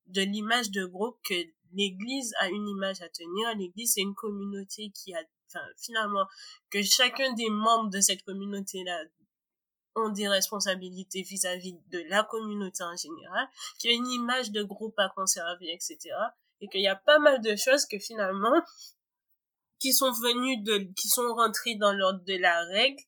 de 0.08 0.22
l'image 0.22 0.72
de 0.72 0.86
groupe 0.86 1.18
que 1.28 1.36
l'Église 1.74 2.34
a 2.40 2.50
une 2.50 2.68
image 2.68 3.02
à 3.02 3.10
tenir. 3.10 3.56
L'Église, 3.58 3.94
c'est 3.94 4.02
une 4.02 4.16
communauté 4.16 4.92
qui 4.92 5.14
a, 5.14 5.22
enfin, 5.50 5.66
finalement, 5.78 6.26
que 6.70 6.82
chacun 6.82 7.34
des 7.34 7.50
membres 7.50 7.90
de 7.90 8.00
cette 8.00 8.24
communauté-là 8.24 9.04
ont 9.96 10.10
des 10.10 10.28
responsabilités 10.28 11.24
vis-à-vis 11.24 11.76
de 11.92 12.04
la 12.10 12.24
communauté 12.24 12.84
en 12.84 12.96
général, 12.96 13.50
qu'il 13.80 13.92
y 13.92 13.94
a 13.94 13.98
une 13.98 14.08
image 14.08 14.52
de 14.52 14.64
groupe 14.64 14.98
à 15.00 15.10
conserver, 15.10 15.74
etc. 15.74 15.98
Et 16.62 16.68
qu'il 16.68 16.82
y 16.82 16.88
a 16.88 16.96
pas 16.96 17.20
mal 17.20 17.42
de 17.42 17.56
choses 17.56 17.86
que 17.86 18.00
finalement, 18.00 18.62
qui 19.80 19.94
sont 19.94 20.12
venues 20.12 20.64
de, 20.64 20.92
qui 20.96 21.08
sont 21.08 21.34
rentrées 21.36 21.76
dans 21.76 21.94
l'ordre 21.94 22.24
de 22.26 22.36
la 22.36 22.64
règle, 22.66 23.02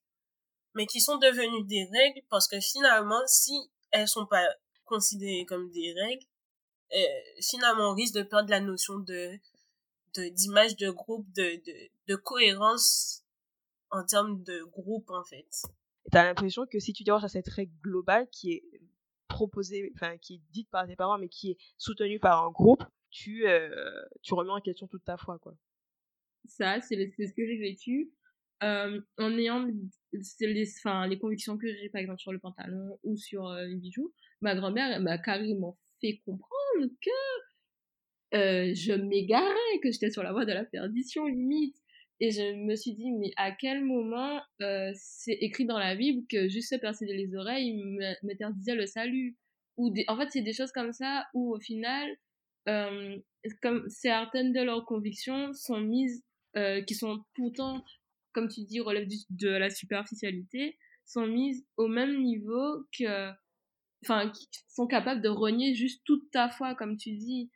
mais 0.76 0.86
qui 0.86 1.01
sont 1.01 1.17
devenues 1.17 1.65
des 1.65 1.88
règles 1.91 2.22
parce 2.30 2.47
que 2.47 2.59
finalement, 2.59 3.22
si 3.26 3.53
elles 3.91 4.07
sont 4.07 4.26
pas 4.26 4.45
considérées 4.86 5.45
comme 5.45 5.70
des 5.72 5.93
règles, 5.93 6.26
euh, 6.95 7.41
finalement 7.41 7.91
on 7.91 7.95
risque 7.95 8.15
de 8.15 8.24
perdre 8.24 8.49
la 8.49 8.59
notion 8.59 8.99
de 8.99 9.32
d'image 10.17 10.76
de, 10.76 10.89
groupe, 10.89 11.28
de, 11.34 11.61
de, 11.63 11.89
de 12.07 12.15
cohérence 12.15 13.24
en 13.91 14.03
termes 14.03 14.43
de 14.43 14.63
groupe 14.63 15.09
en 15.11 15.24
fait. 15.24 15.47
T'as 16.11 16.24
l'impression 16.24 16.65
que 16.65 16.80
si 16.80 16.93
tu 16.93 17.03
déroges 17.03 17.24
à 17.24 17.30
cette 17.30 17.47
règle 17.47 17.72
globale 17.84 18.28
qui 18.32 18.53
est 18.53 18.63
proposée, 19.28 19.91
enfin 19.95 20.17
qui 20.17 20.36
est 20.36 20.41
dite 20.51 20.70
par 20.72 20.88
tes 20.88 20.95
parents 20.95 21.20
mais 21.20 21.30
qui 21.30 21.51
est 21.51 21.57
soutenue 21.78 22.20
par 22.20 22.43
un 22.43 22.49
groupe, 22.49 22.84
tu, 23.11 23.47
euh, 23.47 24.03
tu 24.24 24.34
remets 24.34 24.51
en 24.51 24.61
question 24.61 24.88
toute 24.88 25.05
ta 25.05 25.17
foi 25.17 25.38
quoi. 25.39 25.53
Ça, 26.50 26.82
c'est 26.82 26.95
ce 26.95 27.34
que 27.34 27.45
j'ai 27.45 27.58
vécu. 27.58 28.12
En 28.62 29.38
ayant 29.38 29.66
les, 30.41 30.70
enfin, 30.80 31.08
les 31.08 31.20
convictions 31.20 31.58
que 31.58 31.68
j'ai 31.76 31.89
par 31.89 32.02
exemple 32.02 32.20
sur 32.20 32.34
le 32.34 32.39
pantalon 32.39 32.97
ou 33.04 33.18
sur 33.18 33.47
euh, 33.47 33.66
les 33.66 33.76
bijoux, 33.76 34.14
ma 34.41 34.56
grand-mère 34.56 35.00
m'a 35.02 35.18
carrément 35.18 35.78
fait 36.02 36.22
comprendre 36.26 36.88
que 37.02 38.36
euh, 38.36 38.74
je 38.74 38.93
m'égarais, 38.93 39.80
que 39.82 39.91
j'étais 39.91 40.12
sur 40.12 40.24
la 40.24 40.32
voie 40.32 40.45
de 40.45 40.54
la 40.54 40.66
perdition 40.66 41.26
limite. 41.26 41.76
Et 42.22 42.32
je 42.32 42.54
me 42.66 42.76
suis 42.76 42.93
dit, 42.93 43.12
mais 43.12 43.32
à 43.38 43.52
quel 43.52 43.84
moment 43.84 44.41
euh, 44.62 44.91
c'est 44.93 45.38
écrit 45.39 45.66
dans 45.66 45.80
la 45.80 45.95
Bible 45.95 46.26
que 46.30 46.50
juste 46.50 46.70
se 46.70 46.76
percer 46.76 47.06
les 47.06 47.34
oreilles 47.34 47.82
m'interdisait 48.24 48.76
le 48.76 48.86
salut? 48.88 49.38
Ou 49.78 49.93
En 50.10 50.18
fait, 50.18 50.28
c'est 50.30 50.41
des 50.41 50.52
choses 50.52 50.74
comme 50.74 50.91
ça 50.91 51.26
où 51.34 51.56
au 51.56 51.60
final, 51.62 52.10
comme 53.62 53.88
certaines 53.88 54.52
de 54.52 54.62
leurs 54.62 54.86
convictions 54.86 55.54
sont 55.54 55.80
mises, 55.80 56.22
euh, 56.58 56.82
qui 56.82 56.95
sont 56.95 57.24
pourtant, 57.36 57.84
comme 58.34 58.47
tu 58.47 58.62
dis, 58.62 58.80
relèvent 58.80 59.10
de 59.30 59.50
la 59.50 59.70
superficialité, 59.70 60.78
sont 61.06 61.28
mises 61.28 61.66
au 61.78 61.88
même 61.88 62.22
niveau 62.22 62.86
que 62.97 63.32
enfin, 64.04 64.30
qui 64.30 64.47
sont 64.68 64.88
capables 64.88 65.22
de 65.22 65.30
renier 65.30 65.76
juste 65.76 66.02
toute 66.06 66.30
ta 66.32 66.50
foi, 66.50 66.76
comme 66.76 66.97
tu 66.97 67.12
dis. 67.12 67.50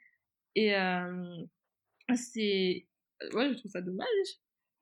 Et 0.56 0.76
euh, 0.76 1.44
c'est, 2.16 2.88
ouais, 3.34 3.50
je 3.50 3.58
trouve 3.58 3.72
ça 3.72 3.82
dommage 3.82 4.08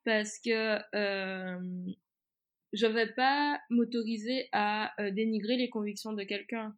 parce 0.03 0.39
que 0.39 0.79
euh, 0.95 1.93
je 2.73 2.87
vais 2.87 3.13
pas 3.13 3.59
m'autoriser 3.69 4.49
à 4.51 4.91
euh, 5.01 5.11
dénigrer 5.11 5.57
les 5.57 5.69
convictions 5.69 6.13
de 6.13 6.23
quelqu'un 6.23 6.75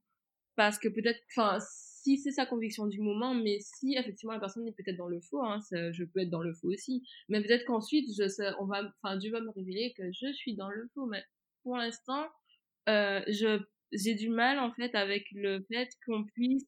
parce 0.55 0.77
que 0.77 0.87
peut-être, 0.87 1.19
enfin, 1.35 1.57
si 1.59 2.17
c'est 2.17 2.31
sa 2.31 2.45
conviction 2.45 2.87
du 2.87 2.99
moment, 2.99 3.33
mais 3.33 3.59
si 3.61 3.95
effectivement 3.95 4.33
la 4.33 4.39
personne 4.39 4.67
est 4.67 4.73
peut-être 4.73 4.97
dans 4.97 5.07
le 5.07 5.21
faux, 5.21 5.43
hein, 5.43 5.59
je 5.71 6.03
peux 6.03 6.21
être 6.21 6.29
dans 6.29 6.43
le 6.43 6.53
faux 6.53 6.69
aussi, 6.69 7.03
mais 7.29 7.41
peut-être 7.41 7.65
qu'ensuite, 7.65 8.09
je 8.17 8.27
sais, 8.27 8.49
on 8.59 8.65
va, 8.65 8.81
enfin, 9.01 9.17
Dieu 9.17 9.31
va 9.31 9.41
me 9.41 9.49
révéler 9.51 9.93
que 9.97 10.11
je 10.11 10.31
suis 10.33 10.55
dans 10.55 10.69
le 10.69 10.87
faux, 10.93 11.05
mais 11.05 11.23
pour 11.63 11.77
l'instant, 11.77 12.27
euh, 12.89 13.21
je 13.27 13.59
j'ai 13.93 14.15
du 14.15 14.29
mal 14.29 14.59
en 14.59 14.71
fait 14.73 14.95
avec 14.95 15.27
le 15.33 15.63
fait 15.71 15.89
qu'on 16.05 16.25
puisse 16.25 16.65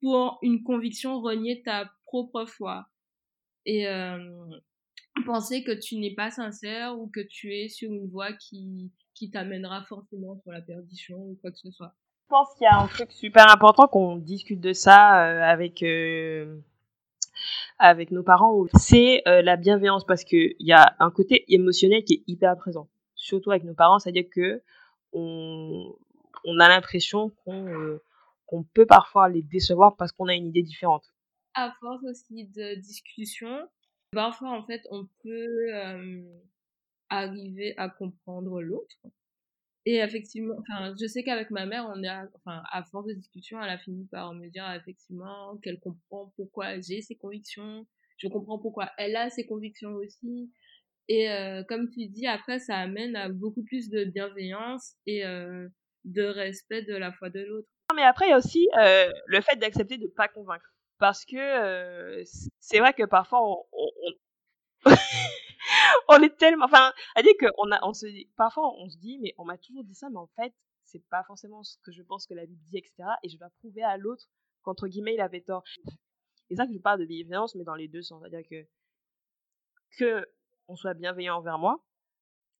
pour 0.00 0.38
une 0.42 0.62
conviction 0.62 1.20
renier 1.20 1.62
ta 1.62 1.90
propre 2.04 2.44
foi. 2.46 2.86
Et 3.66 3.88
euh, 3.88 4.18
penser 5.26 5.64
que 5.64 5.72
tu 5.72 5.96
n'es 5.96 6.14
pas 6.14 6.30
sincère 6.30 6.98
ou 6.98 7.08
que 7.08 7.20
tu 7.20 7.54
es 7.54 7.68
sur 7.68 7.92
une 7.92 8.08
voie 8.08 8.32
qui 8.34 8.92
qui 9.14 9.30
t'amènera 9.30 9.84
forcément 9.84 10.38
sur 10.42 10.52
la 10.52 10.62
perdition 10.62 11.18
ou 11.18 11.38
quoi 11.40 11.50
que 11.50 11.58
ce 11.58 11.70
soit. 11.72 11.94
Je 12.28 12.30
pense 12.30 12.54
qu'il 12.56 12.64
y 12.64 12.66
a 12.66 12.78
un 12.78 12.86
truc 12.86 13.10
super 13.10 13.50
important 13.50 13.88
qu'on 13.88 14.16
discute 14.16 14.60
de 14.60 14.74
ça 14.74 15.24
euh, 15.24 15.42
avec 15.42 15.82
euh, 15.82 16.60
avec 17.78 18.10
nos 18.10 18.22
parents, 18.22 18.66
c'est 18.74 19.22
euh, 19.26 19.40
la 19.40 19.56
bienveillance 19.56 20.04
parce 20.04 20.24
que 20.24 20.36
il 20.36 20.66
y 20.66 20.74
a 20.74 20.94
un 20.98 21.10
côté 21.10 21.46
émotionnel 21.48 22.04
qui 22.04 22.16
est 22.16 22.24
hyper 22.26 22.54
présent, 22.58 22.86
surtout 23.14 23.50
avec 23.50 23.64
nos 23.64 23.72
parents, 23.72 23.98
c'est-à-dire 23.98 24.26
que 24.30 24.62
on 25.14 25.96
on 26.44 26.60
a 26.60 26.68
l'impression 26.68 27.32
qu'on 27.46 28.62
peut 28.74 28.84
parfois 28.84 29.30
les 29.30 29.40
décevoir 29.40 29.96
parce 29.96 30.12
qu'on 30.12 30.28
a 30.28 30.34
une 30.34 30.48
idée 30.48 30.62
différente. 30.62 31.06
À 31.54 31.72
force 31.80 32.04
aussi 32.04 32.44
de 32.44 32.78
discussion, 32.78 33.66
parfois 34.12 34.50
en 34.50 34.66
fait 34.66 34.82
on 34.90 35.06
peut 35.22 35.72
arriver 37.08 37.72
à 37.78 37.88
comprendre 37.88 38.60
l'autre. 38.60 38.98
Et 39.88 40.00
effectivement, 40.00 40.54
enfin, 40.58 40.94
je 41.00 41.06
sais 41.06 41.22
qu'avec 41.22 41.50
ma 41.50 41.64
mère, 41.64 41.90
on 41.90 42.02
est, 42.02 42.10
enfin, 42.10 42.62
à 42.70 42.82
force 42.82 43.06
de 43.06 43.14
discussion, 43.14 43.58
elle 43.62 43.70
a 43.70 43.78
fini 43.78 44.06
par 44.12 44.34
me 44.34 44.50
dire 44.50 44.70
effectivement 44.72 45.56
qu'elle 45.64 45.80
comprend 45.80 46.30
pourquoi 46.36 46.78
j'ai 46.78 47.00
ses 47.00 47.16
convictions, 47.16 47.86
je 48.18 48.28
comprends 48.28 48.58
pourquoi 48.58 48.90
elle 48.98 49.16
a 49.16 49.30
ses 49.30 49.46
convictions 49.46 49.92
aussi. 49.92 50.52
Et 51.08 51.30
euh, 51.30 51.64
comme 51.66 51.88
tu 51.88 52.04
dis, 52.04 52.26
après, 52.26 52.58
ça 52.58 52.76
amène 52.76 53.16
à 53.16 53.30
beaucoup 53.30 53.62
plus 53.62 53.88
de 53.88 54.04
bienveillance 54.04 54.92
et 55.06 55.24
euh, 55.24 55.66
de 56.04 56.22
respect 56.22 56.82
de 56.82 56.94
la 56.94 57.10
foi 57.10 57.30
de 57.30 57.40
l'autre. 57.40 57.68
Mais 57.96 58.02
après, 58.02 58.26
il 58.26 58.30
y 58.32 58.34
a 58.34 58.36
aussi 58.36 58.68
euh, 58.78 59.10
le 59.24 59.40
fait 59.40 59.56
d'accepter 59.56 59.96
de 59.96 60.02
ne 60.02 60.08
pas 60.08 60.28
convaincre. 60.28 60.70
Parce 60.98 61.24
que 61.24 61.38
euh, 61.38 62.22
c'est 62.60 62.80
vrai 62.80 62.92
que 62.92 63.04
parfois, 63.04 63.40
on, 63.42 63.64
on, 63.72 63.88
on 64.84 64.90
est 66.22 66.36
tellement... 66.36 66.64
Enfin, 66.64 66.92
à 67.14 67.22
dire 67.22 67.32
qu'on 67.38 67.70
a, 67.70 67.84
on 67.86 67.92
se 67.92 68.06
dit, 68.06 68.30
parfois, 68.36 68.72
on 68.78 68.88
se 68.88 68.96
dit, 68.98 69.18
mais 69.18 69.34
on 69.38 69.44
m'a 69.44 69.58
toujours 69.58 69.84
dit 69.84 69.94
ça, 69.94 70.08
mais 70.10 70.18
en 70.18 70.28
fait, 70.36 70.54
c'est 70.84 71.06
pas 71.08 71.22
forcément 71.24 71.62
ce 71.62 71.76
que 71.84 71.92
je 71.92 72.02
pense 72.02 72.26
que 72.26 72.34
la 72.34 72.46
Bible 72.46 72.62
dit, 72.64 72.78
etc. 72.78 72.94
Et 73.22 73.28
je 73.28 73.36
dois 73.36 73.50
prouver 73.58 73.82
à 73.82 73.96
l'autre 73.96 74.24
qu'entre 74.62 74.88
guillemets, 74.88 75.14
il 75.14 75.20
avait 75.20 75.42
tort. 75.42 75.62
C'est 76.48 76.56
ça 76.56 76.66
que 76.66 76.72
je 76.72 76.78
parle 76.78 77.00
de 77.00 77.06
bienveillance, 77.06 77.54
mais 77.54 77.64
dans 77.64 77.74
les 77.74 77.88
deux 77.88 78.02
sens. 78.02 78.22
C'est-à-dire 78.22 78.48
que, 78.48 78.66
que 79.98 80.26
on 80.66 80.76
soit 80.76 80.94
bienveillant 80.94 81.36
envers 81.36 81.58
moi, 81.58 81.84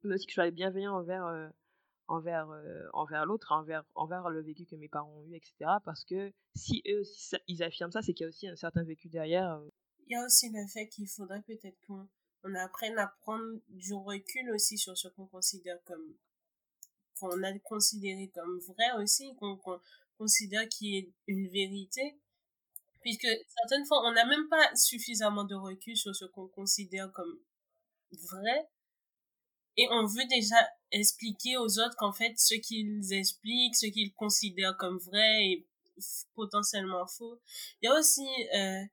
mais 0.02 0.14
aussi 0.14 0.26
que 0.26 0.32
je 0.32 0.34
sois 0.34 0.50
bienveillant 0.50 0.94
envers 0.94 1.24
euh, 1.26 1.48
envers, 2.09 2.50
euh, 2.50 2.88
envers 2.94 3.26
l'autre, 3.26 3.52
envers, 3.52 3.84
envers 3.94 4.28
le 4.30 4.42
vécu 4.42 4.66
que 4.66 4.76
mes 4.76 4.88
parents 4.88 5.12
ont 5.12 5.24
eu, 5.24 5.34
etc. 5.34 5.54
Parce 5.84 6.04
que 6.04 6.32
si 6.54 6.82
eux 6.88 7.00
aussi 7.00 7.36
ils 7.46 7.62
affirment 7.62 7.92
ça, 7.92 8.02
c'est 8.02 8.14
qu'il 8.14 8.24
y 8.24 8.26
a 8.26 8.28
aussi 8.28 8.48
un 8.48 8.56
certain 8.56 8.82
vécu 8.82 9.09
derrière. 9.09 9.52
Euh. 9.52 9.68
Il 10.06 10.14
y 10.14 10.16
a 10.16 10.24
aussi 10.24 10.50
le 10.50 10.66
fait 10.66 10.88
qu'il 10.88 11.06
faudrait 11.06 11.42
peut-être 11.42 11.78
qu'on 11.86 12.09
on 12.49 12.55
apprenne 12.55 12.99
à 12.99 13.07
prendre 13.22 13.61
du 13.68 13.94
recul 13.94 14.51
aussi 14.51 14.78
sur 14.78 14.96
ce 14.96 15.09
qu'on 15.09 15.26
considère 15.26 15.78
comme 15.84 16.14
qu'on 17.18 17.42
a 17.42 17.59
considéré 17.61 18.30
comme 18.32 18.61
vrai 18.61 18.92
aussi, 18.99 19.34
qu'on 19.36 19.59
considère 20.18 20.68
qui 20.68 20.99
est 20.99 21.12
une 21.26 21.49
vérité. 21.49 22.16
Puisque 23.01 23.26
certaines 23.57 23.84
fois, 23.86 24.07
on 24.07 24.12
n'a 24.12 24.24
même 24.24 24.49
pas 24.49 24.74
suffisamment 24.76 25.44
de 25.44 25.55
recul 25.55 25.96
sur 25.96 26.14
ce 26.14 26.26
qu'on 26.26 26.46
considère 26.46 27.11
comme 27.12 27.40
vrai. 28.12 28.68
Et 29.76 29.88
on 29.90 30.07
veut 30.07 30.26
déjà 30.28 30.57
expliquer 30.92 31.57
aux 31.57 31.78
autres 31.78 31.96
qu'en 31.96 32.12
fait, 32.12 32.38
ce 32.38 32.55
qu'ils 32.55 33.12
expliquent, 33.12 33.76
ce 33.76 33.86
qu'ils 33.86 34.12
considèrent 34.14 34.76
comme 34.76 34.99
vrai 34.99 35.44
est 35.44 35.66
potentiellement 36.34 37.07
faux. 37.07 37.40
Il 37.80 37.86
y 37.86 37.88
a 37.88 37.99
aussi 37.99 38.28
euh, 38.55 38.84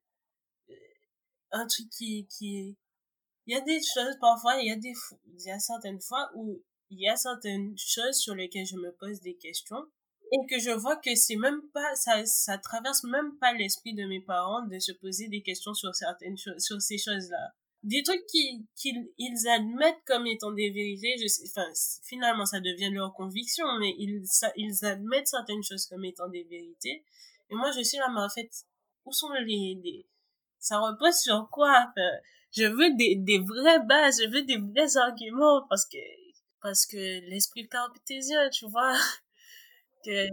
un 1.51 1.68
truc 1.68 1.89
qui, 1.89 2.28
qui 2.28 2.58
est 2.58 2.76
il 3.48 3.54
y 3.54 3.58
a 3.58 3.62
des 3.62 3.80
choses, 3.80 4.18
parfois, 4.20 4.58
il 4.62 4.68
y 4.68 4.72
a 4.72 4.76
des, 4.76 4.93
il 5.28 5.41
y 5.43 5.52
a 5.52 5.60
certaines 5.60 6.02
fois 6.02 6.30
où 6.36 6.62
il 6.89 7.00
y 7.00 7.10
a 7.10 7.16
certaines 7.16 7.76
choses 7.78 8.18
sur 8.18 8.36
lesquelles 8.36 8.66
je 8.66 8.76
me 8.76 8.91
pose 8.93 9.22
des 9.22 9.36
questions 9.36 9.84
et 10.32 10.38
que 10.50 10.60
je 10.60 10.72
vois 10.72 10.98
que 10.98 11.14
c'est 11.16 11.36
même 11.36 11.62
pas, 11.74 11.96
ça, 11.96 12.26
ça 12.26 12.58
traverse 12.58 13.04
même 13.04 13.38
pas 13.38 13.54
l'esprit 13.54 13.93
de 13.93 14.06
mes 14.06 14.22
parents 14.22 14.66
de 14.66 14.80
se 14.80 14.91
poser 14.93 15.28
des 15.28 15.41
questions 15.41 15.74
sur 15.74 15.93
certaines 15.93 16.38
choses, 16.38 16.60
sur 16.60 16.82
ces 16.82 16.98
choses-là. 16.98 17.54
Des 17.84 18.02
trucs 18.02 18.26
qu'ils 18.26 18.66
ils 19.20 19.48
admettent 19.48 20.04
comme 20.08 20.26
étant 20.26 20.52
des 20.52 20.72
vérités, 20.72 21.16
je 21.22 21.28
sais, 21.28 21.43
enfin, 21.50 21.68
finalement, 22.04 22.46
ça 22.48 22.60
devient 22.60 22.89
leur 22.89 23.14
conviction, 23.14 23.66
mais 23.80 23.93
ils, 24.00 24.24
ils 24.56 24.86
admettent 24.86 25.28
certaines 25.28 25.64
choses 25.64 25.86
comme 25.86 26.04
étant 26.04 26.28
des 26.28 26.43
vérités. 26.46 27.06
Et 27.52 27.56
moi, 27.56 27.70
je 27.72 27.84
suis 27.84 28.00
là, 28.00 28.10
mais 28.12 28.22
en 28.22 28.30
fait, 28.30 28.50
où 29.06 29.12
sont 29.12 29.32
les, 29.34 29.80
les, 29.84 30.08
ça 30.58 30.80
repose 30.80 31.16
sur 31.20 31.48
quoi? 31.52 31.93
Je 32.56 32.66
veux 32.66 32.95
des, 32.95 33.16
des 33.16 33.39
vraies 33.39 33.84
bases, 33.86 34.22
je 34.24 34.30
veux 34.30 34.43
des 34.43 34.58
vrais 34.58 34.97
arguments 34.97 35.66
parce 35.68 35.86
que, 35.86 35.97
parce 36.62 36.86
que 36.86 36.97
l'esprit 37.30 37.68
cartésien, 37.68 38.49
tu 38.49 38.66
vois, 38.68 38.93
que 40.06 40.28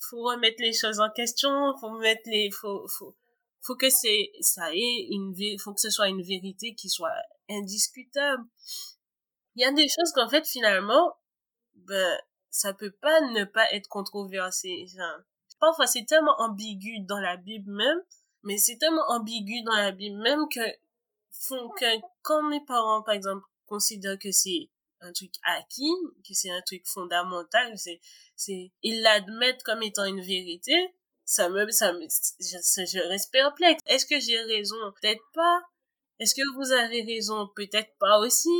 faut 0.00 0.22
remettre 0.22 0.60
les 0.60 0.72
choses 0.72 1.00
en 1.00 1.10
question, 1.10 1.50
faut 1.80 1.90
mettre 1.98 2.22
les, 2.26 2.50
faut, 2.50 2.86
faut, 2.88 3.14
faut 3.60 3.76
que 3.76 3.90
c'est, 3.90 4.32
ça 4.40 4.74
ait 4.74 5.06
une, 5.10 5.34
faut 5.60 5.72
que 5.72 5.80
ce 5.80 5.90
soit 5.90 6.08
une 6.08 6.22
vérité 6.22 6.74
qui 6.74 6.88
soit 6.88 7.14
indiscutable. 7.48 8.44
Il 9.54 9.62
y 9.62 9.64
a 9.64 9.72
des 9.72 9.88
choses 9.88 10.12
qu'en 10.14 10.28
fait, 10.28 10.46
finalement, 10.46 11.14
ben, 11.74 12.18
ça 12.50 12.74
peut 12.74 12.90
pas 13.00 13.20
ne 13.20 13.44
pas 13.44 13.70
être 13.72 13.88
controversé. 13.88 14.84
Enfin, 14.86 15.24
parfois, 15.60 15.86
c'est 15.86 16.06
tellement 16.06 16.34
ambigu 16.40 17.00
dans 17.00 17.20
la 17.20 17.36
Bible 17.36 17.70
même, 17.70 18.00
mais 18.42 18.58
c'est 18.58 18.78
tellement 18.78 19.08
ambigu 19.08 19.62
dans 19.62 19.76
la 19.76 19.92
Bible 19.92 20.20
même 20.20 20.48
que 20.52 20.60
font 21.46 21.68
que 21.70 22.00
quand 22.22 22.48
mes 22.48 22.64
parents, 22.64 23.02
par 23.02 23.14
exemple, 23.14 23.44
considèrent 23.66 24.18
que 24.18 24.32
c'est 24.32 24.68
un 25.00 25.12
truc 25.12 25.32
acquis, 25.42 25.92
que 26.26 26.34
c'est 26.34 26.50
un 26.50 26.62
truc 26.62 26.82
fondamental, 26.86 27.76
c'est, 27.76 28.00
c'est, 28.36 28.70
ils 28.82 29.02
l'admettent 29.02 29.62
comme 29.64 29.82
étant 29.82 30.04
une 30.04 30.20
vérité, 30.20 30.74
ça 31.24 31.48
me, 31.48 31.68
ça 31.70 31.92
me, 31.92 32.00
je, 32.00 33.08
reste 33.08 33.32
perplexe. 33.32 33.80
Est-ce 33.86 34.06
que 34.06 34.20
j'ai 34.20 34.40
raison? 34.40 34.76
Peut-être 35.00 35.22
pas. 35.32 35.62
Est-ce 36.18 36.34
que 36.34 36.54
vous 36.54 36.72
avez 36.72 37.02
raison? 37.02 37.48
Peut-être 37.56 37.90
pas 37.98 38.18
aussi. 38.20 38.50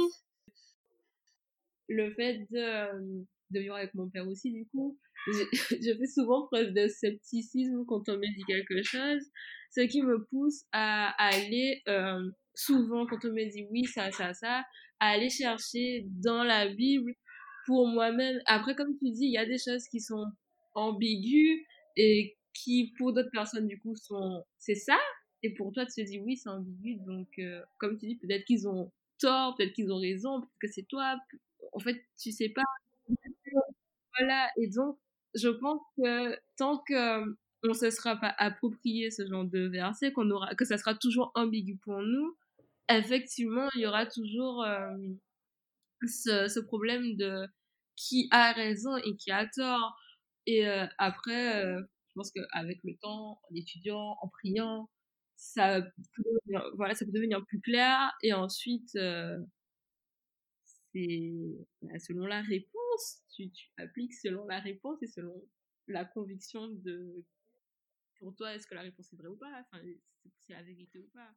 Le 1.89 2.13
fait 2.15 2.47
de, 2.51 3.25
de 3.51 3.61
vivre 3.61 3.77
avec 3.77 3.95
mon 3.95 4.09
père 4.09 4.27
aussi, 4.27 4.51
du 4.51 4.67
coup, 4.69 4.99
je, 5.27 5.43
je 5.71 5.99
fais 5.99 6.07
souvent 6.07 6.47
preuve 6.47 6.73
de 6.73 6.89
scepticisme 6.89 7.85
quand 7.87 8.09
on 8.09 8.17
me 8.17 8.35
dit 8.35 8.45
quelque 8.45 8.83
chose, 8.83 9.23
ce 9.71 9.83
qui 9.83 10.03
me 10.03 10.25
pousse 10.25 10.65
à, 10.73 11.11
aller 11.23 11.83
euh, 11.89 12.31
souvent 12.55 13.07
quand 13.07 13.25
on 13.25 13.33
me 13.33 13.51
dit 13.51 13.67
oui, 13.71 13.85
ça, 13.85 14.11
ça, 14.13 14.35
ça, 14.35 14.65
à 15.01 15.09
aller 15.11 15.31
chercher 15.31 16.07
dans 16.23 16.45
la 16.45 16.69
Bible 16.69 17.15
pour 17.67 17.87
moi-même. 17.89 18.41
Après, 18.47 18.75
comme 18.75 18.97
tu 18.99 19.11
dis, 19.11 19.27
il 19.27 19.33
y 19.33 19.39
a 19.39 19.47
des 19.47 19.59
choses 19.59 19.87
qui 19.89 20.01
sont 20.01 20.27
ambiguës 20.75 21.61
et 21.97 22.37
qui, 22.55 22.93
pour 22.99 23.13
d'autres 23.13 23.31
personnes, 23.31 23.67
du 23.67 23.81
coup, 23.81 23.97
sont 23.97 24.45
c'est 24.59 24.75
ça. 24.75 24.99
Et 25.43 25.55
pour 25.55 25.73
toi, 25.73 25.87
tu 25.87 26.03
te 26.03 26.07
dis 26.09 26.19
oui, 26.21 26.37
c'est 26.37 26.49
ambigu. 26.51 26.97
Donc, 27.07 27.29
euh, 27.39 27.63
comme 27.79 27.99
tu 27.99 28.07
dis, 28.07 28.17
peut-être 28.17 28.45
qu'ils 28.45 28.69
ont 28.69 28.93
tort, 29.19 29.55
peut-être 29.57 29.73
qu'ils 29.73 29.93
ont 29.93 29.99
raison, 29.99 30.41
peut-être 30.41 30.59
que 30.61 30.69
c'est 30.69 30.87
toi. 30.89 31.17
En 31.73 31.79
fait, 31.81 32.05
tu 32.21 32.33
sais 32.33 32.49
pas. 32.51 32.63
Voilà. 34.19 34.51
Et 34.57 34.69
donc, 34.69 34.99
je 35.35 35.49
pense 35.49 35.81
que 35.97 36.39
tant 36.57 36.79
que 36.87 37.25
on 37.65 37.75
se 37.75 37.91
sera 37.91 38.17
pas 38.17 38.35
approprié 38.39 39.11
ce 39.11 39.25
genre 39.27 39.45
de 39.45 39.69
verset, 39.69 40.13
qu'on 40.13 40.31
aura, 40.31 40.55
que 40.57 40.65
ça 40.65 40.79
sera 40.79 40.95
toujours 40.95 41.31
ambigu 41.37 41.77
pour 41.77 42.03
nous, 42.03 42.37
effectivement, 42.89 43.69
il 43.75 43.83
y 43.83 43.87
aura 43.87 44.07
toujours 44.07 44.65
euh, 44.65 44.97
ce, 46.07 46.61
problème 46.61 47.17
de 47.17 47.47
qui 47.97 48.29
a 48.31 48.53
raison 48.53 48.97
et 48.97 49.17
qui 49.17 49.31
a 49.31 49.47
tort. 49.47 49.97
Et 50.47 50.67
euh, 50.67 50.87
après, 50.99 51.65
euh, 51.65 51.81
je 52.09 52.13
pense 52.15 52.33
qu'avec 52.33 52.79
le 52.85 52.97
temps, 53.01 53.41
en 53.51 53.55
étudiant, 53.55 54.17
en 54.21 54.29
priant, 54.29 54.91
ça 55.37 55.83
peut 55.83 56.23
devenir, 56.25 56.65
voilà, 56.77 56.95
ça 56.95 57.05
peut 57.05 57.13
devenir 57.13 57.45
plus 57.47 57.61
clair. 57.61 58.13
Et 58.23 58.33
ensuite, 58.33 58.91
c'est 60.93 61.55
bah, 61.83 61.99
selon 61.99 62.27
la 62.27 62.43
réponse, 62.43 63.23
tu, 63.35 63.51
tu 63.51 63.71
appliques 63.79 64.15
selon 64.15 64.47
la 64.47 64.61
réponse 64.61 65.03
et 65.03 65.07
selon 65.07 65.35
la 65.89 66.05
conviction 66.05 66.69
de 66.69 67.25
pour 68.23 68.35
toi, 68.37 68.55
est-ce 68.55 68.69
que 68.69 68.75
la 68.77 68.83
réponse 68.83 69.13
est 69.13 69.17
vraie 69.17 69.29
ou 69.29 69.37
pas? 69.37 69.51
Enfin, 69.61 69.83
C'est 70.39 70.53
la 70.53 70.63
vérité 70.63 71.01
ou 71.01 71.09
pas? 71.13 71.35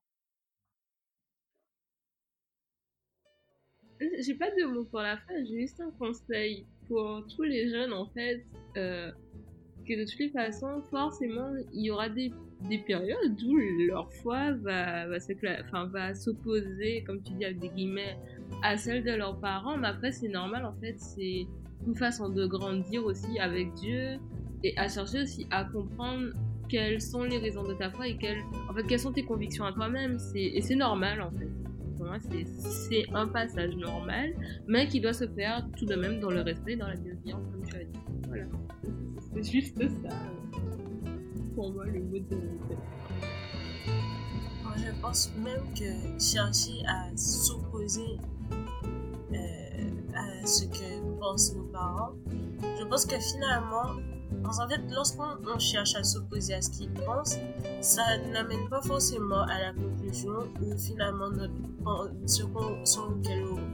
J'ai 4.00 4.34
pas 4.34 4.50
de 4.52 4.66
mots 4.66 4.86
pour 4.86 5.00
la 5.00 5.18
fin, 5.18 5.34
j'ai 5.46 5.62
juste 5.62 5.80
un 5.80 5.91
conseil 5.91 6.66
pour 6.88 7.26
tous 7.34 7.43
les 7.43 7.70
jeunes 7.70 7.93
en 7.93 8.08
fait, 8.08 8.43
euh, 8.78 9.12
que 9.88 9.98
de 9.98 10.10
toutes 10.10 10.20
les 10.20 10.30
façons, 10.30 10.82
forcément, 10.89 11.54
il 11.74 11.86
y 11.86 11.91
aura 11.91 12.10
des, 12.10 12.34
des 12.70 12.80
périodes 12.80 13.41
où 13.43 13.56
leur 13.88 14.12
foi 14.16 14.52
va, 14.52 15.08
va, 15.08 16.14
s'opposer, 16.14 17.04
comme 17.06 17.22
tu 17.24 17.34
dis 17.34 17.46
avec 17.46 17.60
des 17.60 17.70
guillemets, 17.70 18.18
à 18.64 18.78
celle 18.78 19.04
de 19.04 19.12
leurs 19.12 19.39
parents, 19.39 19.78
mais 19.78 19.88
après 19.88 20.12
c'est 20.12 20.28
normal 20.28 20.66
en 20.66 20.74
fait, 20.74 20.96
c'est 21.00 21.48
une 21.88 21.96
façon 21.96 22.30
de 22.30 22.46
grandir 22.46 23.06
aussi 23.06 23.39
avec 23.39 23.74
Dieu 23.76 24.18
et 24.64 24.78
à 24.78 24.89
chercher 24.89 25.22
aussi 25.22 25.48
à 25.52 25.64
comprendre 25.64 26.34
quelles 26.68 27.02
sont 27.02 27.24
les 27.24 27.38
raisons 27.38 27.64
de 27.64 27.74
ta 27.74 27.91
foi 27.91 28.08
et 28.08 28.18
quelles, 28.18 28.41
en 28.70 28.74
fait, 28.74 28.84
quelles 28.84 29.00
sont 29.00 29.12
tes 29.12 29.24
convictions 29.24 29.66
à 29.66 29.72
toi-même. 29.72 30.18
Et 30.34 30.62
c'est 30.62 30.76
normal, 30.76 31.22
en 31.22 31.32
fait. 31.32 31.48
C'est 32.60 33.06
un 33.14 33.28
passage 33.28 33.76
normal, 33.76 34.34
mais 34.68 34.88
qui 34.88 34.99
doit 34.99 35.14
se 35.14 35.28
faire 35.28 35.68
tout 35.78 35.86
de 35.86 35.95
même 35.95 36.20
dans 36.20 36.30
le 36.30 36.41
respect, 36.41 36.76
dans 36.76 36.88
la 36.88 36.95
bienveillance, 36.95 37.43
comme 37.51 37.66
tu 37.66 37.76
as 37.76 37.84
dit. 37.84 37.99
Voilà. 38.28 38.45
C'est 39.34 39.51
juste 39.51 39.82
ça, 40.03 40.16
pour 41.56 41.74
moi, 41.74 41.86
le 41.86 41.99
mot 42.01 42.20
de 42.20 42.38
je 44.78 44.91
pense 45.01 45.32
même 45.38 45.64
que 45.74 46.20
chercher 46.20 46.84
à 46.88 47.16
s'opposer 47.16 48.20
euh, 49.34 50.16
à 50.16 50.45
ce 50.45 50.66
que 50.66 51.20
pensent 51.20 51.56
nos 51.56 51.64
parents, 51.64 52.14
je 52.62 52.84
pense 52.86 53.06
que 53.06 53.16
finalement, 53.20 53.95
en 54.48 54.68
fait, 54.68 54.82
lorsqu'on 54.91 55.60
cherche 55.60 55.96
à 55.96 56.04
s'opposer 56.04 56.54
à 56.54 56.62
ce 56.62 56.70
qu'ils 56.70 56.91
pensent, 56.91 57.38
ça 57.82 58.04
n'amène 58.32 58.70
pas 58.70 58.82
forcément 58.82 59.41
à 59.41 59.60
la 59.60 59.74
conclusion 59.74 60.32
où 60.62 60.78
finalement 60.78 61.30
ce 62.26 62.43
qu'on 62.43 62.78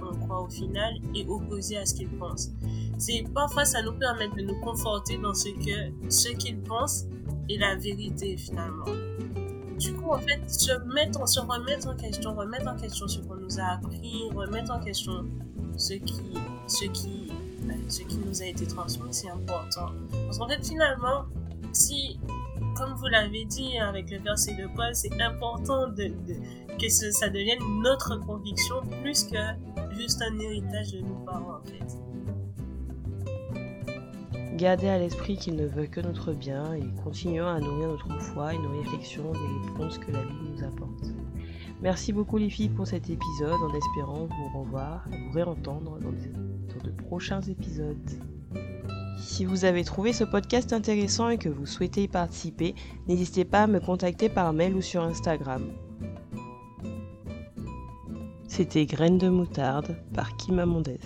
on 0.02 0.16
croit 0.20 0.42
au 0.42 0.50
final 0.50 0.94
est 1.16 1.28
opposé 1.28 1.78
à 1.78 1.86
ce 1.86 1.96
qu'ils 1.96 2.10
pensent. 2.18 2.52
Parfois 3.34 3.66
ça 3.66 3.82
nous 3.82 3.94
permet 3.94 4.30
de 4.30 4.42
nous 4.42 4.60
conforter 4.62 5.18
dans 5.18 5.34
ce 5.34 5.50
que 5.50 6.10
ce 6.10 6.30
qu'ils 6.30 6.62
pensent 6.62 7.06
est 7.50 7.58
la 7.58 7.76
vérité 7.76 8.38
finalement. 8.38 8.86
Du 9.78 9.94
coup, 9.94 10.12
en 10.12 10.20
fait, 10.20 10.40
se, 10.48 10.68
se 10.68 11.40
remettre 11.40 11.88
en 11.88 11.96
question, 11.96 12.36
remettre 12.36 12.68
en 12.68 12.78
question 12.78 13.08
ce 13.08 13.20
qu'on 13.22 13.38
nous 13.38 13.60
a 13.60 13.64
appris, 13.74 14.30
remettre 14.36 14.72
en 14.72 14.80
question 14.80 15.26
ce 15.76 15.94
qui, 15.94 16.22
ce 16.68 16.86
qui 16.86 17.21
ce 17.92 18.04
qui 18.04 18.18
nous 18.18 18.42
a 18.42 18.46
été 18.46 18.66
transmis, 18.66 19.14
c'est 19.14 19.30
important. 19.30 19.92
Parce 20.26 20.38
qu'en 20.38 20.48
fait, 20.48 20.66
finalement, 20.66 21.26
si, 21.74 22.20
comme 22.78 22.94
vous 22.96 23.08
l'avez 23.08 23.46
dit 23.46 23.78
avec 23.78 24.10
le 24.10 24.20
verset 24.20 24.54
de 24.56 24.68
Paul, 24.76 24.96
c'est 24.96 25.22
important 25.22 25.94
que 25.94 26.90
ça 26.90 27.30
devienne 27.30 27.60
notre 27.84 28.18
conviction 28.26 28.82
plus 29.02 29.26
que 29.26 29.38
juste 29.96 30.22
un 30.22 30.40
héritage 30.40 30.94
de 30.94 31.02
nos 31.02 31.26
parents, 31.26 31.60
en 31.60 31.66
fait. 31.66 31.98
Gardez 34.56 34.88
à 34.88 34.98
l'esprit 35.00 35.38
qu'il 35.38 35.56
ne 35.56 35.66
veut 35.66 35.88
que 35.88 36.00
notre 36.00 36.34
bien 36.34 36.74
et 36.74 36.84
continuons 37.04 37.48
à 37.48 37.60
nourrir 37.60 37.90
notre 37.90 38.20
foi 38.22 38.54
et 38.54 38.58
nos 38.58 38.78
réflexions 38.80 39.32
des 39.32 39.70
réponses 39.70 39.98
que 39.98 40.12
la 40.12 40.24
vie 40.24 40.50
nous 40.52 40.64
apporte. 40.64 41.06
Merci 41.82 42.14
beaucoup 42.14 42.38
les 42.38 42.50
filles 42.50 42.70
pour 42.70 42.86
cet 42.86 43.10
épisode 43.10 43.60
en 43.60 43.74
espérant 43.74 44.28
vous 44.28 44.60
revoir, 44.60 45.04
vous 45.10 45.32
réentendre 45.34 45.98
dans 46.00 46.12
des 46.12 46.51
de 46.84 46.92
prochains 46.92 47.42
épisodes. 47.42 48.12
Si 49.18 49.46
vous 49.46 49.66
avez 49.66 49.84
trouvé 49.84 50.14
ce 50.14 50.24
podcast 50.24 50.74
intéressant 50.74 51.30
et 51.30 51.38
que 51.38 51.50
vous 51.50 51.66
souhaitez 51.66 52.04
y 52.04 52.08
participer, 52.08 52.76
n'hésitez 53.08 53.46
pas 53.46 53.64
à 53.64 53.68
me 53.68 53.80
contacter 53.80 54.30
par 54.30 54.52
mail 54.54 54.76
ou 54.76 54.82
sur 54.82 55.04
Instagram. 55.04 55.64
C'était 58.48 58.86
Graines 58.86 59.18
de 59.18 59.30
moutarde 59.30 59.96
par 60.14 60.36
Kima 60.38 60.66
Mondes. 60.66 60.98